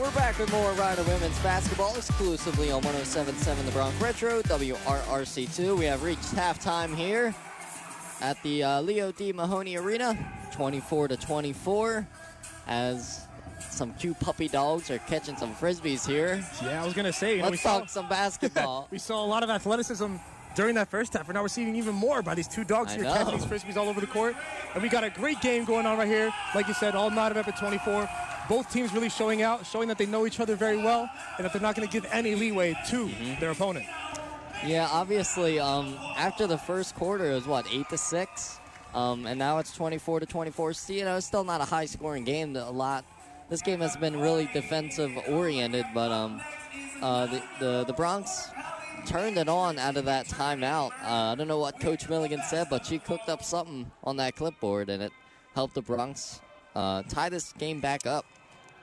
[0.00, 5.78] We're back with more Rider Women's Basketball exclusively on 1077 The Bronc Retro, WRRC2.
[5.78, 7.34] We have reached halftime here
[8.22, 9.30] at the uh, Leo D.
[9.34, 10.16] Mahoney Arena,
[10.52, 12.08] 24 to 24,
[12.66, 13.26] as
[13.68, 16.42] some cute puppy dogs are catching some frisbees here.
[16.62, 17.32] Yeah, I was going to say.
[17.32, 18.88] You know, Let's we saw- some basketball.
[18.90, 20.16] we saw a lot of athleticism
[20.54, 22.96] during that first half, and now we're seeing even more by these two dogs I
[22.96, 23.12] here know.
[23.12, 24.34] catching these frisbees all over the court.
[24.72, 26.32] And we got a great game going on right here.
[26.54, 28.08] Like you said, all knotted up at 24.
[28.50, 31.52] Both teams really showing out, showing that they know each other very well, and that
[31.52, 33.40] they're not going to give any leeway to Mm-hmm.
[33.40, 33.86] their opponent.
[34.66, 38.58] Yeah, obviously, um, after the first quarter, it was what eight to six,
[38.92, 40.72] um, and now it's 24 to 24.
[40.72, 42.56] So, you know, it's still not a high-scoring game.
[42.56, 43.04] A lot.
[43.48, 46.40] This game has been really defensive oriented, but um,
[47.00, 48.50] uh, the, the the Broncs
[49.06, 50.90] turned it on out of that timeout.
[51.02, 54.34] Uh, I don't know what Coach Milligan said, but she cooked up something on that
[54.34, 55.12] clipboard, and it
[55.54, 56.40] helped the Broncs
[56.74, 58.24] uh, tie this game back up.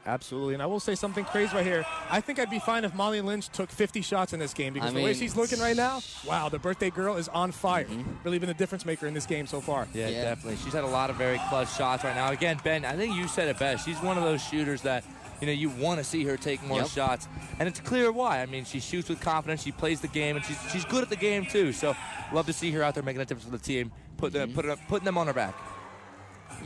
[0.07, 1.85] Absolutely, and I will say something crazy right here.
[2.09, 4.91] I think I'd be fine if Molly Lynch took 50 shots in this game because
[4.91, 7.83] I the way she's looking right now, wow, the birthday girl is on fire.
[7.85, 8.11] Mm-hmm.
[8.23, 9.85] Really been the difference maker in this game so far.
[9.93, 10.57] Yeah, definitely.
[10.63, 12.31] She's had a lot of very clutch shots right now.
[12.31, 13.85] Again, Ben, I think you said it best.
[13.85, 15.03] She's one of those shooters that
[15.41, 16.87] you know, you want to see her take more Yep.
[16.89, 17.27] shots,
[17.59, 18.41] and it's clear why.
[18.41, 21.09] I mean, she shoots with confidence, she plays the game, and she's she's good at
[21.09, 21.73] the game too.
[21.73, 21.95] So,
[22.33, 24.49] love to see her out there making a difference for the team, put Mm-hmm.
[24.49, 25.53] the, put it, putting them on her back.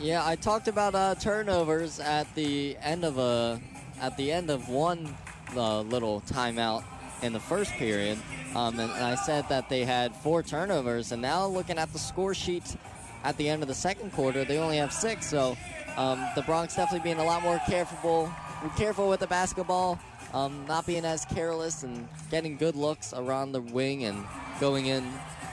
[0.01, 3.61] Yeah, I talked about uh, turnovers at the end of a
[4.01, 5.15] at the end of one
[5.55, 6.83] uh, little timeout
[7.21, 8.17] in the first period,
[8.55, 11.11] um, and, and I said that they had four turnovers.
[11.11, 12.75] And now looking at the score sheet
[13.23, 15.27] at the end of the second quarter, they only have six.
[15.27, 15.55] So
[15.97, 18.33] um, the Broncs definitely being a lot more careful,
[18.75, 19.99] careful with the basketball,
[20.33, 24.25] um, not being as careless and getting good looks around the wing and
[24.59, 25.07] going in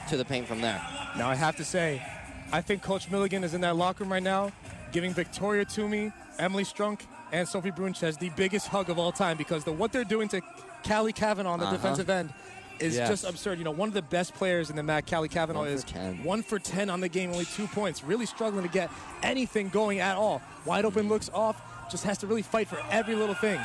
[0.09, 0.81] to the paint from there.
[1.19, 2.03] Now I have to say,
[2.53, 4.51] I think Coach Milligan is in that locker room right now,
[4.93, 9.65] giving Victoria Toomey, Emily Strunk, and Sophie Bruintjes the biggest hug of all time because
[9.65, 10.41] the what they're doing to
[10.87, 11.77] Callie Kavanaugh on the Uh-huh.
[11.77, 12.33] defensive end
[12.79, 13.09] is Yes.
[13.09, 13.59] just absurd.
[13.59, 16.23] You know, one of the best players in the MAAC, Callie Kavanaugh, One is 10.
[16.25, 18.03] one for 10 on the game, only two points.
[18.03, 18.89] Really struggling to get
[19.23, 20.41] anything going at all.
[20.65, 23.61] Wide open looks off, just has to really fight for every little thing.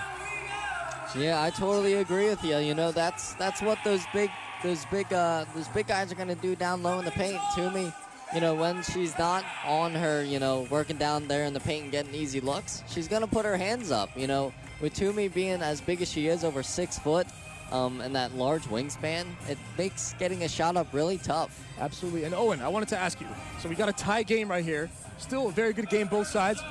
[1.16, 2.58] Yeah, I totally agree with you.
[2.58, 4.32] You know, that's that's what those big
[4.64, 7.40] those big uh, those big guys are gonna do down low in the paint.
[7.56, 7.94] To me,
[8.34, 11.84] you know, when she's not on her, you know, working down there in the paint
[11.84, 14.10] and getting easy looks, she's gonna put her hands up.
[14.16, 17.28] You know, with Toomey being as big as she is, over six foot,
[17.72, 21.60] um, and that large wingspan, it makes getting a shot up really tough.
[21.80, 22.24] Absolutely.
[22.24, 23.28] And Owen, I wanted to ask you.
[23.60, 24.90] So we got a tie game right here.
[25.18, 26.62] Still a very good game, both sides.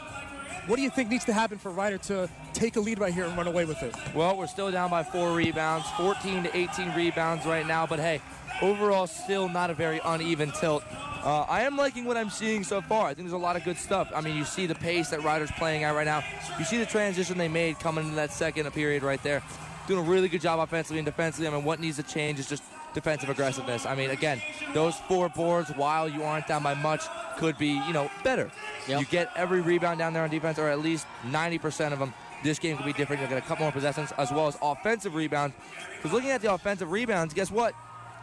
[0.66, 3.24] What do you think needs to happen for Rider to take a lead right here
[3.24, 3.94] and run away with it?
[4.14, 8.20] Well, we're still down by four rebounds, 14 to 18 rebounds right now, but hey,
[8.60, 10.84] overall, still not a very uneven tilt.
[11.24, 13.06] Uh, I am liking what I'm seeing so far.
[13.06, 14.10] I think there's a lot of good stuff.
[14.14, 16.22] I mean, you see the pace that Rider's playing at right now.
[16.58, 19.42] You see the transition they made coming into that second period right there.
[19.86, 21.46] Doing a really good job offensively and defensively.
[21.46, 22.62] I mean, what needs to change is just
[22.94, 23.86] defensive aggressiveness.
[23.86, 24.40] I mean, again,
[24.74, 27.02] those four boards, while you aren't down by much,
[27.38, 28.50] could be, you know, better.
[28.88, 32.12] You get every rebound down there on defense, or at least 90% of them.
[32.44, 33.20] This game could be different.
[33.20, 35.54] You'll get a couple more possessions, as well as offensive rebounds.
[35.96, 37.74] Because looking at the offensive rebounds, guess what?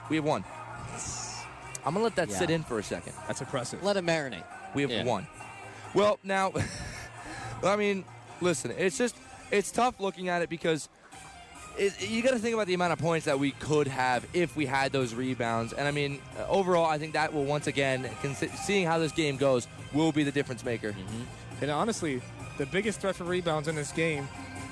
[0.09, 0.43] We have one.
[1.85, 3.13] I'm going to let that sit in for a second.
[3.27, 3.81] That's impressive.
[3.83, 4.43] Let it marinate.
[4.75, 5.05] We have Yeah.
[5.05, 5.25] one.
[5.93, 6.51] Well, now,
[7.63, 8.03] I mean,
[8.41, 9.15] listen, it's just,
[9.51, 10.89] it's tough looking at it because
[11.79, 14.55] it, you got to think about the amount of points that we could have if
[14.55, 15.73] we had those rebounds.
[15.73, 18.09] And I mean, uh, overall, I think that will once again,
[18.65, 20.93] seeing how this game goes, will be the difference maker.
[21.61, 22.21] And honestly,
[22.57, 24.27] the biggest threat for rebounds in this game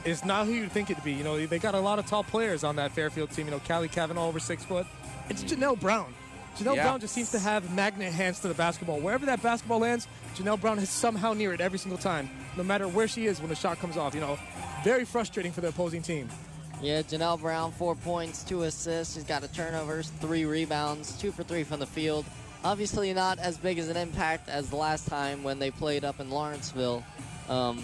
[0.05, 1.14] is not who you'd think it'd be.
[1.14, 3.45] You know, they got a lot of tall players on that Fairfield team.
[3.45, 4.86] You know, Callie Kavanaugh over six foot.
[5.30, 6.14] It's Janelle Brown.
[6.58, 6.84] Janelle Yeah.
[6.84, 8.99] Brown just seems to have magnet hands to the basketball.
[8.99, 12.88] Wherever that basketball lands, Janelle Brown is somehow near it every single time, no matter
[12.88, 14.16] where she is when the shot comes off.
[14.16, 14.39] You know,
[14.84, 16.30] very frustrating for the opposing team.
[16.82, 19.16] Yeah, Janelle Brown, four points, two assists.
[19.16, 22.26] She's got a turnovers, three rebounds, two for three from the field.
[22.64, 26.20] Obviously, not as big as an impact as the last time when they played up
[26.20, 27.04] in Lawrenceville.
[27.50, 27.84] Um,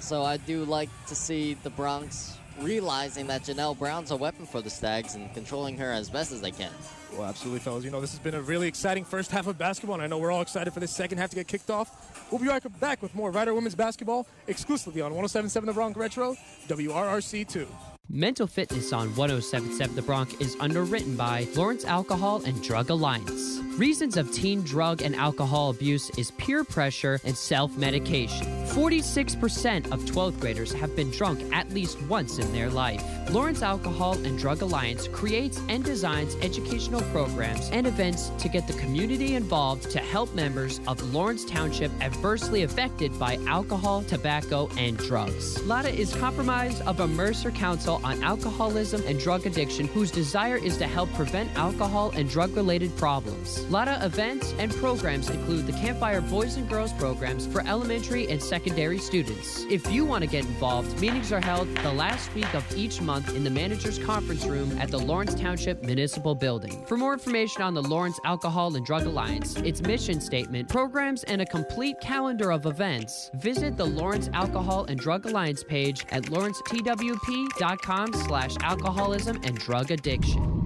[0.00, 4.60] so I do like to see the Broncs realizing that Janelle Brown's a weapon for
[4.60, 6.70] the Stags and controlling her as best as they can.
[7.12, 7.84] Well, absolutely, fellas.
[7.84, 10.18] You know, this has been a really exciting first half of basketball, and I know
[10.18, 12.30] we're all excited for this second half to get kicked off.
[12.30, 16.36] We'll be right back with more Rider Women's Basketball exclusively on 1077 The Bronc Retro,
[16.68, 17.93] WRRC2.
[18.10, 23.60] Mental Fitness on 1077 The Bronc is underwritten by Lawrence Alcohol and Drug Alliance.
[23.78, 28.46] Reasons of teen drug and alcohol abuse is peer pressure and self medication.
[28.66, 33.02] 46% of 12th graders have been drunk at least once in their life.
[33.30, 38.74] Lawrence Alcohol and Drug Alliance creates and designs educational programs and events to get the
[38.74, 45.60] community involved to help members of Lawrence Township adversely affected by alcohol, tobacco, and drugs.
[45.64, 50.76] Lada is compromised of a Mercer Council on Alcoholism and Drug Addiction whose desire is
[50.78, 53.60] to help prevent alcohol and drug related problems.
[53.70, 58.98] Lada events and programs include the Campfire Boys and Girls programs for elementary and secondary
[58.98, 59.64] students.
[59.70, 63.34] If you want to get involved, meetings are held the last week of each month
[63.36, 66.84] in the Manager's Conference Room at the Lawrence Township Municipal Building.
[66.86, 71.42] For more information on the Lawrence Alcohol and Drug Alliance, its mission statement, programs, and
[71.42, 77.83] a complete calendar of events, visit the Lawrence Alcohol and Drug Alliance page at lawrencetwp.com
[78.14, 80.63] slash alcoholism and drug addiction.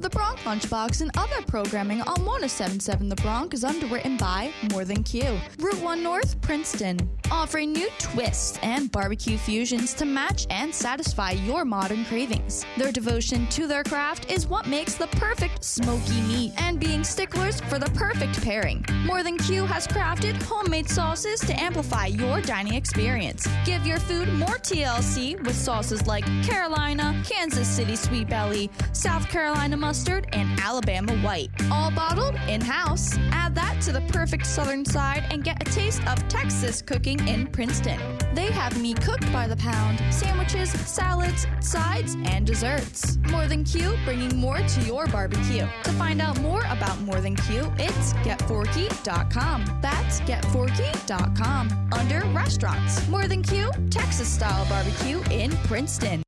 [0.00, 5.02] The Bronx Lunchbox and other programming on 1077 The Bronc is underwritten by More Than
[5.02, 5.38] Q.
[5.58, 6.98] Route 1 North, Princeton.
[7.30, 12.64] Offering new twists and barbecue fusions to match and satisfy your modern cravings.
[12.78, 17.60] Their devotion to their craft is what makes the perfect smoky meat and being sticklers
[17.60, 18.82] for the perfect pairing.
[19.04, 23.46] More Than Q has crafted homemade sauces to amplify your dining experience.
[23.66, 29.76] Give your food more TLC with sauces like Carolina, Kansas City Sweet Belly, South Carolina
[29.90, 31.50] mustard, and Alabama white.
[31.68, 33.18] All bottled in house.
[33.32, 37.48] Add that to the perfect southern side and get a taste of Texas cooking in
[37.48, 37.98] Princeton.
[38.32, 43.18] They have meat cooked by the pound, sandwiches, salads, sides, and desserts.
[43.32, 45.66] More Than Q, bringing more to your barbecue.
[45.82, 49.80] To find out more about More Than Q, it's getforky.com.
[49.82, 51.90] That's getforky.com.
[51.90, 53.08] Under restaurants.
[53.08, 56.22] More Than Q, Texas style barbecue in Princeton.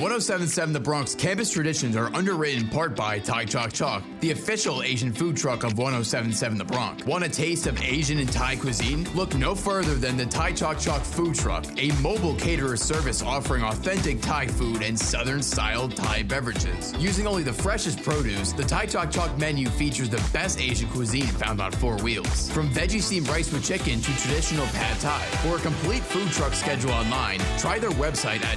[0.00, 4.82] 1077 The Bronc Campus Traditions are underwritten in part by Thai Chalk Chalk, the official
[4.82, 7.04] Asian food truck of 1077 The Bronc.
[7.04, 9.06] Want a taste of Asian and Thai cuisine?
[9.14, 13.62] Look no further than the Thai Chalk Chalk Food Truck, a mobile caterer service offering
[13.62, 16.94] authentic Thai food and southern style Thai beverages.
[16.98, 21.26] Using only the freshest produce, the Thai Chalk Chalk menu features the best Asian cuisine
[21.26, 22.50] found on four wheels.
[22.52, 25.20] From veggie steamed rice with chicken to traditional pad thai.
[25.42, 28.56] For a complete food truck schedule online, try their website at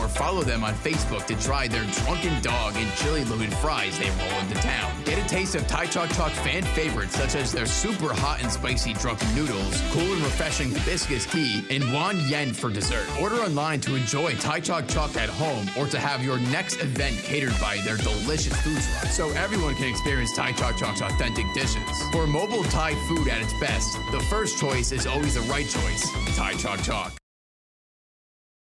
[0.00, 4.08] Or follow them on Facebook to try their drunken dog and chili loaded fries they
[4.10, 4.92] roll into town.
[5.04, 8.50] Get a taste of Thai Chalk Chalk fan favorites such as their super hot and
[8.50, 13.06] spicy drunken noodles, cool and refreshing hibiscus tea, and wan yen for dessert.
[13.20, 17.16] Order online to enjoy Thai Chalk Chalk at home or to have your next event
[17.18, 22.02] catered by their delicious food truck so everyone can experience Thai Chalk Chalk's authentic dishes.
[22.12, 26.10] For mobile Thai food at its best, the first choice is always the right choice
[26.36, 27.19] Thai Chalk Chalk.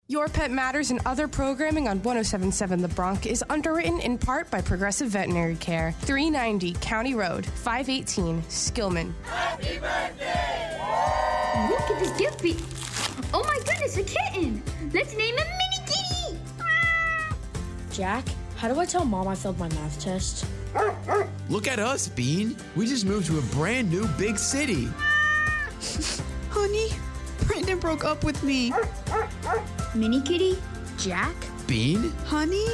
[0.07, 4.61] Your Pet Matters and other programming on 1077 The Bronc is underwritten in part by
[4.61, 9.11] Progressive Veterinary Care, 390 County Road, 518, Skillman.
[9.23, 10.77] Happy birthday!
[11.71, 12.55] Look at this gift be-
[13.33, 14.61] Oh my goodness, a kitten!
[14.93, 16.39] Let's name him Mini Kitty!
[17.91, 18.25] Jack,
[18.57, 20.45] how do I tell mom I failed my math test?
[21.49, 22.55] Look at us, Bean.
[22.75, 24.87] We just moved to a brand new big city.
[26.51, 26.89] Honey,
[27.47, 28.73] Brandon broke up with me.
[29.93, 30.61] Mini Kitty?
[30.97, 31.35] Jack?
[31.67, 32.11] Bean?
[32.25, 32.67] Honey?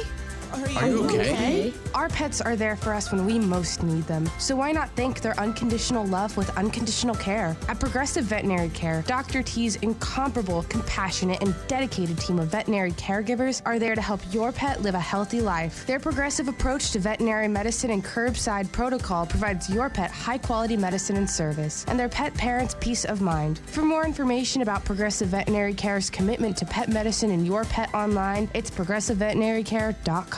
[0.52, 1.72] Are you okay?
[1.94, 4.28] Our pets are there for us when we most need them.
[4.38, 7.56] So why not thank their unconditional love with unconditional care?
[7.68, 9.42] At Progressive Veterinary Care, Dr.
[9.42, 14.82] T's incomparable, compassionate, and dedicated team of veterinary caregivers are there to help your pet
[14.82, 15.86] live a healthy life.
[15.86, 21.16] Their progressive approach to veterinary medicine and curbside protocol provides your pet high quality medicine
[21.16, 23.60] and service, and their pet parents peace of mind.
[23.66, 28.50] For more information about Progressive Veterinary Care's commitment to pet medicine and your pet online,
[28.54, 28.70] it's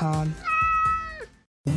[0.05, 0.53] progressiveveterinarycare.com.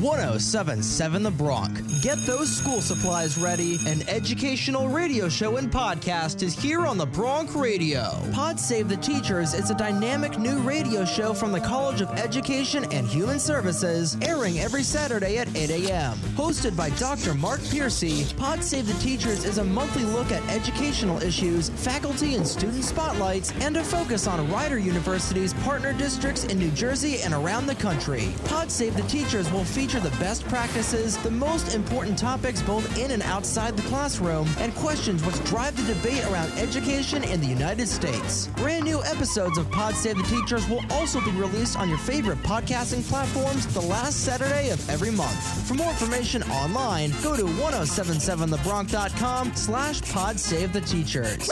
[0.01, 2.01] 1077 The Bronc.
[2.01, 3.79] Get those school supplies ready.
[3.87, 8.11] An educational radio show and podcast is here on the Bronc Radio.
[8.33, 12.83] Pod Save the Teachers is a dynamic new radio show from the College of Education
[12.91, 16.17] and Human Services, airing every Saturday at 8 a.m.
[16.35, 17.33] Hosted by Dr.
[17.33, 22.45] Mark Piercy, Pod Save the Teachers is a monthly look at educational issues, faculty and
[22.45, 27.67] student spotlights, and a focus on Rider University's partner districts in New Jersey and around
[27.67, 28.33] the country.
[28.45, 33.11] Pod Save the Teachers will feature the best practices, the most important topics both in
[33.11, 37.87] and outside the classroom, and questions which drive the debate around education in the United
[37.87, 38.47] States.
[38.57, 42.39] Brand new episodes of Pod Save the Teachers will also be released on your favorite
[42.39, 45.67] podcasting platforms the last Saturday of every month.
[45.67, 51.51] For more information online, go to 1077thebronc.com slash pod save the teachers.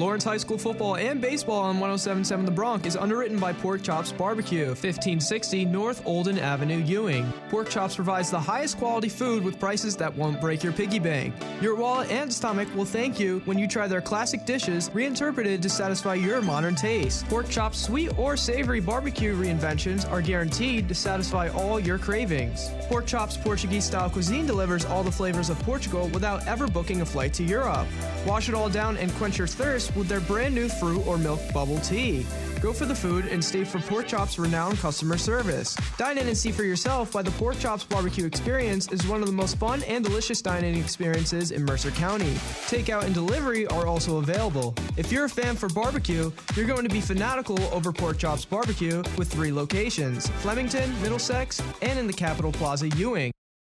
[0.00, 4.12] Lawrence High School football and baseball on 1077 The Bronc is underwritten by Pork Chops
[4.12, 7.30] Barbecue, 1560 North Olden Avenue, Ewing.
[7.50, 11.34] Pork Chops provides the highest quality food with prices that won't break your piggy bank.
[11.60, 15.68] Your wallet and stomach will thank you when you try their classic dishes reinterpreted to
[15.68, 17.28] satisfy your modern taste.
[17.28, 22.70] Pork Chops sweet or savory barbecue reinventions are guaranteed to satisfy all your cravings.
[22.88, 27.04] Pork Chops Portuguese style cuisine delivers all the flavors of Portugal without ever booking a
[27.04, 27.86] flight to Europe.
[28.26, 31.40] Wash it all down and quench your thirst with their brand new fruit or milk
[31.52, 32.26] bubble tea.
[32.60, 35.74] Go for the food and stay for Pork Chops' renowned customer service.
[35.96, 39.26] Dine in and see for yourself why the Pork Chops barbecue experience is one of
[39.26, 42.32] the most fun and delicious dining experiences in Mercer County.
[42.68, 44.74] Takeout and delivery are also available.
[44.98, 49.02] If you're a fan for barbecue, you're going to be fanatical over Pork Chops barbecue
[49.16, 53.32] with three locations Flemington, Middlesex, and in the Capitol Plaza, Ewing.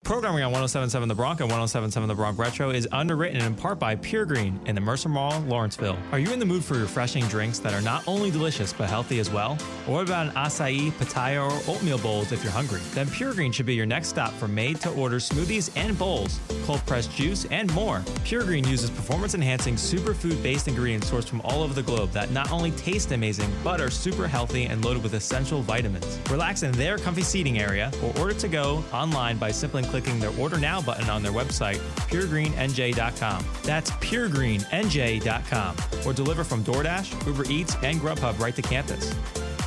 [0.05, 3.94] Programming on 1077 The Bronc and 1077 The Bronc Retro is underwritten in part by
[3.94, 5.97] Pure Green in the Mercer Mall, Lawrenceville.
[6.10, 9.20] Are you in the mood for refreshing drinks that are not only delicious but healthy
[9.20, 9.56] as well?
[9.86, 12.81] Or what about an acai, pitaya, or oatmeal bowls if you're hungry?
[12.93, 16.40] Then Pure Green should be your next stop for made to order smoothies and bowls,
[16.64, 18.02] cold pressed juice, and more.
[18.24, 22.32] Pure Green uses performance enhancing superfood based ingredients sourced from all over the globe that
[22.32, 26.18] not only taste amazing but are super healthy and loaded with essential vitamins.
[26.31, 30.36] Relax in their comfy seating area or order to go online by simply clicking their
[30.38, 33.44] Order Now button on their website, puregreennj.com.
[33.62, 35.76] That's puregreennj.com.
[36.06, 39.14] Or deliver from DoorDash, Uber Eats, and Grubhub right to campus.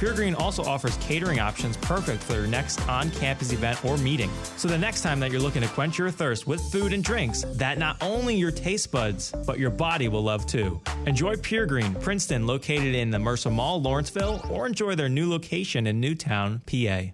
[0.03, 4.29] Pure Green also offers catering options perfect for your next on campus event or meeting.
[4.57, 7.45] So the next time that you're looking to quench your thirst with food and drinks
[7.53, 10.81] that not only your taste buds, but your body will love too.
[11.05, 15.87] Enjoy Pure Green, Princeton, located in the Mercer Mall, Lawrenceville, or enjoy their new location
[15.87, 17.13] in Newtown, PA.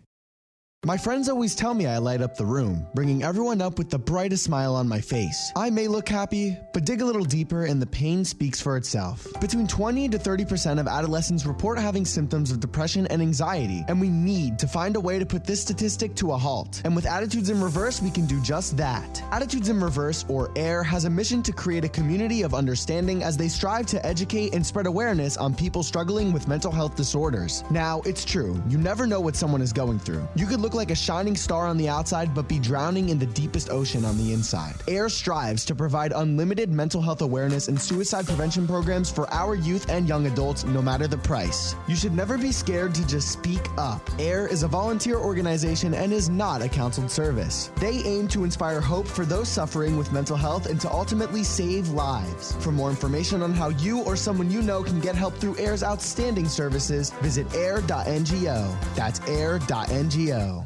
[0.86, 4.00] My friends always tell me I light up the room, bringing everyone up with the
[4.00, 5.52] brightest smile on my face.
[5.58, 9.28] I may look happy, but dig a little deeper and the pain speaks for itself.
[9.42, 14.08] Between 20 to 30% of adolescents report having symptoms of depression and anxiety, and we
[14.08, 16.82] need to find a way to put this statistic to a halt.
[16.86, 19.22] And with Attitudes in Reverse, we can do just that.
[19.34, 23.36] Attitudes in Reverse, or AIR, has a mission to create a community of understanding as
[23.36, 27.66] they strive to educate and spread awareness on people struggling with mental health disorders.
[27.70, 30.26] Now, it's true, you never know what someone is going through.
[30.36, 33.26] You could look like a shining star on the outside, but be drowning in the
[33.28, 34.76] deepest ocean on the inside.
[34.88, 39.90] AIR strives to provide unlimited mental health awareness and suicide prevention programs for our youth
[39.90, 41.76] and young adults, no matter the price.
[41.88, 44.02] You should never be scared to just speak up.
[44.20, 47.72] AIR is a volunteer organization and is not a counseled service.
[47.78, 51.90] They aim to inspire hope for those suffering with mental health and to ultimately save
[51.90, 52.56] lives.
[52.60, 55.84] For more information on how you or someone you know can get help through AIR's
[55.84, 58.96] outstanding services, visit air.ngo.
[58.96, 60.59] That's air.ngo.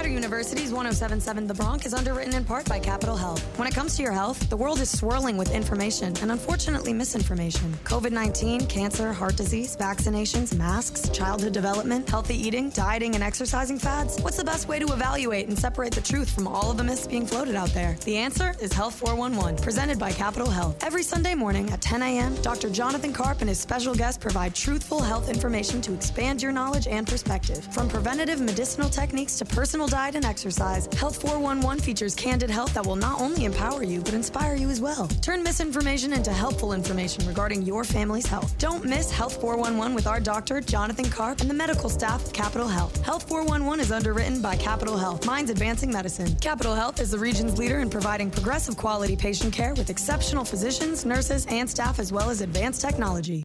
[0.00, 3.42] Rider University's 1077 The Bronc is underwritten in part by Capital Health.
[3.58, 7.70] When it comes to your health, the world is swirling with information and unfortunately misinformation.
[7.84, 14.18] COVID 19, cancer, heart disease, vaccinations, masks, childhood development, healthy eating, dieting, and exercising fads.
[14.22, 17.06] What's the best way to evaluate and separate the truth from all of the myths
[17.06, 17.98] being floated out there?
[18.06, 20.82] The answer is Health 411, presented by Capital Health.
[20.82, 22.70] Every Sunday morning at 10 a.m., Dr.
[22.70, 27.06] Jonathan Karp and his special guests provide truthful health information to expand your knowledge and
[27.06, 27.68] perspective.
[27.74, 32.86] From preventative medicinal techniques to personal diet and exercise, Health 411 features candid health that
[32.86, 35.08] will not only empower you, but inspire you as well.
[35.20, 38.56] Turn misinformation into helpful information regarding your family's health.
[38.58, 42.68] Don't miss Health 411 with our doctor, Jonathan Karp, and the medical staff of Capital
[42.68, 43.04] Health.
[43.04, 46.36] Health 411 is underwritten by Capital Health, Minds Advancing Medicine.
[46.36, 51.04] Capital Health is the region's leader in providing progressive quality patient care with exceptional physicians,
[51.04, 53.42] nurses, and staff, as well as advanced technology.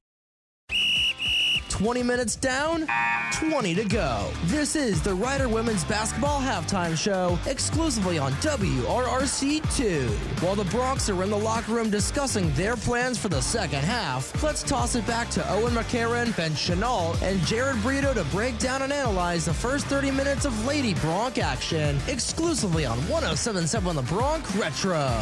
[1.75, 2.87] 20 minutes down,
[3.33, 4.31] 20 to go.
[4.45, 10.09] This is the Rider Women's Basketball Halftime Show, exclusively on WRRC2.
[10.41, 14.41] While the Broncs are in the locker room discussing their plans for the second half,
[14.41, 18.81] let's toss it back to Owen McCarron, Ben Chanel, and Jared Brito to break down
[18.81, 24.55] and analyze the first 30 minutes of Lady Broncs action, exclusively on 1077 The Bronc
[24.57, 25.21] Retro.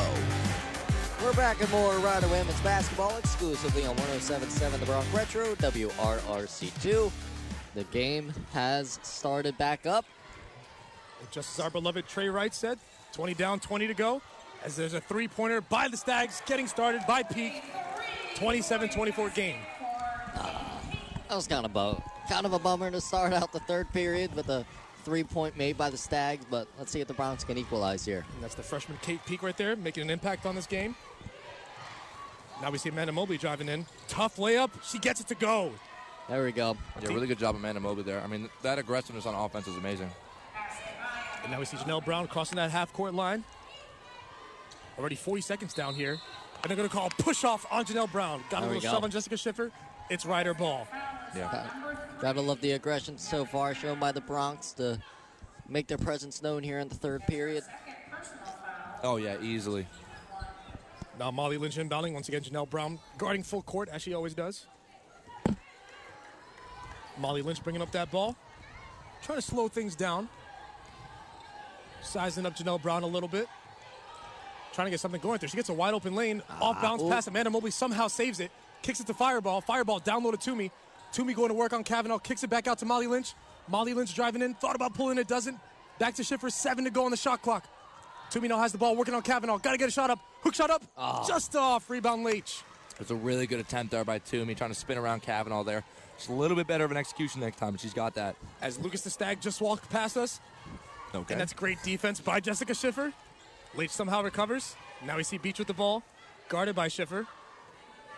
[1.24, 7.12] We're back at more Rider Women's Basketball exclusively on 1077 The Bronc Retro, WRRC2.
[7.76, 10.04] The game has started back up.
[11.32, 12.78] Just as our beloved Trey Wright said,
[13.14, 14.22] 20 down, 20 to go.
[14.66, 17.64] As there's a three pointer by the Stags, getting started by Peak.
[18.36, 19.56] 27 24 game.
[20.36, 20.82] Ah,
[21.30, 24.36] that was kind of a kind of a bummer to start out the third period
[24.36, 24.66] with a
[25.04, 28.26] three point made by the Stags, but let's see if the Broncs can equalize here.
[28.34, 30.96] And that's the freshman Kate Peak right there, making an impact on this game.
[32.62, 33.86] Now we see Amanda Mobley driving in.
[34.08, 34.70] Tough layup.
[34.84, 35.72] She gets it to go.
[36.30, 36.78] There we go.
[37.02, 38.22] Yeah, really good job, of Amanda Mobley there.
[38.22, 40.10] I mean, that aggressiveness on offense is amazing.
[41.44, 43.44] And now we see Janelle Brown crossing that half court line.
[44.98, 46.12] Already 40 seconds down here.
[46.62, 48.42] And they're going to call a push off on Janelle Brown.
[48.50, 48.96] Got There a little go.
[48.96, 49.70] shove on Jessica Schiffer.
[50.10, 50.88] It's Rider ball.
[51.36, 51.68] Yeah.
[52.20, 55.00] Gotta love the aggression so far shown by the Broncs to
[55.68, 57.64] make their presence known here in the third period.
[59.04, 59.86] Oh, yeah, easily.
[61.20, 62.14] Now Molly Lynch inbounding.
[62.14, 64.66] Once again, Janelle Brown guarding full court as she always does.
[67.18, 68.36] Molly Lynch bringing up that ball.
[69.22, 70.28] Trying to slow things down.
[72.02, 73.48] Sizing up Janelle Brown a little bit.
[74.74, 75.48] Trying to get something going there.
[75.48, 76.42] She gets a wide open lane.
[76.60, 77.10] off bounce ah, ooh.
[77.10, 77.28] pass.
[77.28, 78.52] Amanda Mobley somehow saves it.
[78.82, 79.62] Kicks it to Fireball.
[79.62, 80.72] Fireball downloaded to me.
[81.14, 82.18] Toomey going to work on Kavanaugh.
[82.18, 83.34] Kicks it back out to Molly Lynch.
[83.68, 84.56] Molly Lynch driving in.
[84.56, 85.28] Thought about pulling it.
[85.28, 85.58] Doesn't.
[86.00, 86.50] Back to Schiffer.
[86.50, 87.66] Seven to go on the shot clock.
[88.32, 89.60] Toomey now has the ball working on Kavanaugh.
[89.60, 90.20] Got to get a shot up.
[90.42, 90.84] Hook shot up.
[90.98, 91.24] Ah.
[91.28, 91.90] Just off.
[91.90, 92.64] Rebound Leitch.
[93.00, 95.84] It's a really good attempt there by Toomey, trying to spin around Kavanaugh there.
[96.18, 98.36] Just a little bit better of an execution next time, but she's got that.
[98.62, 100.40] As Lucas the Stag just walked past us.
[101.14, 101.34] Okay.
[101.34, 103.14] And that's great defense by Jessica Schiffer.
[103.76, 104.76] Leitch somehow recovers.
[105.06, 106.04] Now we see Beach with the ball,
[106.50, 107.28] guarded by Schiffer.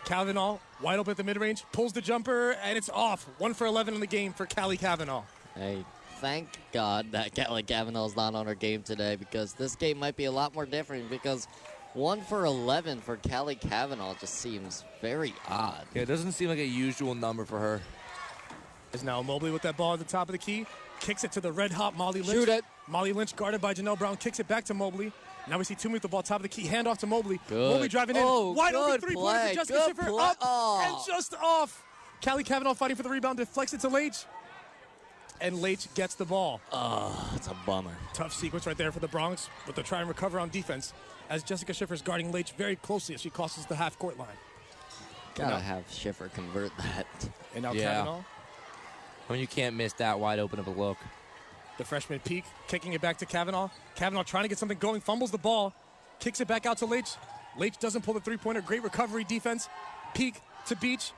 [0.06, 3.28] Kavanaugh wide open at the mid range, pulls the jumper, and it's off.
[3.38, 5.24] One for 11 in the game for Callie Kavanaugh.
[5.54, 5.84] Hey,
[6.20, 10.24] thank God that Kelly Kavanaugh's not on her game today because this game might be
[10.24, 11.48] a lot more different because
[11.94, 15.84] one for 11 for Kelly Kavanaugh just seems very odd.
[15.92, 17.80] Yeah, it doesn't seem like a usual number for her.
[18.92, 20.66] Is now Mobley with that ball at the top of the key.
[21.00, 22.32] Kicks it to the red hot Molly Lynch.
[22.32, 22.64] Shoot it.
[22.86, 24.16] Molly Lynch guarded by Janelle Brown.
[24.16, 25.12] Kicks it back to Mobley.
[25.48, 26.66] Now we see Toomey with the ball top of the key.
[26.66, 27.40] Hand off to Mobley.
[27.48, 27.72] Good.
[27.72, 28.22] Mobley driving in.
[28.24, 29.48] Oh, Wide open three pointer play.
[29.50, 30.02] for Jessica Schiffer.
[30.10, 30.24] play.
[30.24, 30.82] Up Oh.
[30.84, 31.82] and just off.
[32.24, 33.38] Callie Kavanaugh fighting for the rebound.
[33.38, 34.24] Deflects it to Leitch.
[35.40, 36.60] and Leitch gets the ball.
[36.72, 37.94] Ah, oh, it's a bummer.
[38.14, 40.94] Tough sequence right there for the Broncs, but they're trying to recover on defense
[41.28, 44.28] as Jessica Schiffer's guarding Leitch very closely as she crosses the half court line.
[45.34, 47.06] Gotta have Schiffer convert that.
[47.54, 47.82] And now Yeah.
[47.98, 48.24] Kavanaugh,
[49.28, 50.96] I mean, you can't miss that wide open of a look.
[51.78, 53.68] The freshman peak, kicking it back to Kavanaugh.
[53.96, 55.74] Kavanaugh trying to get something going, fumbles the ball,
[56.20, 57.10] kicks it back out to Leitch.
[57.58, 58.60] Leitch doesn't pull the three pointer.
[58.60, 59.68] Great recovery defense.
[60.14, 61.12] Peak to Beach.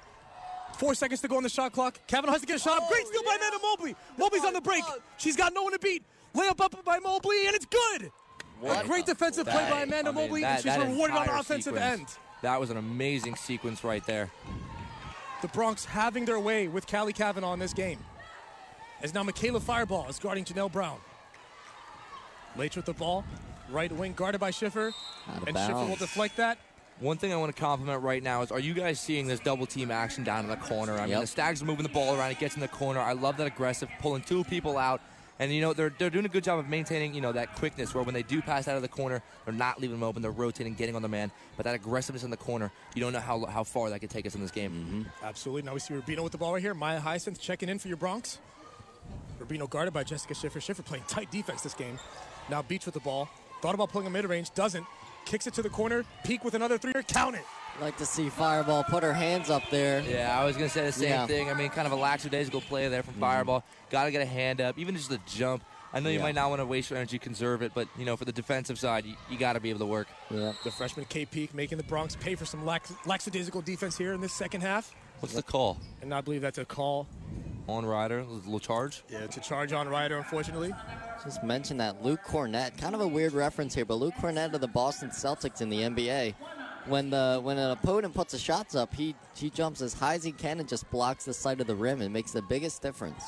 [0.77, 1.99] Four seconds to go on the shot clock.
[2.07, 2.89] Kavanaugh has to get a shot up.
[2.89, 3.97] Great steal by Amanda Mobley.
[4.17, 4.85] Mobley's on the break.
[5.17, 6.03] She's got no one to beat.
[6.35, 8.11] Layup up by Mobley, and it's good.
[8.61, 11.17] What a great the- defensive play by Amanda I mean, Mobley, that- and she's rewarded
[11.17, 12.07] on the offensive sequence, end.
[12.43, 14.31] That was an amazing sequence right there.
[15.43, 17.99] The Broncs having their way with Callie Kavanaugh in this game.
[19.03, 20.99] As now Michaela Fireball is guarding Janelle Brown.
[22.57, 23.25] Leitch with the ball.
[23.71, 24.93] Right wing guarded by Schiffer.
[25.29, 26.59] Out of And Schiffer will deflect that.
[27.01, 29.67] One thing I want to compliment right now is are you guys seeing this double
[29.67, 30.95] team action down in the corner?
[30.95, 31.21] I mean, Yep.
[31.21, 32.33] the Stags are moving the ball around.
[32.33, 32.99] It gets in the corner.
[32.99, 35.01] I love that aggressive, pulling two people out.
[35.41, 37.95] And, you know, they're, they're doing a good job of maintaining, you know, that quickness
[37.95, 40.21] where when they do pass out of the corner, they're not leaving them open.
[40.21, 41.31] They're rotating, getting on the man.
[41.57, 44.27] But that aggressiveness in the corner, you don't know how, how far that could take
[44.27, 44.73] us in this game.
[44.73, 45.25] Mm-hmm.
[45.25, 45.63] Absolutely.
[45.63, 46.75] Now we see Rubino with the ball right here.
[46.75, 48.39] Maya Hyacinth checking in for your Broncs.
[49.41, 50.61] Rubino guarded by Jessica Schiffer.
[50.61, 51.99] Schiffer playing tight defense this game.
[52.49, 53.29] Now Beach with the ball.
[53.63, 54.53] Thought about pulling a mid range.
[54.55, 54.87] Doesn't.
[55.25, 56.05] Kicks it to the corner.
[56.25, 56.93] Peak with another three.
[57.07, 57.45] Count it.
[57.81, 60.01] Like to see Fireball put her hands up there.
[60.01, 61.27] Yeah, I was going to say the same Yeah.
[61.27, 61.51] thing.
[61.51, 63.23] I mean, kind of a lackadaisical play there from mm-hmm.
[63.23, 63.65] Fireball.
[63.91, 65.63] Got to get a hand up, even just a jump.
[65.93, 66.25] I know you Yeah.
[66.25, 68.79] might not want to waste your energy, conserve it, but, you know, for the defensive
[68.79, 70.09] side, you, you got to be able to work.
[70.31, 70.53] Yeah.
[70.65, 74.21] The freshman K Peak making the Broncs pay for some lax- lackadaisical defense here in
[74.21, 74.95] this second half.
[75.21, 75.79] What's the call?
[76.01, 77.07] And I believe that's a call.
[77.67, 79.03] On Rider, a little charge.
[79.11, 80.73] Yeah, it's a charge on Rider, unfortunately.
[81.23, 84.63] Just mention that Luke Kornet, kind of a weird reference here, but Luke Kornet of
[84.63, 86.35] the Boston Celtics in the NBA.
[86.87, 90.25] When the when an opponent puts the shots up, he he jumps as high as
[90.25, 93.23] he can and just blocks the side of the rim and makes the biggest difference.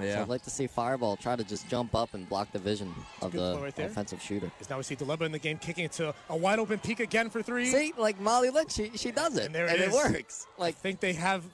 [0.00, 0.14] Yeah.
[0.14, 2.94] So I'd like to see Fireball try to just jump up and block the vision
[3.22, 4.50] of the right offensive shooter.
[4.60, 7.00] As now we see Deleba in the game kicking it to a wide open Peak
[7.00, 7.66] again for three.
[7.66, 9.94] See, like Molly Lynch, she, she does it, And there and it it is.
[9.94, 10.46] works.
[10.58, 11.44] Like I think they have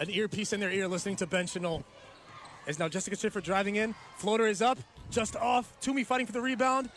[0.00, 1.84] an earpiece in their ear listening to Ben Chanel.
[2.66, 3.94] As now Jessica Schiffer driving in.
[4.16, 4.78] Floater is up,
[5.10, 5.70] just off.
[5.80, 6.88] Toomey fighting for the rebound.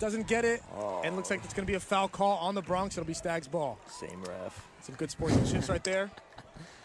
[0.00, 0.60] Doesn't get it.
[1.04, 2.92] And looks like it's going to be a foul call on the Broncs.
[2.92, 3.78] It'll be Stags ball.
[3.88, 4.68] Same ref.
[4.82, 6.10] Some good sportsmanship right there.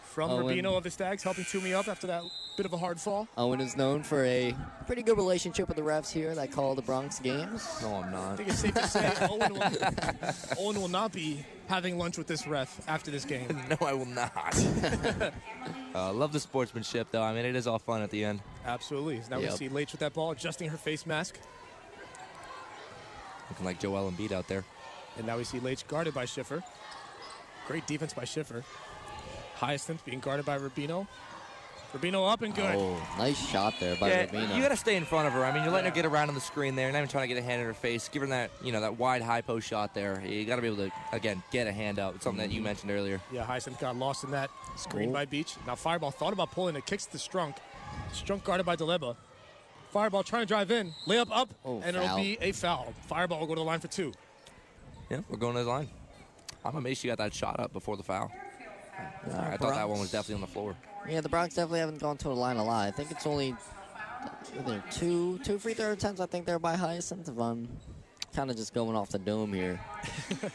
[0.04, 0.56] From oh, Owen.
[0.56, 2.22] Rubino of the Stags helping Toomey up after that
[2.56, 3.28] bit of a hard fall.
[3.36, 4.54] Owen is known for a
[4.86, 7.66] pretty good relationship with the refs here that call the Broncs games.
[7.82, 8.36] No, I'm I not.
[8.36, 9.62] think it's safe to say Owen will,
[10.58, 13.48] Owen will not be having lunch with this ref after this game.
[13.70, 14.32] no, I will not.
[15.94, 17.22] uh, love the sportsmanship, though.
[17.22, 18.40] I mean, it is all fun at the end.
[18.66, 19.22] Absolutely.
[19.30, 21.38] Now we see Leitch with that ball, adjusting her face mask.
[23.48, 24.64] Looking like Joel Embiid out there.
[25.16, 26.62] And now we see Leitch guarded by Schiffer.
[27.66, 28.64] Great defense by Schiffer.
[29.54, 31.06] Hyacinth being guarded by Rubino.
[31.92, 32.74] Rubino up and good.
[32.76, 34.54] Oh, nice shot there by yeah, Rubino.
[34.54, 35.44] you got to stay in front of her.
[35.44, 37.34] I mean, you're letting her get around on the screen there, not even trying to
[37.34, 38.08] get a hand in her face.
[38.08, 40.22] Give her that, you know, that wide high post shot there.
[40.24, 42.14] You got to be able to, again, get a hand out.
[42.14, 42.64] It's something that you mm-hmm.
[42.64, 43.20] mentioned earlier.
[43.32, 45.14] Yeah, Hyacinth got lost in that screen Oh.
[45.14, 45.56] by Beach.
[45.66, 47.56] Now Fireball thought about pulling it, kicks to the Strunk.
[48.12, 49.16] Strunk guarded by Deleba.
[49.90, 52.94] Fireball trying to drive in, layup up, Oh, and it'll be a foul.
[53.08, 54.12] Fireball will go to the line for two.
[55.10, 55.88] Yeah, we're going to the line.
[56.64, 58.30] I'm amazed she got that shot up before the foul.
[59.26, 60.76] I thought that one was definitely on the floor.
[61.08, 62.86] Yeah, the Broncs definitely haven't gone to the line a lot.
[62.86, 63.54] I think it's only
[64.58, 66.20] either two two free throw attempts.
[66.20, 67.28] I think they're by Hyacinth.
[67.28, 67.68] If I'm
[68.34, 69.80] kind of just going off the dome here.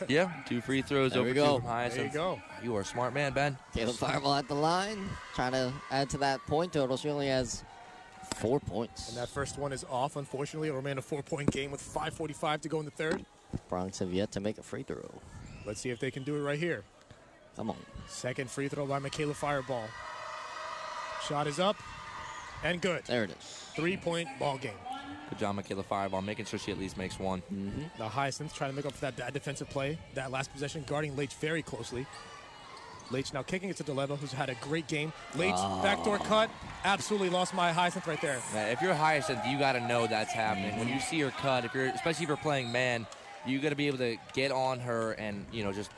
[0.07, 1.59] Yeah, two free throws There over we two go.
[1.59, 2.13] from Hyacinth.
[2.13, 2.41] There you go.
[2.63, 3.57] You are a smart man, Ben.
[3.73, 6.95] Caleb Fireball at the line, trying to add to that point total.
[6.97, 7.63] She only has
[8.35, 9.09] four points.
[9.09, 10.69] And that first one is off, unfortunately.
[10.69, 13.25] It'll remain a four-point game with 5.45 to go in the third.
[13.69, 15.09] Broncs have yet to make a free throw.
[15.65, 16.83] Let's see if they can do it right here.
[17.55, 17.77] Come on.
[18.07, 19.87] Second free throw by Michaela Fireball.
[21.27, 21.75] Shot is up
[22.63, 23.03] and good.
[23.05, 23.65] There it is.
[23.75, 24.73] Three-point ball game.
[25.29, 27.41] Good job, Michaela Fireball, making sure she at least makes one.
[27.51, 27.81] Mm-hmm.
[27.99, 29.97] Now Hyacinth trying to make up for that bad defensive play.
[30.13, 32.05] That last possession, guarding Leitch very closely.
[33.11, 35.13] Leitch now kicking it to Deleva, who's had a great game.
[35.35, 35.81] Leitch, Ah.
[35.81, 36.49] backdoor cut.
[36.83, 38.39] Absolutely lost my Hyacinth right there.
[38.53, 40.77] Man, if you're Hyacinth, you got to know that's happening.
[40.79, 43.05] When you see her cut, if you're especially if you're playing man,
[43.45, 45.91] you got to be able to get on her and you know just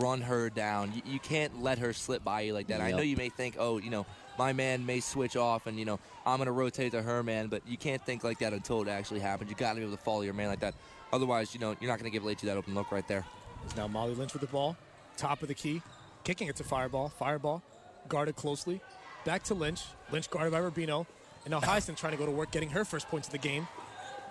[0.00, 0.92] run her down.
[0.94, 2.80] You, you can't let her slip by you like that.
[2.80, 4.06] I know you may think, oh, you know,
[4.38, 7.62] my man may switch off and you know I'm gonna rotate to her man, but
[7.66, 9.50] you can't think like that until it actually happens.
[9.50, 10.74] You got to be able to follow your man like that.
[11.12, 13.24] Otherwise, you know, you're not gonna give Leitch that open look right there.
[13.64, 14.76] It's now Molly Lynch with the ball.
[15.16, 15.82] Top of the key.
[16.24, 17.10] Kicking it to Fireball.
[17.10, 17.62] Fireball
[18.08, 18.80] guarded closely.
[19.24, 19.82] Back to Lynch.
[20.10, 21.06] Lynch guarded by Rubino.
[21.44, 23.68] And now Hyacinth trying to go to work, getting her first points of the game.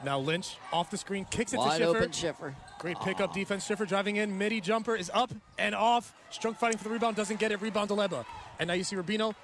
[0.03, 1.97] Now Lynch off the screen, kicks it Wide to Schiffer.
[1.97, 2.55] open Schiffer.
[2.81, 3.63] Great pickup defense.
[3.63, 4.35] Schiffer driving in.
[4.35, 6.15] Midi jumper is up and off.
[6.31, 7.15] Strunk fighting for the rebound.
[7.15, 7.61] Doesn't get it.
[7.61, 8.25] Rebound to Leba.
[8.59, 9.35] And now you see Rubino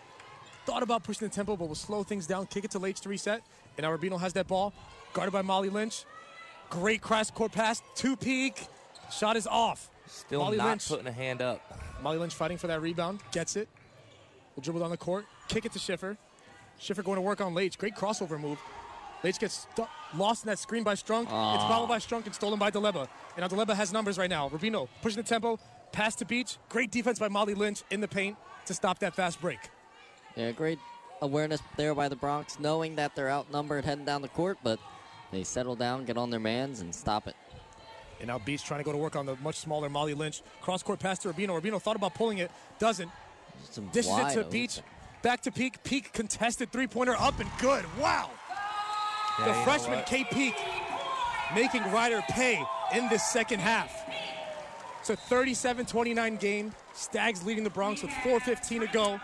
[0.66, 3.10] thought about pushing the tempo, but will slow things down, kick it to Leitch to
[3.10, 3.42] reset.
[3.78, 4.74] And now Rubino has that ball,
[5.14, 6.04] guarded by Molly Lynch.
[6.70, 8.68] Great cross court pass, two peak.
[9.12, 9.90] Shot is off.
[10.08, 10.88] Still Molly not Lynch.
[10.90, 11.62] putting a hand up.
[12.02, 13.70] Molly Lynch fighting for that rebound, gets it.
[14.56, 16.18] Will dribble down the court, kick it to Schiffer.
[16.80, 17.78] Schiffer going to work on Leitch.
[17.78, 18.60] Great crossover move.
[19.24, 21.24] Leitch gets stu- lost in that screen by Strunk.
[21.24, 21.68] It's ah.
[21.68, 23.08] followed by Strunk and stolen by Deleba.
[23.36, 24.50] And now Deleba has numbers right now.
[24.50, 25.60] Rubino pushing the tempo,
[25.92, 26.58] pass to Beach.
[26.70, 29.60] Great defense by Molly Lynch in the paint to stop that fast break.
[30.36, 30.80] Yeah, great
[31.22, 34.80] awareness there by the Broncs, knowing that they're outnumbered heading down the court, but
[35.32, 37.36] they settle down, get on their mans, and stop it.
[38.20, 40.42] And now Beach trying to go to work on the much smaller Molly Lynch.
[40.62, 41.60] Cross court pass to Rubino.
[41.60, 43.12] Rubino thought about pulling it, doesn't.
[43.92, 44.44] Dishes it to.
[44.46, 44.80] Beach.
[45.22, 45.84] Back to Peak.
[45.84, 47.86] Peak contested three pointer up and good.
[48.00, 48.30] Wow.
[49.46, 50.56] The freshman K Peak
[51.54, 52.64] making Rider pay
[52.96, 54.04] in this second half.
[55.00, 56.74] It's a 37-29 game.
[56.94, 59.20] Stags leading the Broncs with 4.15 to go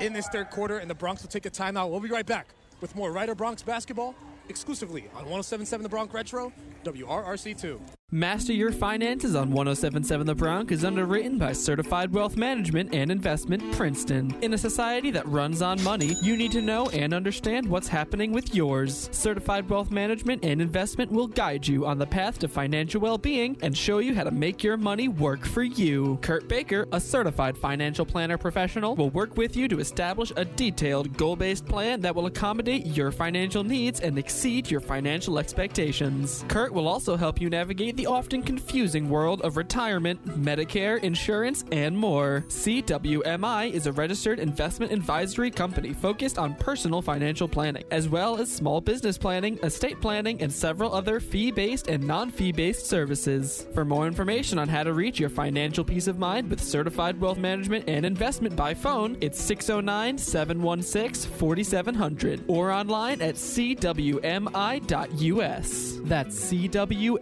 [0.00, 1.90] in this third quarter, and the Broncs will take a timeout.
[1.90, 2.48] We'll be right back
[2.80, 4.14] with more Rider Bronc basketball
[4.48, 6.52] exclusively on 107.7 The Bronx Retro,
[6.92, 7.80] WRRC2.
[8.10, 13.70] Master Your Finances on 1077 The Bronc is underwritten by Certified Wealth Management and Investment
[13.74, 14.34] Princeton.
[14.40, 18.32] In a society that runs on money, you need to know and understand what's happening
[18.32, 19.10] with yours.
[19.12, 23.58] Certified Wealth Management and Investment will guide you on the path to financial well being
[23.60, 26.18] and show you how to make your money work for you.
[26.22, 31.14] Kurt Baker, a certified financial planner professional, will work with you to establish a detailed,
[31.18, 36.46] goal based plan that will accommodate your financial needs and exceed your financial expectations.
[36.48, 41.98] Kurt will also help you navigate the often confusing world of retirement, Medicare, insurance, and
[41.98, 42.44] more.
[42.46, 48.48] CWMI is a registered investment advisory company focused on personal financial planning, as well as
[48.48, 53.66] small business planning, estate planning, and several other fee based and non fee based services.
[53.74, 57.38] For more information on how to reach your financial peace of mind with certified wealth
[57.38, 64.28] management and investment by phone, it's 609 716 4700 or online at cwmi.us.
[66.04, 67.18] That's cwmi.us.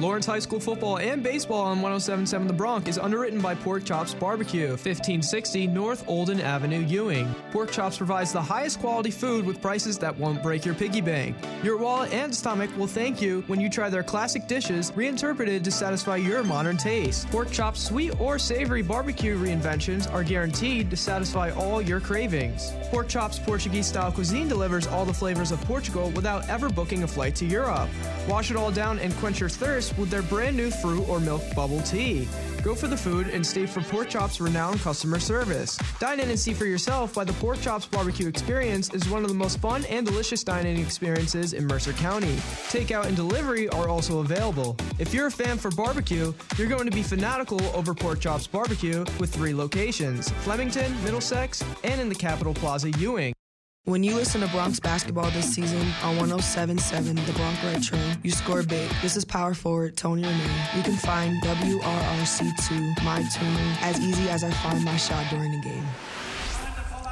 [0.00, 4.14] Lawrence High School football and baseball on 1077 The Bronc is underwritten by Pork Chops
[4.14, 7.34] Barbecue, 1560 North Olden Avenue, Ewing.
[7.50, 11.36] Pork Chops provides the highest quality food with prices that won't break your piggy bank.
[11.64, 15.72] Your wallet and stomach will thank you when you try their classic dishes reinterpreted to
[15.72, 17.28] satisfy your modern taste.
[17.30, 22.72] Pork Chops sweet or savory barbecue reinventions are guaranteed to satisfy all your cravings.
[22.90, 27.08] Pork Chops Portuguese style cuisine delivers all the flavors of Portugal without ever booking a
[27.08, 27.88] flight to Europe.
[28.28, 31.42] Wash it all down and quench your thirst with their brand new fruit or milk
[31.54, 32.26] bubble tea.
[32.64, 35.78] Go for the food and stay for Pork Chops' renowned customer service.
[36.00, 39.28] Dine in and see for yourself why the Pork Chops barbecue experience is one of
[39.28, 42.34] the most fun and delicious dining experiences in Mercer County.
[42.70, 44.76] Takeout and delivery are also available.
[44.98, 49.04] If you're a fan for barbecue, you're going to be fanatical over Pork Chops barbecue
[49.20, 53.37] with three locations Flemington, Middlesex, and in the Capitol Plaza, Ewing.
[53.84, 58.62] When you listen to Broncs basketball this season on 1077 The Bronc Retro, you score
[58.62, 58.90] big.
[59.00, 60.66] This is power forward Tony Renee.
[60.76, 65.62] You can find WRRC2 My Tuner as easy as I find my shot during the
[65.62, 65.86] game.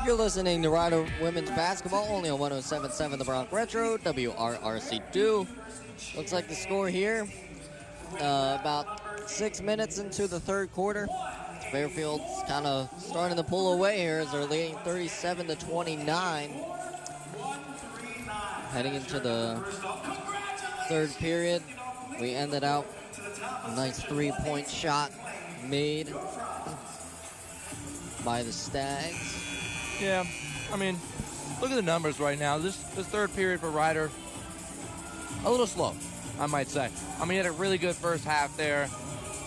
[0.05, 5.47] You're listening to Rider Women's Basketball only on 1077 The Bronc Retro, WRRC2.
[6.15, 7.27] Looks like the score here,
[8.21, 11.09] uh, about six minutes into the third quarter.
[11.71, 16.51] Fairfield's kind of starting to pull away here as they're leading 37 to 29.
[18.71, 19.63] Heading into the
[20.89, 21.63] third period,
[22.21, 22.87] we ended out
[23.65, 25.11] a nice three-point shot
[25.67, 26.13] made
[28.25, 29.99] by the Stags.
[30.01, 30.25] Yeah,
[30.73, 30.99] I mean,
[31.61, 32.59] look at the numbers right now.
[32.59, 34.11] This this third period for Rider,
[35.45, 35.95] a little slow,
[36.39, 36.91] I might say.
[37.19, 38.89] I mean, he had a really good first half there.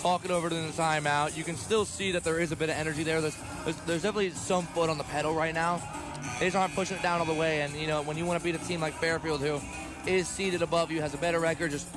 [0.01, 2.75] Talking over to the timeout, you can still see that there is a bit of
[2.75, 3.19] energy there.
[3.19, 5.81] There's, there's, there's definitely some foot on the pedal right now.
[6.39, 7.61] They just aren't pushing it down all the way.
[7.61, 9.59] And you know, when you want to beat a team like Fairfield, who
[10.07, 11.87] is seated above you, has a better record, just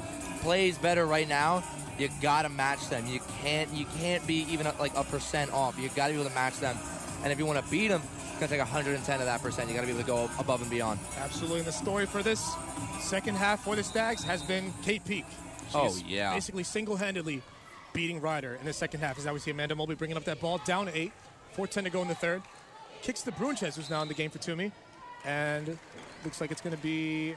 [0.41, 1.62] plays better right now,
[1.99, 3.07] you gotta match them.
[3.07, 5.79] You can't you can't be even like a percent off.
[5.79, 6.77] You gotta be able to match them.
[7.23, 9.69] And if you want to beat them, it's gonna take 110 of that percent.
[9.69, 10.99] You gotta be able to go above and beyond.
[11.19, 11.59] Absolutely.
[11.59, 12.45] And the story for this
[13.01, 15.24] second half for the Stags has been Kate Peak.
[15.66, 16.35] She's Oh, yeah.
[16.35, 17.41] Basically single-handedly
[17.93, 19.19] beating Rider in the second half.
[19.19, 21.12] As now we see Amanda Mobley bringing up that ball down eight.
[21.56, 22.43] 4-10 to go in the third.
[23.02, 24.73] Kicks the Bruintjes, who's now in the game for Toomey.
[25.24, 25.78] And
[26.24, 27.35] looks like it's going to be,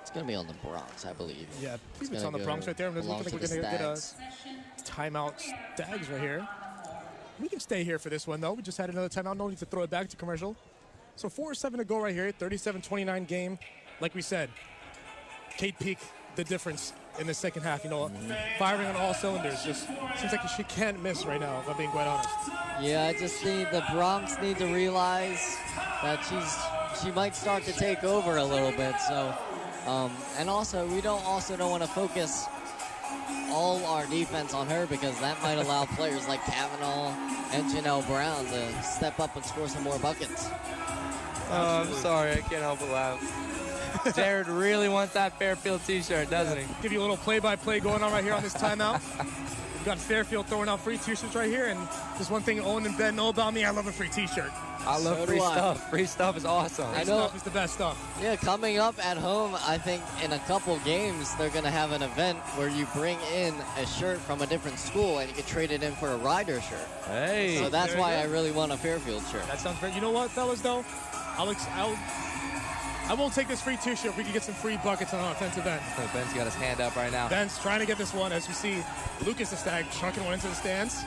[0.00, 1.46] It's going to be on the Broncs, I believe.
[1.60, 2.88] yeah, It's it's gonna on the Broncs right there.
[2.88, 5.40] It doesn't belong look like we're going to get a timeout
[5.74, 6.48] Stags right here.
[7.40, 8.52] We can stay here for this one, though.
[8.52, 9.36] We just had another timeout.
[9.36, 10.56] No need to throw it back to commercial.
[11.16, 12.30] So 4 7 to go right here.
[12.30, 13.58] 37 29 game.
[14.00, 14.50] Like we said,
[15.56, 15.98] Kate Peak
[16.36, 17.84] the difference in the second half.
[17.84, 18.10] You know,
[18.58, 19.62] firing on all cylinders.
[19.64, 19.86] Just
[20.16, 21.60] seems like she can't miss right now.
[21.60, 22.28] If I'm being quite honest.
[22.80, 25.56] Yeah, I just need the Broncs need to realize
[26.02, 28.94] that she's she might start to take over a little bit.
[29.00, 29.34] So,
[29.86, 32.46] um, and also we don't also don't want to focus
[33.50, 37.12] all our defense on her because that might allow players like Kavanaugh
[37.52, 40.48] and Janelle Brown to step up and score some more buckets.
[41.50, 42.32] Oh, I'm sorry.
[42.32, 43.57] I can't help but laugh.
[44.14, 46.64] Jared really wants that Fairfield T-shirt, doesn't he?
[46.82, 49.00] Give you a little play-by-play going on right here on this timeout.
[49.18, 51.78] We've got Fairfield throwing out free T-shirts right here, and
[52.18, 54.50] just one thing Owen and Ben know about me: I love a free T-shirt.
[54.80, 55.52] I love So free do I.
[55.52, 55.90] stuff.
[55.90, 56.92] Free stuff is awesome.
[56.94, 58.18] Free stuff is the best stuff.
[58.22, 61.92] Yeah, coming up at home, I think in a couple games they're going to have
[61.92, 65.44] an event where you bring in a shirt from a different school and you can
[65.44, 66.88] trade it in for a Rider shirt.
[67.06, 67.58] Hey.
[67.58, 68.20] So that's why go.
[68.20, 69.46] I really want a Fairfield shirt.
[69.48, 69.94] That sounds great.
[69.94, 70.60] You know what, fellas?
[70.62, 70.84] Though,
[71.36, 71.98] I'll, ex- I'll
[73.08, 75.66] I won't take this free T-shirt if we can get some free buckets on offensive
[75.66, 75.80] end.
[76.12, 77.28] Ben's got his hand up right now.
[77.28, 78.84] Ben's trying to get this one, as you see
[79.24, 81.02] Lucas the Stag chunking one into the stands.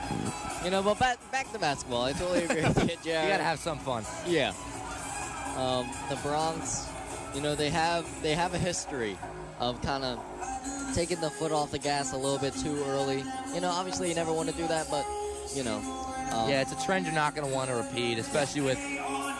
[0.64, 2.02] You know, but back, back to basketball.
[2.02, 3.24] I totally agree with you, Jared.
[3.24, 4.04] You gotta have some fun.
[4.26, 4.52] Yeah.
[5.56, 6.88] Um, the Broncs,
[7.36, 9.16] you know, they have they have a history
[9.60, 10.18] of kind of
[10.94, 13.22] taking the foot off the gas a little bit too early.
[13.54, 15.06] You know, obviously you never want to do that, but
[15.54, 15.76] you know.
[16.32, 18.78] Um, yeah, it's a trend you're not going to want to repeat, especially with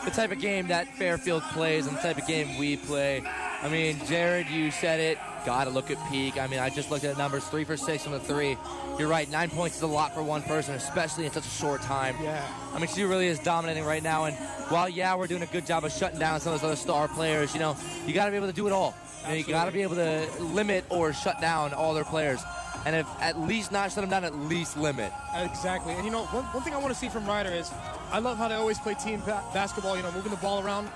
[0.05, 3.23] the type of game that Fairfield plays and the type of game we play.
[3.61, 5.17] I mean, Jared, you said it.
[5.45, 6.37] Got to look at peak.
[6.37, 8.57] I mean, I just looked at the numbers three for six from the three.
[8.97, 11.81] You're right, nine points is a lot for one person, especially in such a short
[11.81, 12.15] time.
[12.21, 12.45] Yeah.
[12.73, 14.25] I mean, she really is dominating right now.
[14.25, 14.35] And
[14.69, 17.07] while, yeah, we're doing a good job of shutting down some of those other star
[17.07, 17.75] players, you know,
[18.05, 18.95] you got to be able to do it all.
[19.23, 22.41] You, know, you got to be able to limit or shut down all their players.
[22.85, 25.11] And if at least not shut them down, at least limit.
[25.35, 25.93] Exactly.
[25.93, 27.71] And you know, one, one thing I want to see from Rider is
[28.11, 30.89] I love how they always play team ba- basketball, you know, moving the ball around.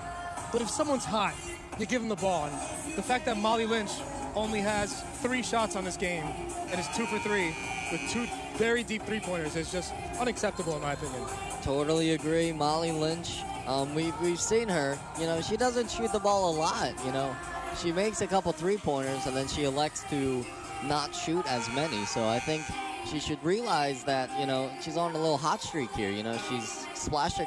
[0.52, 1.34] But if someone's hot,
[1.78, 2.46] you give them the ball.
[2.46, 3.90] And the fact that Molly Lynch
[4.34, 6.24] only has three shots on this game
[6.70, 7.54] and is two for three
[7.90, 11.22] with two very deep three pointers is just unacceptable, in my opinion.
[11.62, 12.52] Totally agree.
[12.52, 14.98] Molly Lynch, um, we, we've seen her.
[15.18, 17.34] You know, she doesn't shoot the ball a lot, you know.
[17.80, 20.44] She makes a couple three-pointers, and then she elects to
[20.84, 22.04] not shoot as many.
[22.06, 22.64] So I think
[23.10, 26.10] she should realize that, you know, she's on a little hot streak here.
[26.10, 27.40] You know, she's splashed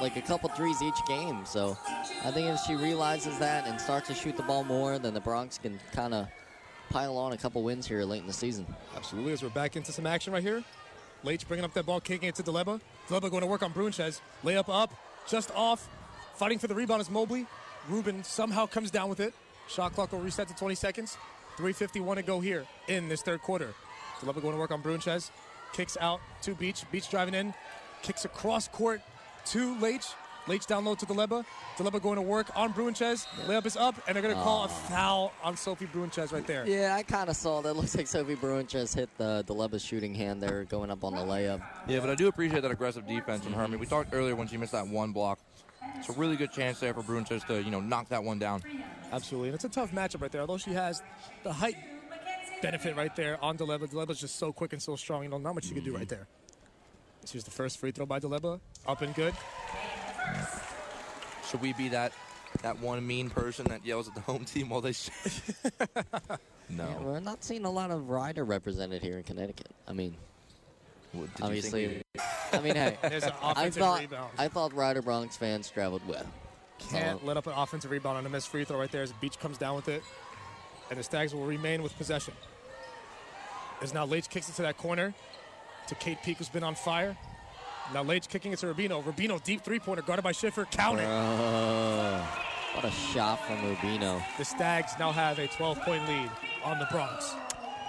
[0.00, 1.44] like a couple threes each game.
[1.44, 1.76] So
[2.24, 5.20] I think if she realizes that and starts to shoot the ball more, then the
[5.20, 6.28] Broncs can kind of
[6.90, 8.66] pile on a couple wins here late in the season.
[8.96, 10.62] Absolutely, as we're back into some action right here.
[11.22, 12.80] Leitch bringing up that ball, kicking it to Deleba.
[13.08, 14.20] Deleba going to work on Bruintjes.
[14.44, 14.92] Layup up,
[15.26, 15.88] just off.
[16.36, 17.46] Fighting for the rebound is Mobley.
[17.90, 19.32] Rubino somehow comes down with it.
[19.68, 21.16] Shot clock will reset to 20 seconds.
[21.56, 23.74] 3.51 to go here in this third quarter.
[24.20, 25.30] Deleba going to work on Bruintjes.
[25.72, 26.84] Kicks out to Beach.
[26.90, 27.54] Beach driving in.
[28.02, 29.00] Kicks across court
[29.46, 30.06] to Leitch.
[30.46, 31.44] Leitch down low to Deleba.
[31.76, 33.26] Deleba going to work on Bruintjes.
[33.46, 34.68] Layup is up, and they're going to call a ah.
[34.68, 36.66] foul on Sophie Bruintjes right there.
[36.66, 37.74] Yeah, I kind of saw that.
[37.74, 41.62] Looks like Sophie Bruintjes hit the Deleba shooting hand there going up on the layup.
[41.88, 43.78] Yeah, but I do appreciate that aggressive defense from Hermie.
[43.78, 45.38] We talked earlier when she missed that one block.
[45.96, 48.62] It's a really good chance there for Bruintjes to, you know, knock that one down.
[49.14, 50.40] Absolutely, and it's a tough matchup right there.
[50.40, 51.02] Although she has
[51.44, 51.76] the height
[52.62, 53.88] benefit right there on Deleba.
[53.88, 55.22] Deleba's just so quick and so strong.
[55.22, 56.26] You know, not much she can do right there.
[57.30, 58.60] Here's the first free throw by Deleba.
[58.86, 59.34] Up and good.
[61.48, 62.12] Should we be that
[62.62, 65.12] that one mean person that yells at the home team while they shoot?
[66.68, 66.88] no.
[66.88, 69.70] Yeah, we're not seeing a lot of Rider represented here in Connecticut.
[69.86, 70.16] I mean,
[71.12, 72.02] did you think obviously,
[72.52, 74.30] I mean, hey, There's an I thought rebound.
[74.38, 76.26] I thought Rider Broncs fans traveled well.
[76.78, 79.38] Can't let up an offensive rebound on a missed free throw right there as Beach
[79.38, 80.02] comes down with it.
[80.90, 82.34] And the Stags will remain with possession.
[83.80, 85.14] As now Leitch kicks it to that corner
[85.88, 87.16] to Kate Peak, who's been on fire.
[87.92, 89.02] Now Leitch kicking it to Rubino.
[89.02, 90.64] Rubino, deep three-pointer, guarded by Schiffer.
[90.66, 91.06] Count it.
[91.06, 92.20] Uh,
[92.74, 94.22] what a shot from Rubino.
[94.38, 96.30] The Stags now have a 12-point lead
[96.64, 97.34] on the Broncs.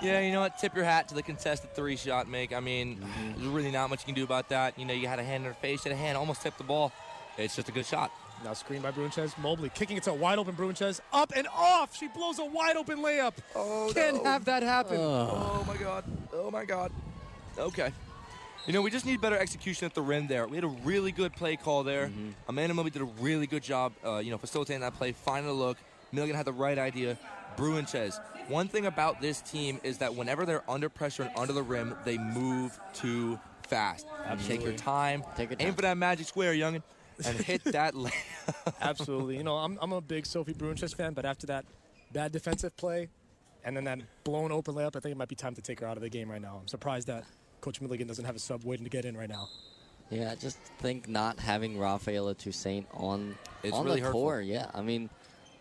[0.02, 0.58] Yeah, you know what?
[0.58, 2.54] Tip your hat to the contested three shot make.
[2.54, 3.00] I mean,
[3.38, 4.78] there's really not much you can do about that.
[4.78, 6.58] You know, you had a hand in her face, you had a hand, almost tipped
[6.58, 6.92] the ball.
[7.38, 8.12] It's just a good shot.
[8.44, 9.38] Now screen by Bruintjes.
[9.40, 11.00] Mobley kicking it to a wide open Bruintjes.
[11.14, 11.96] Up and off.
[11.98, 13.34] She blows a wide open layup.
[13.56, 14.24] Oh, Can't no.
[14.30, 14.98] have that happen.
[15.00, 16.04] Oh my god.
[16.34, 16.92] Oh my god.
[17.58, 17.92] Okay.
[18.68, 20.48] You know, we just need better execution at the rim there.
[20.48, 22.12] We had a really good play call there.
[22.48, 25.54] Amanda Mobley did a really good job, uh, you know, facilitating that play, finding the
[25.54, 25.78] look.
[26.12, 27.18] Milligan had the right idea.
[27.58, 28.20] Bruintjes.
[28.48, 31.96] One thing about this team is that whenever they're under pressure and under the rim,
[32.06, 34.08] they move too fast.
[34.48, 35.24] Take your time.
[35.36, 35.68] Take your time.
[35.68, 36.82] Aim for that magic square, youngin,
[37.24, 38.12] and hit that layup.
[38.82, 39.38] Absolutely.
[39.38, 41.66] You know, I'm, I'm a big Sophie Bruintjes fan, but after that
[42.12, 43.10] bad defensive play
[43.64, 45.88] and then that blown open layup, I think it might be time to take her
[45.88, 46.60] out of the game right now.
[46.62, 47.24] I'm surprised that
[47.62, 49.50] Coach Milligan doesn't have a sub waiting to get in right now.
[50.12, 54.22] Yeah, I just think not having Rafaela Toussaint on It's on really the hurtful.
[54.22, 54.42] tour.
[54.42, 55.10] Yeah, I mean,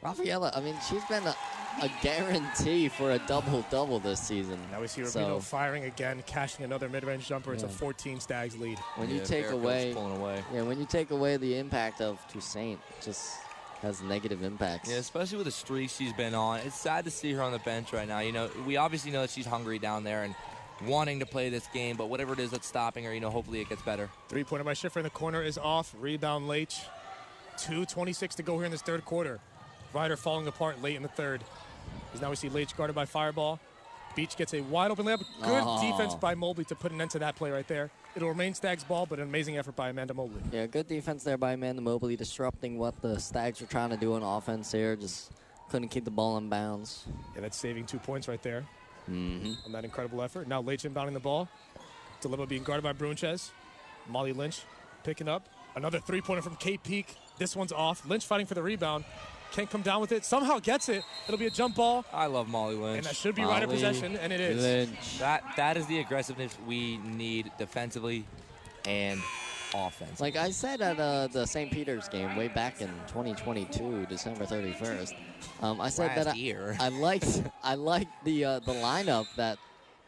[0.05, 0.53] Rafaela.
[0.55, 1.35] I mean, she's been a,
[1.83, 4.59] a guarantee for a double double this season.
[4.71, 7.55] Now we see Rubino So firing again, cashing another mid-range jumper.
[7.55, 8.79] It's a 14 Stags lead.
[8.97, 13.39] when you take away, yeah, when you take away the impact of Toussaint, just
[13.81, 14.91] has negative impacts.
[14.91, 16.61] Yeah, especially with the streak she's been on.
[16.61, 18.21] It's sad to see her on the bench right now.
[18.21, 20.35] You know, we obviously know that she's hungry down there and
[20.87, 23.61] wanting to play this game, but whatever it is that's stopping her, you know, hopefully
[23.61, 24.11] it gets better.
[24.29, 25.95] Three-pointer by Schiffer in the corner is off.
[25.99, 26.81] Rebound Leitch.
[27.59, 29.41] 2.26 to go here in this third quarter.
[29.95, 31.43] Rider falling apart late in the third.
[32.13, 33.61] As now we see Leitch guarded by Fireball.
[34.17, 35.19] Beach gets a wide open layup.
[35.41, 35.81] Good Oh.
[35.91, 37.91] defense by Mobley to put an end to that play right there.
[38.15, 40.41] It'll remain Stags ball, but an amazing effort by Amanda Mobley.
[40.53, 44.15] Yeah, good defense there by Amanda Mobley, disrupting what the Stags were trying to do
[44.15, 44.95] on offense here.
[44.95, 45.33] Just
[45.69, 47.07] couldn't keep the ball in bounds.
[47.35, 48.65] Yeah, that's saving two points right there
[49.11, 49.67] Mm-hmm.
[49.67, 50.47] on that incredible effort.
[50.49, 51.49] Now Leitch inbounding the ball.
[52.23, 53.51] Deleba being guarded by Bruintjes.
[54.09, 54.63] Molly Lynch
[55.03, 55.49] picking up.
[55.77, 57.17] Another three-pointer from Kate Peak.
[57.37, 58.09] This one's off.
[58.09, 59.05] Lynch fighting for the rebound.
[59.55, 60.25] Can't come down with it.
[60.25, 61.05] Somehow gets it.
[61.29, 62.05] It'll be a jump ball.
[62.13, 62.99] I love Molly Lynch.
[62.99, 65.19] And that should be right of possession, and it is.
[65.21, 68.25] That that is the aggressiveness we need defensively
[68.85, 69.21] and
[69.73, 70.21] offense.
[70.21, 71.71] Like I said at uh, the St.
[71.71, 75.15] Peter's game way back in 2022, December 31st,
[75.63, 76.77] um, I said that Last I.
[76.81, 79.59] I liked I liked the uh, the lineup that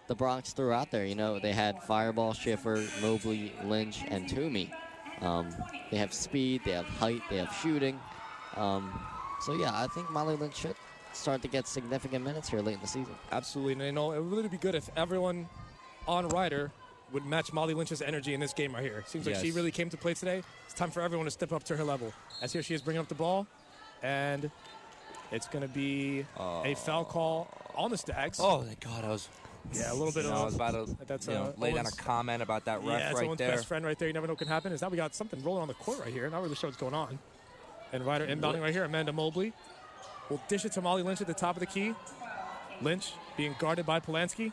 [0.09, 1.07] the Broncs threw out there.
[1.07, 4.73] You know, they had Fireball, Schiffer, Mobley, Lynch, and Toomey.
[5.21, 5.55] Um,
[5.93, 8.01] they have speed, they have height, they have shooting.
[8.57, 8.93] Um,
[9.47, 10.75] so yeah, I think Molly Lynch should
[11.13, 13.15] start to get significant minutes here late in the season.
[13.31, 13.75] Absolutely.
[13.75, 15.49] And you know, it would really be good if everyone
[16.09, 16.73] on Rider
[17.13, 19.05] would match Molly Lynch's energy in this game right here.
[19.07, 20.43] Seems like she really came to play today.
[20.65, 22.13] It's time for everyone to step up to her level.
[22.43, 23.47] As here she is bringing up the ball,
[24.03, 24.51] and
[25.31, 27.47] it's going to be a foul call
[27.77, 28.41] on the Stags.
[28.43, 29.29] Oh, thank God, I was.
[29.73, 30.41] Yeah, a little bit you of.
[30.41, 33.01] I was about to that's you know, uh, lay down a comment about that ref
[33.01, 33.51] yeah, it's right Owen's there.
[33.51, 34.09] best friend right there.
[34.09, 34.73] You never know what can happen.
[34.73, 36.29] Is now we got something rolling on the court right here.
[36.31, 37.19] Not really sure what's going on.
[37.93, 38.85] And Ryder inbounding right here.
[38.85, 39.53] Amanda Mobley
[40.29, 41.95] will dish it to Molly Lynch at the top of the key.
[42.83, 44.53] Lynch being guarded by Polanski.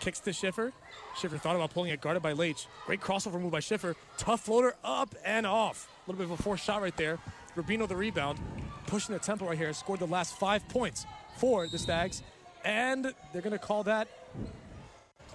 [0.00, 0.72] Kicks to Schiffer.
[1.18, 2.66] Schiffer thought about pulling it, guarded by Leitch.
[2.86, 3.94] Great crossover move by Schiffer.
[4.16, 5.88] Tough floater up and off.
[6.06, 7.18] A little bit of a forced shot right there.
[7.56, 8.38] Rubino the rebound.
[8.86, 9.72] Pushing the tempo right here.
[9.72, 11.06] Scored the last five points
[11.36, 12.22] for the Stags.
[12.64, 14.08] And they're going to call that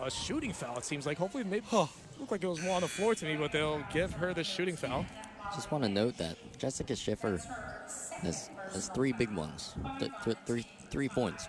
[0.02, 1.18] a shooting foul, it seems like.
[1.18, 4.14] Hopefully, maybe looked like it was more on the floor to me, but they'll give
[4.14, 5.06] her the shooting foul.
[5.54, 7.38] Just want to note that Jessica Schiffer
[8.22, 11.48] has, has three big ones, th- th- three three points.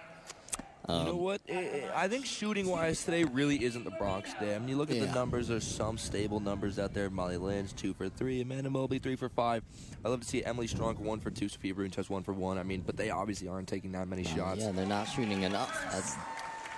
[0.88, 1.40] you know Um, what?
[1.50, 4.54] I- think shooting wise today really isn't the Broncs day.
[4.54, 5.48] I mean, you look at the numbers.
[5.48, 7.10] There's some stable numbers out there.
[7.10, 9.62] Molly Lynch two for three, Amanda Mobley three for five.
[10.04, 12.58] I love to see Emily Strunk one for two, Sophia Bruintjes one for one.
[12.58, 14.60] I mean, but they obviously aren't taking that many shots.
[14.62, 15.72] Yeah, they're not shooting enough.
[15.90, 16.14] That's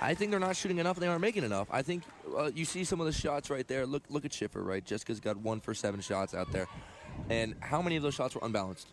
[0.01, 0.97] I think they're not shooting enough.
[0.99, 1.67] They aren't making enough.
[1.71, 2.05] I think
[2.37, 3.85] uh, you see some of the shots right there.
[3.85, 4.63] Look, look at Schiffer.
[4.63, 6.69] Right, Jessica's got one for seven shots out there,
[7.31, 8.89] and how many of those shots were unbalanced?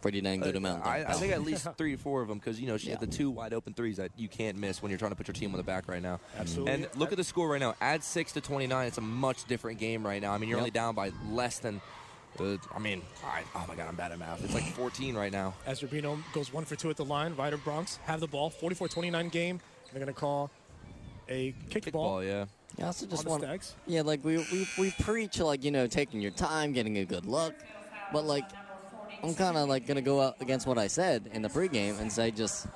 [0.00, 0.84] pretty dang good Uh, amount.
[0.84, 2.94] I, I think at least three or four of them because you know she Yeah.
[2.98, 5.28] had the two wide open threes that you can't miss when you're trying to put
[5.28, 6.18] your team on the back right now.
[6.36, 6.72] Absolutely.
[6.72, 7.76] And look at the score right now.
[7.80, 8.88] Add six to 29.
[8.88, 10.32] It's a much different game right now.
[10.32, 10.62] I mean, you're Yep.
[10.62, 11.80] only down by less than.
[12.40, 14.42] Uh, I mean, I, oh my God, I'm bad at math.
[14.42, 15.54] It's like 14 right now.
[15.66, 18.50] As Rubino goes one for two at the line, Rider Broncs have the ball.
[18.50, 19.60] 44-29 game.
[19.92, 20.50] They're going to call
[21.28, 21.92] a kickball.
[21.92, 22.46] Ball, yeah.
[22.78, 23.42] Yeah, I also just on the want.
[23.42, 23.74] Stags.
[23.86, 27.26] Yeah, like we, we we preach like you know taking your time, getting a good
[27.26, 27.54] look,
[28.12, 28.44] but like
[29.22, 32.10] I'm kind of like gonna go out against what I said in the pregame and
[32.10, 32.66] say just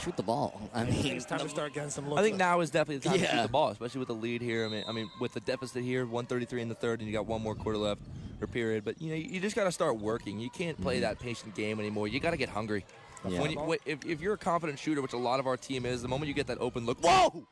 [0.00, 0.60] shoot the ball.
[0.74, 2.20] I mean, It's time to start getting some looks.
[2.20, 4.42] I think now is definitely the time to shoot the ball, especially with the lead
[4.42, 4.66] here.
[4.66, 7.26] I mean, I mean, with the deficit here, 133 in the third, and you got
[7.26, 8.02] one more quarter left
[8.40, 8.84] or period.
[8.84, 10.38] But you know, you just got to start working.
[10.38, 11.02] You can't play mm-hmm.
[11.02, 12.08] that patient game anymore.
[12.08, 12.84] You got to get hungry.
[13.26, 13.40] Yeah.
[13.40, 16.02] When you, if, if you're a confident shooter, which a lot of our team is,
[16.02, 17.46] the moment you get that open look, whoa!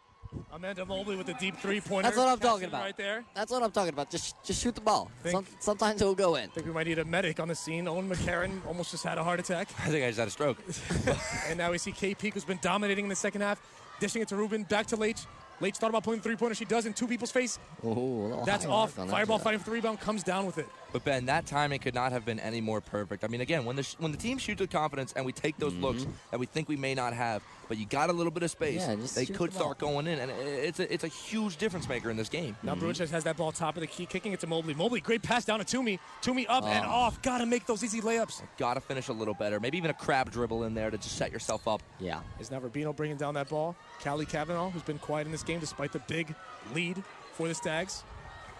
[0.52, 2.02] Amanda Mobley with the deep three-pointer.
[2.08, 2.82] That's what I'm talking about.
[2.82, 3.24] Right there.
[3.34, 4.10] That's what I'm talking about.
[4.10, 5.10] Just just shoot the ball.
[5.22, 6.44] Think- Some, sometimes it'll go in.
[6.44, 7.88] I think we might need a medic on the scene.
[7.88, 9.68] Owen McCarron almost just had a heart attack.
[9.80, 10.58] I think I just had a stroke.
[11.48, 13.60] and now we see Kate Peak, who's been dominating in the second half,
[14.00, 15.20] dishing it to Rubino, back to Leitch.
[15.60, 16.54] Leitch thought about pulling the three-pointer.
[16.56, 17.58] She does in two people's face.
[17.84, 18.96] Ooh, a little That's off.
[18.96, 19.44] mark on that Fireball shot.
[19.44, 20.66] fighting for the rebound, comes down with it.
[20.92, 23.24] But Ben, that timing could not have been any more perfect.
[23.24, 25.56] I mean, again, when the sh- when the team shoots with confidence and we take
[25.56, 25.84] those mm-hmm.
[25.84, 28.50] looks that we think we may not have, but you got a little bit of
[28.50, 29.62] space, Yeah, they could the ball.
[29.74, 32.56] start going in, and it's a it's a huge difference maker in this game.
[32.62, 32.86] Now mm-hmm.
[32.86, 34.74] Bruintjes has that ball top of the key, kicking it to Mobley.
[34.74, 35.98] Mobley, great pass down to Toomey.
[36.20, 36.90] Toomey up and Oh.
[36.90, 37.22] off.
[37.22, 38.42] Got to make those easy layups.
[38.58, 41.16] Got to finish a little better, maybe even a crab dribble in there to just
[41.16, 41.82] set yourself up.
[42.00, 42.20] Yeah.
[42.38, 43.76] Is now Rubino bringing down that ball.
[44.04, 46.34] Callie Kavanaugh, who's been quiet in this game despite the big
[46.74, 47.02] lead
[47.32, 48.04] for the Stags.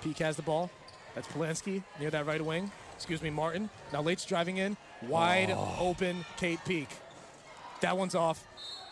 [0.02, 0.70] Peak has the ball.
[1.14, 2.70] That's Polanski near that right wing.
[2.96, 3.68] Excuse me, Martin.
[3.92, 4.76] Now Leitch driving in.
[5.02, 5.76] Wide Oh.
[5.80, 6.88] open Kate Peak.
[7.80, 8.44] That one's off.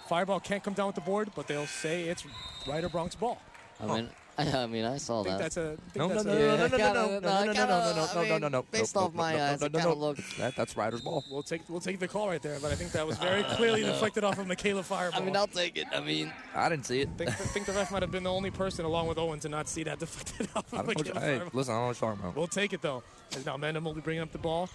[0.08, 2.24] Fireball can't come down with the board, but they'll say it's
[2.66, 3.40] Rider Broncs ball.
[3.80, 4.10] I mean,
[4.40, 5.38] I, I mean, I saw that.
[5.38, 5.60] that's a.
[5.60, 7.20] I think No, no, that's no, a- no, no, no, no, kinda- no, no, no,
[7.20, 8.62] no, no, kinda- no, no, no, I no, no, mean, no, no.
[8.70, 10.00] based no, off my no, no, eyes, no, it no, kinda no.
[10.00, 11.24] looked- That, that's Rider's ball.
[11.30, 13.82] We'll take we'll take the call right there, but I think that was very clearly
[13.82, 15.20] deflected off of Michaela Fireball.
[15.20, 15.86] I mean, I'll take it.
[15.92, 17.08] I mean, I didn't see it.
[17.14, 19.40] I think, I think the ref might have been the only person, along with Owen,
[19.40, 21.58] to not see that deflected off I of don't know what you- Michaela hey, Fireball.
[21.58, 22.36] listen, I don't know what you're talking about.
[22.36, 23.02] We'll take it though.
[23.36, 24.68] As now Mendham will be bringing up the ball.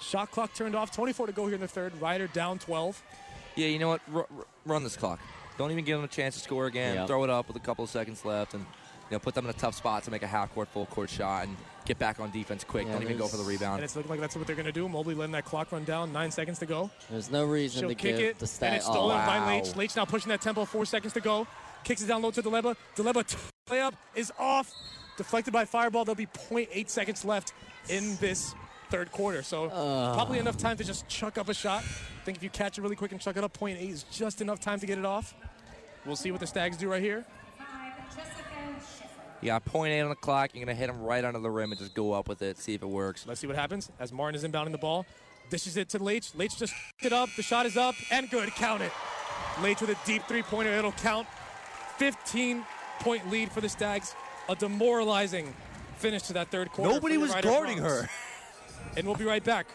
[0.00, 0.92] Shot clock turned off.
[0.94, 2.00] 24 to go here in the third.
[2.00, 3.02] Rider down 12.
[3.56, 4.00] Yeah, you know what?
[4.14, 5.18] R- r- run this clock.
[5.56, 6.94] Don't even give them a chance to score again.
[6.94, 7.06] Yep.
[7.08, 8.64] Throw it up with a couple of seconds left, and
[9.10, 11.10] you know put them in a tough spot to make a half court, full court
[11.10, 12.86] shot, and get back on defense quick.
[12.86, 13.52] Yeah, Don't even go for the rebound.
[13.52, 13.84] And rebound.
[13.84, 14.88] it's looking like that's what they're going to do.
[14.88, 16.12] Mobley letting that clock run down.
[16.12, 16.90] Nine seconds to go.
[17.10, 18.38] there's no reason She'll to kick give it.
[18.38, 19.38] the and it's stolen oh, by.
[19.46, 19.74] Leitch.
[19.76, 20.64] Leitch now pushing that tempo.
[20.64, 21.46] Four seconds to go.
[21.84, 22.76] Kicks it down low to Deleba.
[22.96, 23.36] Deleba t-
[23.68, 24.72] layup is off.
[25.16, 26.04] Deflected by Fireball.
[26.04, 27.52] There'll be 0.8 seconds left
[27.88, 28.54] in this
[28.90, 29.42] third quarter.
[29.42, 30.14] So Uh.
[30.14, 31.82] probably enough time to just chuck up a shot.
[31.82, 34.40] I think if you catch it really quick and chuck it up, 0.8 is just
[34.40, 35.34] enough time to get it off.
[36.04, 37.24] We'll see what the Stags do right here.
[39.40, 40.50] You got point eight on the clock.
[40.54, 42.58] You're gonna hit him right under the rim and just go up with it.
[42.58, 43.24] See if it works.
[43.26, 45.06] Let's see what happens as Martin is inbounding the ball.
[45.50, 46.34] Dishes it to Leitch.
[46.34, 47.28] Leitch just it up.
[47.36, 48.50] The shot is up and good.
[48.50, 48.92] Count it.
[49.62, 50.70] Leitch with a deep three-pointer.
[50.72, 51.26] It'll count.
[51.98, 54.14] 15-point lead for the Stags.
[54.48, 55.54] A demoralizing
[55.96, 56.92] finish to that third quarter.
[56.92, 58.02] Nobody was Rider guarding Broncs.
[58.02, 58.10] her.
[58.96, 59.66] And we'll be right back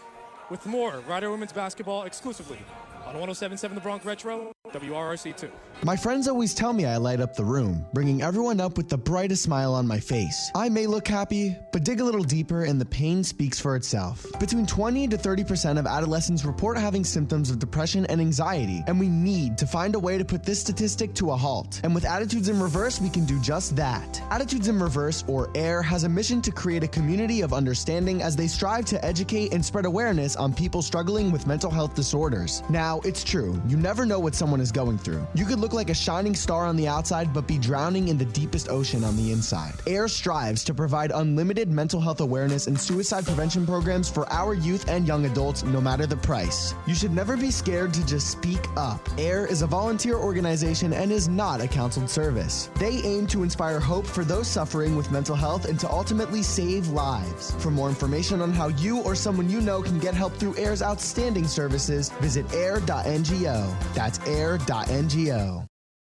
[0.49, 2.59] with more Rider Women's Basketball exclusively
[3.05, 5.49] on 107.7 The Bronc Retro, WRRC2.
[5.83, 8.97] My friends always tell me I light up the room, bringing everyone up with the
[8.97, 10.49] brightest smile on my face.
[10.55, 14.25] I may look happy, but dig a little deeper and the pain speaks for itself.
[14.39, 19.09] Between 20 to 30% of adolescents report having symptoms of depression and anxiety, and we
[19.09, 21.81] need to find a way to put this statistic to a halt.
[21.83, 24.21] And with Attitudes in Reverse, we can do just that.
[24.31, 28.35] Attitudes in Reverse, or AIR, has a mission to create a community of understanding as
[28.37, 32.63] they strive to educate and spread awareness on people struggling with mental health disorders.
[32.69, 35.25] Now, it's true, you never know what someone is going through.
[35.33, 38.25] You could look like a shining star on the outside, but be drowning in the
[38.25, 39.73] deepest ocean on the inside.
[39.87, 44.87] AIR strives to provide unlimited mental health awareness and suicide prevention programs for our youth
[44.87, 46.73] and young adults, no matter the price.
[46.87, 49.07] You should never be scared to just speak up.
[49.17, 52.69] AIR is a volunteer organization and is not a counseled service.
[52.79, 56.89] They aim to inspire hope for those suffering with mental health and to ultimately save
[56.89, 57.51] lives.
[57.59, 60.81] For more information on how you or someone you know can get help through AIR's
[60.81, 62.45] outstanding services, visit
[62.89, 63.93] air.ngo.
[63.93, 65.67] That's air.ngo.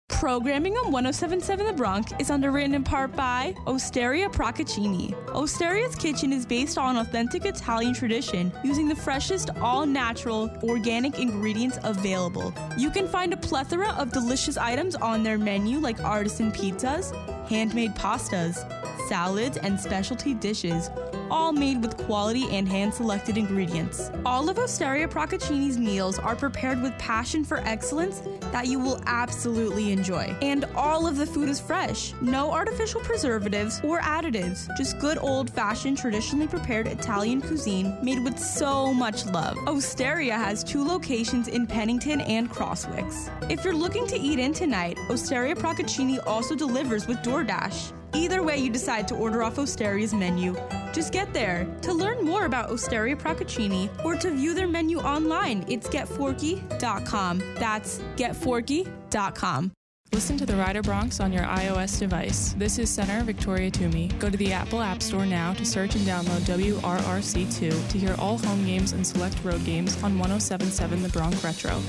[0.10, 5.14] Programming on 1077 The Bronc is underwritten in part by Osteria Procaccini.
[5.30, 11.80] Osteria's kitchen is based on authentic Italian tradition using the freshest, all natural, organic ingredients
[11.84, 12.54] available.
[12.78, 17.16] You can find a plethora of delicious items on their menu like artisan pizzas,
[17.48, 18.68] handmade pastas,
[19.12, 20.90] salads, and specialty dishes,
[21.30, 24.10] all made with quality and hand selected ingredients.
[24.26, 28.22] All of Osteria Procaccini's meals are prepared with passion for excellence
[28.54, 30.34] that you will absolutely enjoy.
[30.42, 35.50] And all of the food is fresh, no artificial preservatives or additives, just good old
[35.50, 39.58] fashioned, traditionally prepared Italian cuisine made with so much love.
[39.68, 43.30] Osteria has two locations in Pennington and Crosswicks.
[43.52, 47.92] If you're looking to eat in tonight, Osteria Procaccini also delivers with DoorDash.
[48.14, 50.56] Either way you decide to order off Osteria's menu,
[50.94, 51.66] just get there.
[51.84, 57.40] To learn more about Osteria Procaccini or to view their menu online, it's getforky.com.
[57.56, 59.72] That's getforky.com.
[60.14, 62.54] Listen to the Rider Broncs on your iOS device.
[62.58, 64.10] This is Center Victoria Toomey.
[64.20, 68.38] Go to the Apple App Store now to search and download WRRC2 to hear all
[68.38, 71.82] home games and select road games on 1077 The Bronc Retro.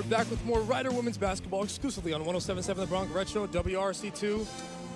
[0.00, 4.46] We're back with more Rider Women's Basketball exclusively on 107.7 The Bronc Retro, WRC2.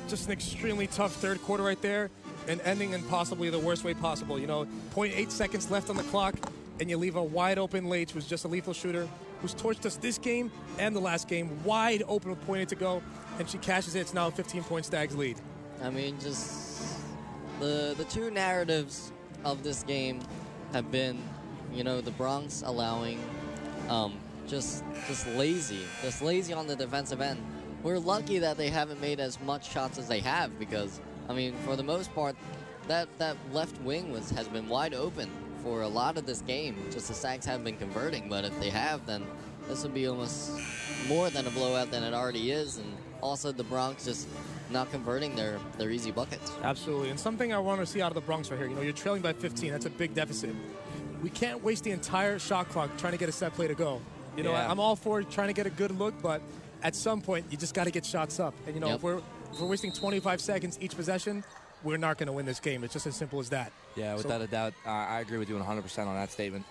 [0.08, 2.08] Just an extremely tough third quarter right there,
[2.48, 4.38] and ending in possibly the worst way possible.
[4.38, 4.64] You know,
[4.94, 6.36] 0.8 seconds left on the clock,
[6.80, 9.06] and you leave a wide open Leitch, who's just a lethal shooter,
[9.42, 13.02] who's torched us this game and the last game, wide open with 0.8 to go,
[13.38, 14.00] and she cashes it.
[14.00, 15.36] It's now a 15-point Stags lead.
[15.82, 16.98] I mean, just
[17.60, 19.12] the the two narratives
[19.44, 20.20] of this game
[20.72, 21.22] have been,
[21.74, 23.20] you know, the Broncs allowing
[23.90, 24.14] um,
[24.46, 27.40] just just lazy, just lazy on the defensive end.
[27.82, 31.54] We're lucky that they haven't made as much shots as they have because, I mean,
[31.66, 32.34] for the most part,
[32.88, 35.30] that that left wing was has been wide open
[35.62, 36.76] for a lot of this game.
[36.90, 39.26] Just the Stags haven't been converting, but if they have, then
[39.68, 40.52] this would be almost
[41.08, 42.92] more than a blowout than it already is, and
[43.22, 44.28] also the Broncs just
[44.70, 46.52] not converting their their easy buckets.
[46.62, 47.10] Absolutely.
[47.10, 48.92] And something I want to see out of the Broncs right here, you know, you're
[48.92, 49.72] trailing by 15.
[49.72, 50.54] That's a big deficit.
[51.22, 54.00] We can't waste the entire shot clock trying to get a set play to go.
[54.36, 54.68] You know, Yeah.
[54.68, 56.42] I, am all for trying to get a good look, but
[56.82, 58.54] at some point, you just got to get shots up.
[58.66, 58.96] And, you know, Yep.
[58.96, 59.18] if, we're,
[59.52, 61.44] if we're wasting 25 seconds each possession,
[61.82, 62.82] we're not going to win this game.
[62.84, 63.72] It's just as simple as that.
[63.96, 66.64] Yeah, So- without a doubt, uh, I agree with you 100% on that statement.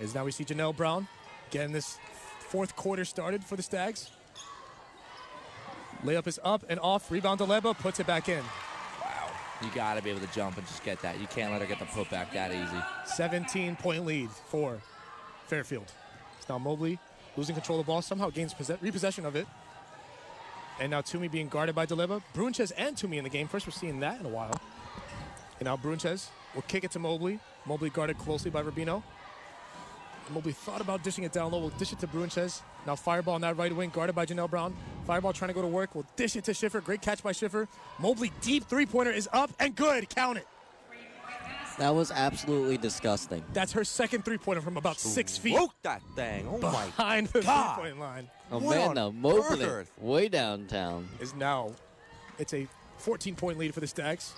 [0.00, 1.08] As now we see Janelle Brown
[1.50, 1.98] getting this
[2.40, 4.10] fourth quarter started for the Stags.
[6.04, 7.10] Layup is up and off.
[7.10, 8.42] Rebound to Leba, puts it back in.
[9.02, 9.30] Wow.
[9.62, 11.18] You got to be able to jump and just get that.
[11.18, 12.82] You can't let her get the putback that easy.
[13.14, 14.78] 17 point lead for
[15.46, 15.90] Fairfield.
[16.48, 16.98] Now Mobley
[17.36, 19.46] losing control of the ball, somehow gains possess- repossession of it.
[20.80, 22.22] And now Toomey being guarded by Deleba.
[22.34, 23.48] Bruintjes and Toomey in the game.
[23.48, 24.58] First, we're seeing that in a while.
[25.58, 27.40] And now Bruintjes will kick it to Mobley.
[27.64, 29.02] Mobley guarded closely by Rubino.
[30.30, 31.60] Mobley thought about dishing it down low.
[31.60, 32.60] We'll dish it to Bruintjes.
[32.86, 34.74] Now Fireball on that right wing, guarded by Janelle Brown.
[35.06, 35.94] Fireball trying to go to work.
[35.94, 36.80] We'll dish it to Schiffer.
[36.80, 37.68] Great catch by Schiffer.
[37.98, 40.08] Mobley deep three pointer is up and good.
[40.10, 40.46] Count it.
[41.78, 43.44] That was absolutely disgusting.
[43.52, 45.54] That's her second three pointer from about six feet.
[45.54, 46.48] Broke that thing.
[46.48, 47.74] Oh my behind the God.
[47.76, 48.30] three point line.
[48.50, 51.08] Amanda Mobley, way downtown.
[51.20, 51.72] is now
[52.38, 52.66] it's a
[52.98, 54.34] 14 point lead for the Stags.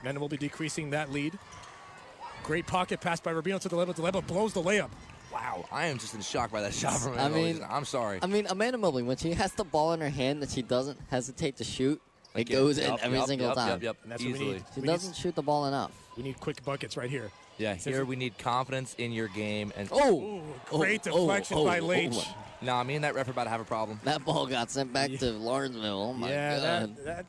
[0.00, 1.38] Amanda will be decreasing that lead.
[2.42, 3.92] Great pocket pass by Rubino to the level.
[3.92, 4.90] Deleba blows the layup.
[5.32, 7.38] Wow, I am just in shock by that shot from Amanda.
[7.38, 8.18] I mean, I'm sorry.
[8.22, 10.98] I mean, Amanda Mobley, when she has the ball in her hand that she doesn't
[11.10, 12.00] hesitate to shoot,
[12.38, 13.68] it Like, yeah, goes in yup, every yup, single yup, time.
[13.70, 14.52] yup, yup, And that's what we easily.
[14.54, 14.64] need.
[14.74, 15.92] She We doesn't shoot the ball enough.
[16.16, 17.30] We need quick buckets right here.
[17.58, 19.72] Yeah, here we need confidence in your game.
[19.76, 20.42] And Oh!
[20.70, 22.14] great Oh, deflection oh, oh, by oh, Leitch.
[22.14, 22.36] oh.
[22.60, 24.00] Nah, me and that ref are about to have a problem.
[24.04, 26.02] That ball got sent back to Lawrenceville.
[26.10, 26.96] Oh my yeah, god.
[26.96, 27.26] that, that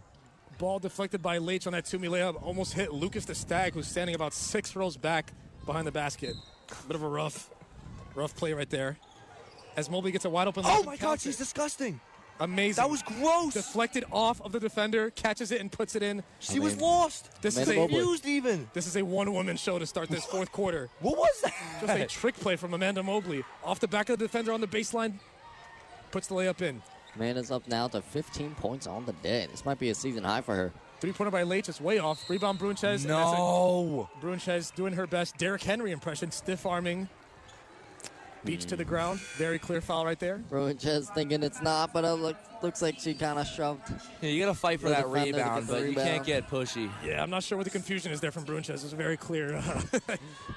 [0.58, 4.16] ball deflected by Leitch on that Toomey layup almost hit Lucas the Stag, who's standing
[4.16, 5.34] about six rows back
[5.66, 6.36] behind the basket.
[6.88, 7.50] Bit of a rough,
[8.16, 8.98] rough play right there.
[9.78, 10.64] As Mobley gets a wide open.
[10.66, 12.00] Oh my God, she's disgusting.
[12.42, 12.82] Amazing.
[12.82, 13.54] That was gross.
[13.54, 16.24] Deflected off of the defender, catches it and puts it in.
[16.40, 17.30] She was lost.
[17.42, 18.70] This is Amanda a Confused even.
[18.74, 20.90] This is a one-woman show to start this fourth quarter.
[21.02, 21.54] What was that?
[21.82, 24.68] Just a trick play from Amanda Mobley off the back of the defender on the
[24.68, 25.14] baseline.
[26.12, 26.82] Puts the layup in.
[27.16, 29.48] Amanda's up now to 15 points on the day.
[29.52, 30.72] This might be a season high for her.
[31.02, 32.30] Three-pointer by Leitch is way off.
[32.30, 33.02] Rebound Bruintjes.
[33.02, 34.10] and that's a- No.
[34.22, 35.38] Bruintjes doing her best.
[35.38, 37.10] Derrick Henry impression, stiff arming.
[38.46, 39.20] Beach to the ground.
[39.38, 40.42] Very clear foul right there.
[40.50, 43.82] Bruintjes thinking it's not, but it look, looks like she kind of shoved.
[44.22, 46.90] Yeah, you got to fight for that defender to rebound, but you can't get pushy.
[47.06, 48.70] Yeah, I'm not sure what the confusion is there from Bruintjes.
[48.84, 49.56] It's very clear.
[49.56, 49.82] Uh,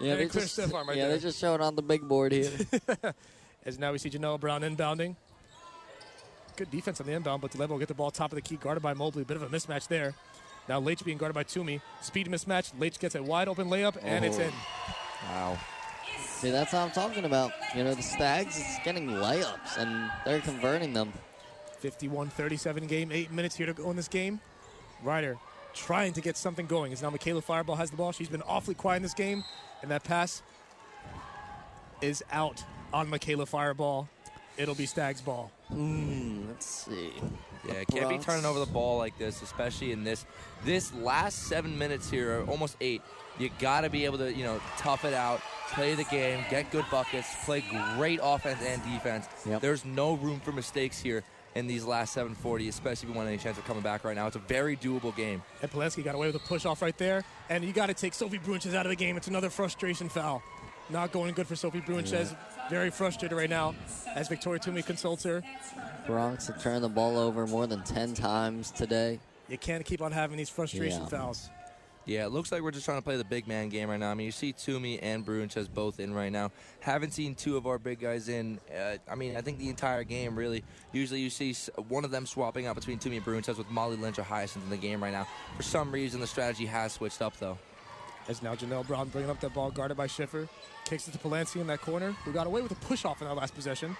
[0.00, 1.16] yeah, very they clear just, stiff arm right yeah, there.
[1.16, 2.50] they just showed on the big board here.
[3.66, 5.16] As now we see Janelle Brown inbounding.
[6.56, 8.56] Good defense on the inbound, but Deleba will get the ball top of the key,
[8.56, 9.24] guarded by Mobley.
[9.24, 10.14] Bit of a mismatch there.
[10.68, 11.80] Now Leitch being guarded by Toomey.
[12.00, 12.72] Speed mismatch.
[12.78, 14.42] Leitch gets a wide open layup, and it's Oh.
[14.42, 14.52] in.
[15.28, 15.58] Wow.
[16.42, 17.52] See, that's what I'm talking about.
[17.72, 21.12] You know, the Stags is getting layups, and they're converting them.
[21.80, 24.40] 51-37 game, eight minutes here to go in this game.
[25.04, 25.38] Rider
[25.72, 26.92] trying to get something going.
[26.92, 28.10] As now Michaela Fireball has the ball.
[28.10, 29.44] She's been awfully quiet in this game,
[29.82, 30.42] and that pass
[32.00, 34.08] is out on Michaela Fireball.
[34.56, 35.52] It'll be Stag's ball.
[35.72, 37.12] Mm, let's see.
[37.68, 40.26] Yeah, it can't be turning over the ball like this, especially in this
[40.64, 43.00] this last seven minutes here, almost eight.
[43.38, 45.40] You got to be able to, you know, tough it out,
[45.72, 47.64] play the game, get good buckets, play
[47.96, 49.26] great offense and defense.
[49.60, 53.38] There's no room for mistakes here in these last 740, especially if you want any
[53.38, 54.26] chance of coming back right now.
[54.26, 55.42] It's a very doable game.
[55.60, 57.24] And Polanski got away with a push off right there.
[57.50, 59.16] And you got to take Sophie Bruintjes out of the game.
[59.16, 60.42] It's another frustration foul.
[60.90, 62.34] Not going good for Sophie Bruintjes.
[62.70, 63.74] Very frustrated right now
[64.14, 65.42] as Victoria Toomey consults her.
[66.06, 69.20] Broncs have turned the ball over more than 10 times today.
[69.48, 71.08] You can't keep on having these frustration Yeah.
[71.08, 71.50] fouls.
[72.04, 74.10] Yeah, it looks like we're just trying to play the big man game right now.
[74.10, 76.50] I mean, you see Toomey and Bruintjes both in right now.
[76.80, 78.58] Haven't seen two of our big guys in.
[78.76, 80.64] Uh, I mean, I think the entire game really.
[80.92, 81.54] Usually, you see
[81.88, 84.70] one of them swapping out between Toomey and Bruintjes with Molly Lynch or Hyacinth in
[84.70, 85.28] the game right now.
[85.56, 87.56] For some reason, the strategy has switched up though.
[88.28, 90.48] As now Janelle Brown bringing up that ball guarded by Schiffer.
[90.84, 93.28] Kicks it to Polanski in that corner, who got away with a push off in
[93.28, 93.96] that last possession.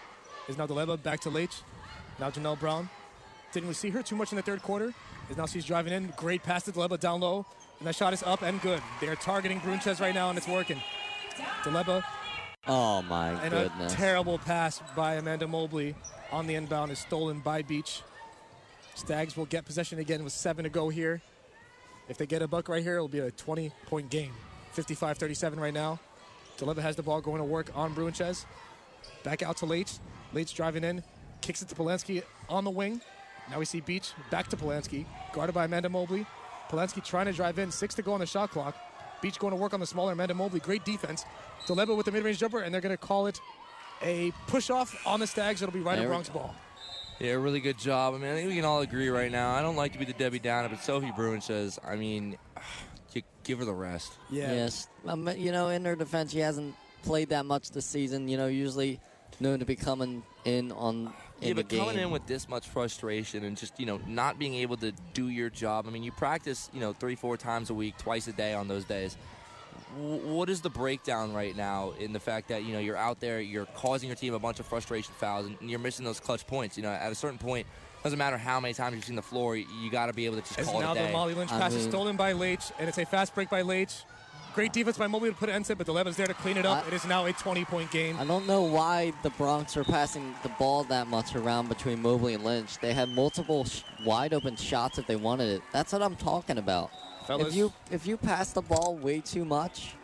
[0.48, 1.62] Is now Deleba back to Leitch.
[2.18, 2.88] Now Janelle Brown.
[3.52, 4.92] Didn't we see her too much in the third quarter?
[5.30, 6.12] Is now she's driving in.
[6.16, 7.46] Great pass to Deleba down low.
[7.82, 8.80] And that shot is up and good.
[9.00, 10.80] They are targeting Bruintjes right now, and it's working.
[11.64, 12.04] Deleba
[12.68, 13.92] Oh, my and goodness.
[13.92, 15.96] a terrible pass by Amanda Mobley
[16.30, 18.02] on the inbound is stolen by Beach.
[18.94, 21.22] Stags will get possession again with seven to go here.
[22.09, 24.30] If they get a buck right here, it'll be a 20 point game.
[24.74, 25.98] 55 37 right now.
[26.59, 28.44] Deleba has the ball going to work on Bruintjes.
[29.24, 29.94] Back out to Leitch.
[30.32, 31.02] Leitch driving in,
[31.40, 33.00] kicks it to Polanski on the wing.
[33.50, 36.26] Now we see Beach back to Polanski, guarded by Amanda Mobley.
[36.73, 38.74] Polanski trying to drive in, six to go on the shot clock.
[39.20, 40.59] Beach going to work on the smaller Amanda Mobley.
[40.59, 41.24] Great defense.
[41.66, 43.40] Deleba with the mid range jumper, and they're going to call it
[44.03, 45.62] a push off on the Stags.
[45.62, 46.55] It'll be right There at we Broncs ball.
[47.20, 48.15] Yeah, really good job.
[48.15, 49.55] I mean, I think we can all agree right now.
[49.55, 52.36] I don't like to be the Debbie Downer, but Sophie Bruintjes, I mean,
[53.12, 54.15] you give her the rest.
[54.31, 54.89] Yes.
[55.07, 56.74] Um, you know, in her defense, she hasn't
[57.05, 58.28] played that much this season.
[58.28, 58.99] You know, usually
[59.39, 61.12] known to be coming in on
[61.43, 61.81] in yeah, the but game.
[61.81, 65.28] coming in with this much frustration and just you know not being able to do
[65.28, 65.86] your job.
[65.86, 68.69] I mean, you practice you know three, four times a week, twice a day on
[68.69, 69.16] those days.
[69.97, 73.20] W- what is the breakdown right now in the fact that you know you're out
[73.20, 76.47] there, you're causing your team a bunch of frustration fouls, and you're missing those clutch
[76.47, 76.77] points?
[76.77, 77.66] You know, at a certain point,
[78.05, 80.36] doesn't matter how many times you've seen the floor, you, you got to be able
[80.36, 81.12] to just As call now it a the.
[81.12, 84.05] Molly Lynch pass is stolen by Leitch, and it's a fast break by Leitch.
[84.54, 86.66] Great defense by Mobley to put it inside, but the Deleba's there to clean it
[86.66, 86.84] up.
[86.84, 88.18] I- it is now a 20-point game.
[88.18, 92.34] I don't know why the Broncs are passing the ball that much around between Mobley
[92.34, 92.78] and Lynch.
[92.78, 95.62] They had multiple sh- wide open shots if they wanted it.
[95.72, 96.90] That's what I'm talking about.
[97.26, 97.48] Fellas.
[97.48, 99.94] If you if you pass the ball way too much,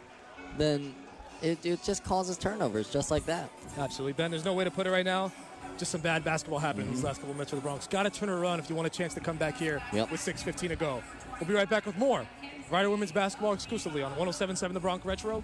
[0.56, 0.94] then
[1.42, 3.50] it, it just causes turnovers just like that.
[3.76, 4.30] Absolutely, Ben.
[4.30, 5.32] There's no way to put it right now.
[5.76, 7.06] Just some bad basketball happened these mm-hmm.
[7.06, 7.88] last couple minutes for the Broncs.
[7.88, 10.10] Got to turn it around if you want a chance to come back here Yep.
[10.10, 11.02] with 6:15 to go.
[11.38, 12.26] We'll be right back with more
[12.70, 15.42] Rider Women's Basketball exclusively on 107.7 The Bronc Retro,